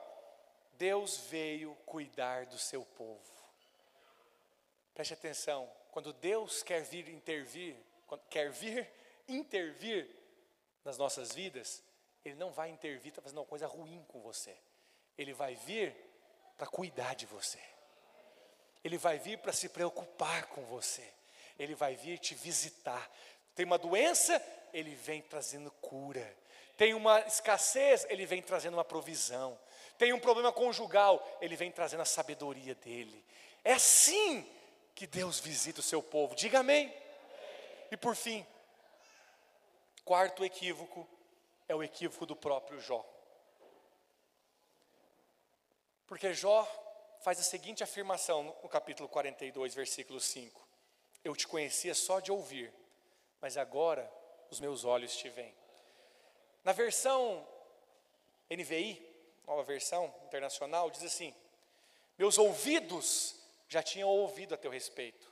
Deus 0.74 1.18
veio 1.18 1.76
cuidar 1.86 2.46
do 2.46 2.58
seu 2.58 2.86
povo. 2.86 3.20
Preste 4.94 5.14
atenção, 5.14 5.70
quando 5.92 6.12
Deus 6.14 6.64
quer 6.64 6.82
vir 6.84 7.10
intervir, 7.10 7.76
quer 8.30 8.52
vir 8.52 8.90
intervir 9.28 10.10
nas 10.84 10.98
nossas 10.98 11.32
vidas, 11.32 11.84
Ele 12.26 12.36
não 12.36 12.52
vai 12.52 12.70
intervir, 12.70 13.10
está 13.10 13.22
fazendo 13.22 13.40
uma 13.40 13.46
coisa 13.46 13.68
ruim 13.68 14.04
com 14.08 14.20
você. 14.22 14.58
Ele 15.20 15.34
vai 15.34 15.54
vir 15.54 15.94
para 16.58 16.66
cuidar 16.66 17.14
de 17.14 17.26
você. 17.26 17.60
Ele 18.82 18.98
vai 18.98 19.20
vir 19.20 19.38
para 19.40 19.52
se 19.52 19.68
preocupar 19.68 20.46
com 20.46 20.64
você. 20.64 21.04
Ele 21.60 21.76
vai 21.76 21.98
vir 21.98 22.18
te 22.20 22.34
visitar. 22.34 23.12
Tem 23.54 23.66
uma 23.66 23.78
doença, 23.78 24.42
ele 24.72 24.96
vem 24.96 25.22
trazendo 25.22 25.70
cura. 25.82 26.26
Tem 26.78 26.94
uma 26.94 27.20
escassez, 27.20 28.08
ele 28.10 28.26
vem 28.26 28.42
trazendo 28.42 28.76
uma 28.76 28.86
provisão. 28.86 29.60
Tem 29.98 30.14
um 30.14 30.20
problema 30.22 30.54
conjugal, 30.54 31.38
ele 31.42 31.58
vem 31.58 31.70
trazendo 31.70 32.00
a 32.02 32.06
sabedoria 32.06 32.74
dele. 32.76 33.22
É 33.62 33.74
assim 33.74 34.50
que 34.96 35.06
Deus 35.06 35.38
visita 35.38 35.82
o 35.82 35.84
seu 35.84 36.02
povo. 36.02 36.34
Diga 36.34 36.60
amém. 36.60 36.94
E 37.92 37.98
por 37.98 38.16
fim, 38.16 38.48
quarto 40.06 40.46
equívoco 40.46 41.06
é 41.68 41.76
o 41.76 41.84
equívoco 41.84 42.26
do 42.26 42.38
próprio 42.38 42.80
Jó. 42.80 43.06
Porque 46.10 46.34
Jó 46.34 46.68
faz 47.22 47.40
a 47.40 47.44
seguinte 47.44 47.84
afirmação 47.84 48.42
no 48.64 48.68
capítulo 48.68 49.08
42, 49.08 49.76
versículo 49.76 50.20
5: 50.20 50.68
Eu 51.24 51.36
te 51.36 51.48
conhecia 51.48 51.94
só 51.94 52.20
de 52.20 52.32
ouvir, 52.32 52.74
mas 53.40 53.58
agora 53.58 54.12
os 54.50 54.60
meus 54.60 54.84
olhos 54.84 55.16
te 55.16 55.30
veem. 55.30 55.54
Na 56.64 56.72
versão 56.72 57.48
NVI, 58.50 59.08
nova 59.46 59.62
versão 59.62 60.12
internacional, 60.24 60.90
diz 60.90 61.04
assim: 61.04 61.32
Meus 62.18 62.40
ouvidos 62.40 63.36
já 63.68 63.84
tinham 63.84 64.10
ouvido 64.10 64.56
a 64.56 64.58
teu 64.58 64.72
respeito, 64.72 65.32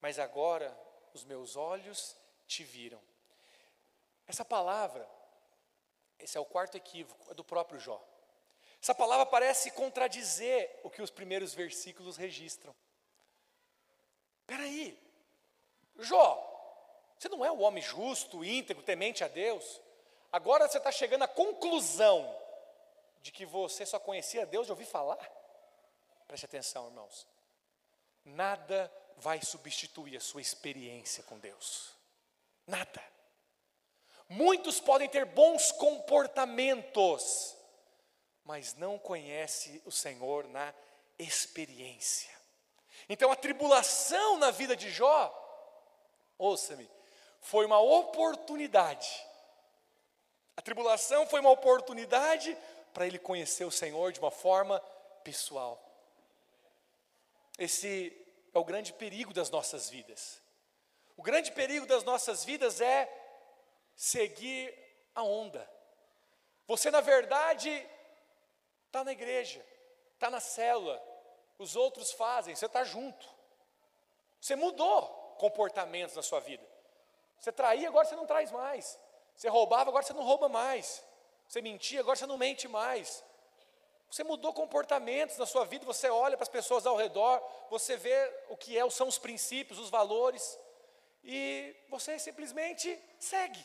mas 0.00 0.18
agora 0.18 0.74
os 1.12 1.24
meus 1.24 1.56
olhos 1.56 2.16
te 2.46 2.64
viram. 2.64 3.02
Essa 4.26 4.46
palavra, 4.46 5.06
esse 6.18 6.38
é 6.38 6.40
o 6.40 6.46
quarto 6.46 6.74
equívoco, 6.74 7.30
é 7.30 7.34
do 7.34 7.44
próprio 7.44 7.78
Jó. 7.78 8.02
Essa 8.82 8.94
palavra 8.94 9.26
parece 9.26 9.70
contradizer 9.72 10.80
o 10.84 10.90
que 10.90 11.02
os 11.02 11.10
primeiros 11.10 11.54
versículos 11.54 12.16
registram. 12.16 12.74
Espera 14.42 14.62
aí, 14.62 14.96
Jó, 15.98 16.56
você 17.18 17.28
não 17.28 17.44
é 17.44 17.50
o 17.50 17.60
homem 17.60 17.82
justo, 17.82 18.44
íntegro, 18.44 18.82
temente 18.82 19.24
a 19.24 19.28
Deus? 19.28 19.80
Agora 20.30 20.68
você 20.68 20.78
está 20.78 20.92
chegando 20.92 21.22
à 21.22 21.28
conclusão 21.28 22.34
de 23.22 23.32
que 23.32 23.46
você 23.46 23.86
só 23.86 23.98
conhecia 23.98 24.46
Deus 24.46 24.66
de 24.66 24.72
ouvir 24.72 24.84
falar? 24.84 25.18
Preste 26.28 26.44
atenção, 26.44 26.86
irmãos. 26.86 27.26
Nada 28.24 28.92
vai 29.16 29.40
substituir 29.42 30.16
a 30.16 30.20
sua 30.20 30.42
experiência 30.42 31.22
com 31.24 31.38
Deus. 31.38 31.92
Nada. 32.66 33.02
Muitos 34.28 34.80
podem 34.80 35.08
ter 35.08 35.24
bons 35.24 35.70
comportamentos, 35.72 37.55
mas 38.46 38.74
não 38.74 38.96
conhece 38.96 39.82
o 39.84 39.90
Senhor 39.90 40.46
na 40.48 40.72
experiência. 41.18 42.30
Então 43.08 43.30
a 43.30 43.36
tribulação 43.36 44.38
na 44.38 44.52
vida 44.52 44.76
de 44.76 44.88
Jó, 44.88 45.34
ouça-me, 46.38 46.88
foi 47.40 47.66
uma 47.66 47.80
oportunidade. 47.80 49.10
A 50.56 50.62
tribulação 50.62 51.26
foi 51.26 51.40
uma 51.40 51.50
oportunidade 51.50 52.56
para 52.94 53.06
ele 53.06 53.18
conhecer 53.18 53.64
o 53.64 53.70
Senhor 53.70 54.12
de 54.12 54.20
uma 54.20 54.30
forma 54.30 54.80
pessoal. 55.24 55.82
Esse 57.58 58.16
é 58.54 58.58
o 58.58 58.64
grande 58.64 58.92
perigo 58.92 59.34
das 59.34 59.50
nossas 59.50 59.90
vidas. 59.90 60.40
O 61.16 61.22
grande 61.22 61.50
perigo 61.50 61.84
das 61.84 62.04
nossas 62.04 62.44
vidas 62.44 62.80
é 62.80 63.12
seguir 63.96 64.72
a 65.14 65.24
onda. 65.24 65.68
Você, 66.68 66.90
na 66.90 67.00
verdade, 67.00 67.70
está 68.86 69.04
na 69.04 69.12
igreja, 69.12 69.64
está 70.14 70.30
na 70.30 70.40
célula, 70.40 71.02
os 71.58 71.76
outros 71.76 72.12
fazem, 72.12 72.54
você 72.54 72.66
está 72.66 72.84
junto. 72.84 73.28
Você 74.40 74.56
mudou 74.56 75.02
comportamentos 75.38 76.16
na 76.16 76.22
sua 76.22 76.40
vida. 76.40 76.66
Você 77.38 77.52
traía, 77.52 77.88
agora 77.88 78.06
você 78.06 78.16
não 78.16 78.26
traz 78.26 78.50
mais. 78.50 78.98
Você 79.34 79.48
roubava, 79.48 79.90
agora 79.90 80.04
você 80.04 80.12
não 80.12 80.22
rouba 80.22 80.48
mais. 80.48 81.04
Você 81.46 81.60
mentia, 81.60 82.00
agora 82.00 82.16
você 82.16 82.26
não 82.26 82.38
mente 82.38 82.66
mais. 82.68 83.24
Você 84.10 84.22
mudou 84.24 84.52
comportamentos 84.52 85.36
na 85.36 85.46
sua 85.46 85.64
vida, 85.64 85.84
você 85.84 86.08
olha 86.08 86.36
para 86.36 86.44
as 86.44 86.48
pessoas 86.48 86.86
ao 86.86 86.96
redor, 86.96 87.42
você 87.68 87.96
vê 87.96 88.44
o 88.48 88.56
que 88.56 88.78
é, 88.78 88.88
são 88.88 89.08
os 89.08 89.18
princípios, 89.18 89.78
os 89.78 89.90
valores, 89.90 90.58
e 91.24 91.76
você 91.88 92.18
simplesmente 92.18 92.98
segue. 93.18 93.62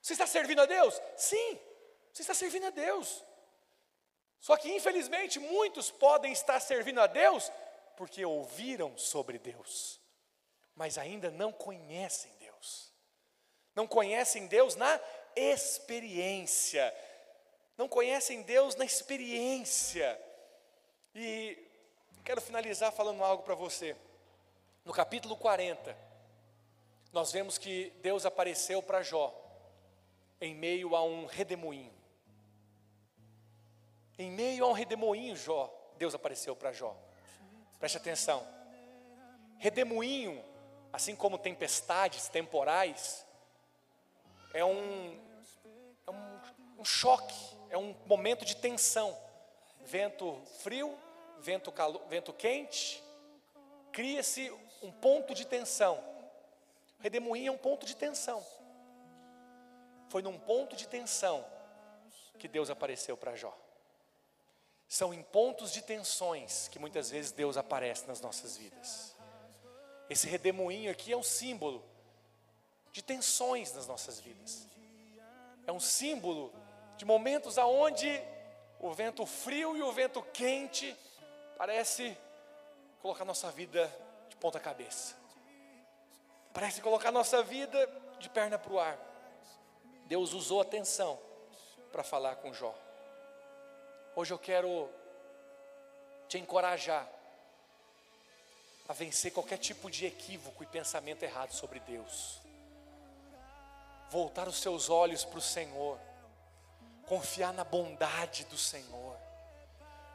Você 0.00 0.12
está 0.12 0.26
servindo 0.26 0.60
a 0.60 0.66
Deus? 0.66 1.00
Sim, 1.16 1.58
você 2.12 2.22
está 2.22 2.34
servindo 2.34 2.66
a 2.66 2.70
Deus. 2.70 3.24
Só 4.46 4.56
que, 4.56 4.72
infelizmente, 4.72 5.40
muitos 5.40 5.90
podem 5.90 6.30
estar 6.30 6.60
servindo 6.60 7.00
a 7.00 7.08
Deus 7.08 7.50
porque 7.96 8.24
ouviram 8.24 8.96
sobre 8.96 9.40
Deus, 9.40 10.00
mas 10.76 10.98
ainda 10.98 11.32
não 11.32 11.50
conhecem 11.50 12.30
Deus. 12.38 12.92
Não 13.74 13.88
conhecem 13.88 14.46
Deus 14.46 14.76
na 14.76 15.00
experiência. 15.34 16.94
Não 17.76 17.88
conhecem 17.88 18.42
Deus 18.42 18.76
na 18.76 18.84
experiência. 18.84 20.16
E 21.12 21.58
quero 22.24 22.40
finalizar 22.40 22.92
falando 22.92 23.24
algo 23.24 23.42
para 23.42 23.56
você. 23.56 23.96
No 24.84 24.92
capítulo 24.92 25.36
40, 25.36 25.98
nós 27.12 27.32
vemos 27.32 27.58
que 27.58 27.90
Deus 28.00 28.24
apareceu 28.24 28.80
para 28.80 29.02
Jó 29.02 29.34
em 30.40 30.54
meio 30.54 30.94
a 30.94 31.02
um 31.02 31.26
redemoinho. 31.26 31.95
Em 34.18 34.30
meio 34.30 34.64
a 34.64 34.68
um 34.68 34.72
redemoinho, 34.72 35.36
Jó, 35.36 35.72
Deus 35.96 36.14
apareceu 36.14 36.56
para 36.56 36.72
Jó. 36.72 36.96
Preste 37.78 37.98
atenção. 37.98 38.46
Redemoinho, 39.58 40.42
assim 40.92 41.14
como 41.14 41.38
tempestades 41.38 42.28
temporais, 42.28 43.26
é 44.54 44.64
um, 44.64 45.20
é 46.06 46.10
um, 46.10 46.40
um 46.78 46.84
choque, 46.84 47.34
é 47.68 47.76
um 47.76 47.94
momento 48.06 48.44
de 48.44 48.56
tensão. 48.56 49.16
Vento 49.80 50.40
frio, 50.60 50.96
vento, 51.38 51.70
calo, 51.70 52.02
vento 52.08 52.32
quente, 52.32 53.02
cria-se 53.92 54.50
um 54.82 54.90
ponto 54.90 55.34
de 55.34 55.46
tensão. 55.46 56.02
Redemoinho 56.98 57.48
é 57.48 57.52
um 57.52 57.58
ponto 57.58 57.84
de 57.84 57.94
tensão. 57.94 58.44
Foi 60.08 60.22
num 60.22 60.38
ponto 60.38 60.74
de 60.74 60.88
tensão 60.88 61.44
que 62.38 62.48
Deus 62.48 62.70
apareceu 62.70 63.16
para 63.16 63.34
Jó. 63.34 63.56
São 64.88 65.12
em 65.12 65.22
pontos 65.22 65.72
de 65.72 65.82
tensões 65.82 66.68
que 66.68 66.78
muitas 66.78 67.10
vezes 67.10 67.32
Deus 67.32 67.56
aparece 67.56 68.06
nas 68.06 68.20
nossas 68.20 68.56
vidas. 68.56 69.14
Esse 70.08 70.28
redemoinho 70.28 70.90
aqui 70.90 71.12
é 71.12 71.16
um 71.16 71.22
símbolo 71.22 71.84
de 72.92 73.02
tensões 73.02 73.72
nas 73.72 73.86
nossas 73.86 74.20
vidas. 74.20 74.66
É 75.66 75.72
um 75.72 75.80
símbolo 75.80 76.52
de 76.96 77.04
momentos 77.04 77.58
aonde 77.58 78.22
o 78.78 78.92
vento 78.92 79.26
frio 79.26 79.76
e 79.76 79.82
o 79.82 79.92
vento 79.92 80.22
quente 80.32 80.96
parece 81.58 82.16
colocar 83.02 83.24
nossa 83.24 83.50
vida 83.50 83.92
de 84.28 84.36
ponta 84.36 84.60
cabeça. 84.60 85.16
Parece 86.52 86.80
colocar 86.80 87.10
nossa 87.10 87.42
vida 87.42 87.86
de 88.18 88.30
perna 88.30 88.58
para 88.58 88.72
o 88.72 88.78
ar. 88.78 88.98
Deus 90.06 90.32
usou 90.32 90.60
a 90.60 90.64
tensão 90.64 91.18
para 91.90 92.02
falar 92.02 92.36
com 92.36 92.52
Jó. 92.52 92.74
Hoje 94.18 94.32
eu 94.32 94.38
quero 94.38 94.88
te 96.26 96.38
encorajar 96.38 97.06
a 98.88 98.94
vencer 98.94 99.30
qualquer 99.30 99.58
tipo 99.58 99.90
de 99.90 100.06
equívoco 100.06 100.62
e 100.62 100.66
pensamento 100.66 101.22
errado 101.22 101.52
sobre 101.52 101.80
Deus. 101.80 102.40
Voltar 104.08 104.48
os 104.48 104.56
seus 104.56 104.88
olhos 104.88 105.22
para 105.22 105.38
o 105.38 105.42
Senhor, 105.42 105.98
confiar 107.06 107.52
na 107.52 107.62
bondade 107.62 108.46
do 108.46 108.56
Senhor, 108.56 109.18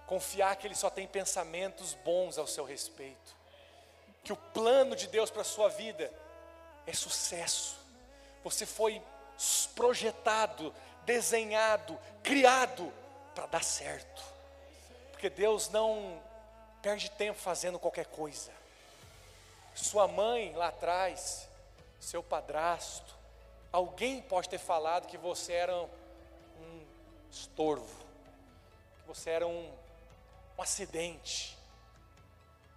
confiar 0.07 0.55
que 0.55 0.65
Ele 0.65 0.73
só 0.73 0.89
tem 0.89 1.05
pensamentos 1.05 1.93
bons 1.93 2.39
ao 2.39 2.47
seu 2.47 2.63
respeito, 2.65 3.35
que 4.23 4.33
o 4.33 4.37
plano 4.51 4.95
de 4.95 5.05
Deus 5.05 5.29
para 5.29 5.43
a 5.43 5.45
sua 5.45 5.69
vida 5.69 6.11
é 6.87 6.93
sucesso. 6.93 7.77
Você 8.43 8.65
foi 8.65 8.99
projetado, 9.75 10.73
desenhado, 11.05 11.99
criado 12.23 12.91
para 13.33 13.45
dar 13.45 13.63
certo. 13.63 14.23
Porque 15.11 15.29
Deus 15.29 15.69
não 15.69 16.21
perde 16.81 17.09
tempo 17.11 17.39
fazendo 17.39 17.79
qualquer 17.79 18.07
coisa. 18.07 18.51
Sua 19.73 20.07
mãe 20.07 20.53
lá 20.53 20.67
atrás, 20.67 21.47
seu 21.99 22.21
padrasto, 22.21 23.15
alguém 23.71 24.21
pode 24.21 24.49
ter 24.49 24.57
falado 24.57 25.07
que 25.07 25.17
você 25.17 25.53
era 25.53 25.75
um 25.75 26.85
estorvo, 27.29 28.05
que 28.99 29.07
você 29.07 29.29
era 29.29 29.47
um, 29.47 29.71
um 30.57 30.61
acidente, 30.61 31.57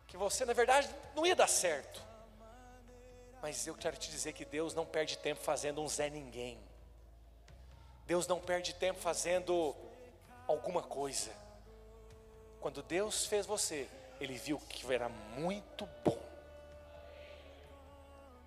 que 0.06 0.16
você 0.16 0.44
na 0.44 0.52
verdade 0.52 0.88
não 1.14 1.26
ia 1.26 1.34
dar 1.34 1.48
certo. 1.48 2.02
Mas 3.42 3.66
eu 3.66 3.74
quero 3.74 3.96
te 3.96 4.10
dizer 4.10 4.32
que 4.32 4.44
Deus 4.44 4.74
não 4.74 4.86
perde 4.86 5.18
tempo 5.18 5.40
fazendo 5.40 5.82
um 5.82 5.88
Zé 5.88 6.08
Ninguém. 6.08 6.58
Deus 8.06 8.26
não 8.26 8.40
perde 8.40 8.74
tempo 8.74 9.00
fazendo 9.00 9.74
alguma 10.48 10.82
coisa. 10.82 11.30
Quando 12.60 12.82
Deus 12.82 13.26
fez 13.26 13.46
você, 13.46 13.88
Ele 14.20 14.34
viu 14.34 14.58
que 14.68 14.92
era 14.92 15.08
muito 15.08 15.86
bom. 16.04 16.18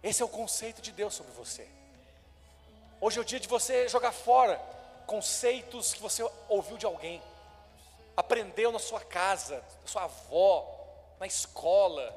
Esse 0.01 0.21
é 0.21 0.25
o 0.25 0.29
conceito 0.29 0.81
de 0.81 0.91
Deus 0.91 1.13
sobre 1.13 1.33
você. 1.33 1.67
Hoje 2.99 3.19
é 3.19 3.21
o 3.21 3.25
dia 3.25 3.39
de 3.39 3.47
você 3.47 3.87
jogar 3.87 4.11
fora 4.11 4.59
conceitos 5.07 5.93
que 5.93 6.01
você 6.01 6.21
ouviu 6.49 6.77
de 6.77 6.85
alguém, 6.85 7.21
aprendeu 8.15 8.71
na 8.71 8.77
sua 8.77 8.99
casa, 8.99 9.63
na 9.81 9.87
sua 9.87 10.03
avó, 10.03 10.67
na 11.17 11.25
escola, 11.25 12.15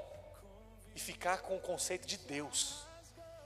e 0.95 0.99
ficar 0.99 1.43
com 1.43 1.57
o 1.57 1.61
conceito 1.61 2.07
de 2.07 2.18
Deus. 2.18 2.85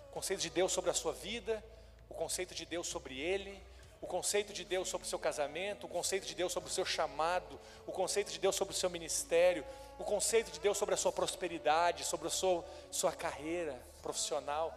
O 0.09 0.15
conceito 0.15 0.41
de 0.41 0.49
Deus 0.49 0.73
sobre 0.73 0.91
a 0.91 0.95
sua 0.95 1.13
vida, 1.13 1.63
o 2.09 2.15
conceito 2.15 2.55
de 2.55 2.65
Deus 2.65 2.89
sobre 2.89 3.21
ele, 3.21 3.63
o 4.05 4.07
conceito 4.07 4.53
de 4.53 4.67
Deus 4.67 4.91
sobre 4.91 5.07
o 5.07 5.09
seu 5.09 5.19
casamento, 5.19 5.87
o 5.87 5.89
conceito 5.89 6.27
de 6.27 6.35
Deus 6.35 6.53
sobre 6.53 6.69
o 6.69 6.73
seu 6.73 6.85
chamado, 6.85 7.59
o 7.87 7.91
conceito 7.91 8.31
de 8.31 8.39
Deus 8.39 8.55
sobre 8.55 8.75
o 8.75 8.77
seu 8.77 8.91
ministério, 8.91 9.65
o 9.99 10.05
conceito 10.05 10.51
de 10.51 10.61
Deus 10.61 10.77
sobre 10.77 10.95
a 10.95 10.99
sua 10.99 11.11
prosperidade, 11.11 12.05
sobre 12.05 12.29
a 12.29 12.31
sua, 12.31 12.63
sua 12.91 13.13
carreira 13.13 13.75
profissional. 14.03 14.77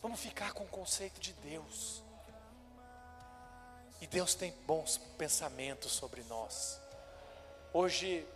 Vamos 0.00 0.18
ficar 0.18 0.54
com 0.54 0.64
o 0.64 0.68
conceito 0.68 1.20
de 1.20 1.34
Deus. 1.34 2.02
E 4.00 4.06
Deus 4.06 4.34
tem 4.34 4.50
bons 4.66 4.96
pensamentos 5.18 5.92
sobre 5.92 6.22
nós. 6.22 6.80
Hoje, 7.70 8.26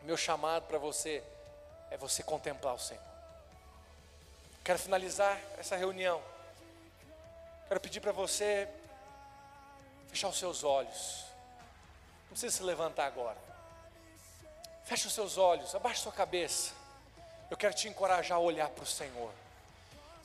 meu 0.00 0.16
chamado 0.16 0.66
para 0.66 0.78
você 0.78 1.22
é 1.90 1.98
você 1.98 2.22
contemplar 2.22 2.74
o 2.74 2.78
Senhor. 2.78 3.04
Quero 4.64 4.78
finalizar 4.78 5.38
essa 5.58 5.76
reunião. 5.76 6.22
Quero 7.68 7.80
pedir 7.80 8.00
para 8.00 8.12
você 8.12 8.66
fechar 10.12 10.28
os 10.28 10.38
seus 10.38 10.62
olhos. 10.62 11.24
Não 12.24 12.32
precisa 12.32 12.58
se 12.58 12.62
levantar 12.62 13.06
agora. 13.06 13.38
Feche 14.84 15.06
os 15.06 15.12
seus 15.14 15.38
olhos, 15.38 15.74
abaixe 15.74 16.02
sua 16.02 16.12
cabeça. 16.12 16.72
Eu 17.50 17.56
quero 17.56 17.74
te 17.74 17.88
encorajar 17.88 18.36
a 18.36 18.40
olhar 18.40 18.68
para 18.68 18.84
o 18.84 18.86
Senhor. 18.86 19.30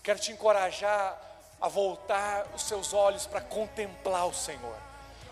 Quero 0.04 0.20
te 0.20 0.32
encorajar 0.32 1.18
a 1.60 1.68
voltar 1.70 2.46
os 2.54 2.64
seus 2.64 2.94
olhos 2.94 3.26
para 3.26 3.40
contemplar 3.40 4.28
o 4.28 4.34
Senhor. 4.34 4.76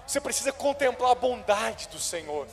Você 0.08 0.22
precisa 0.22 0.54
contemplar 0.54 1.12
a 1.12 1.16
bondade 1.16 1.88
do 1.90 2.00
Senhor. 2.00 2.48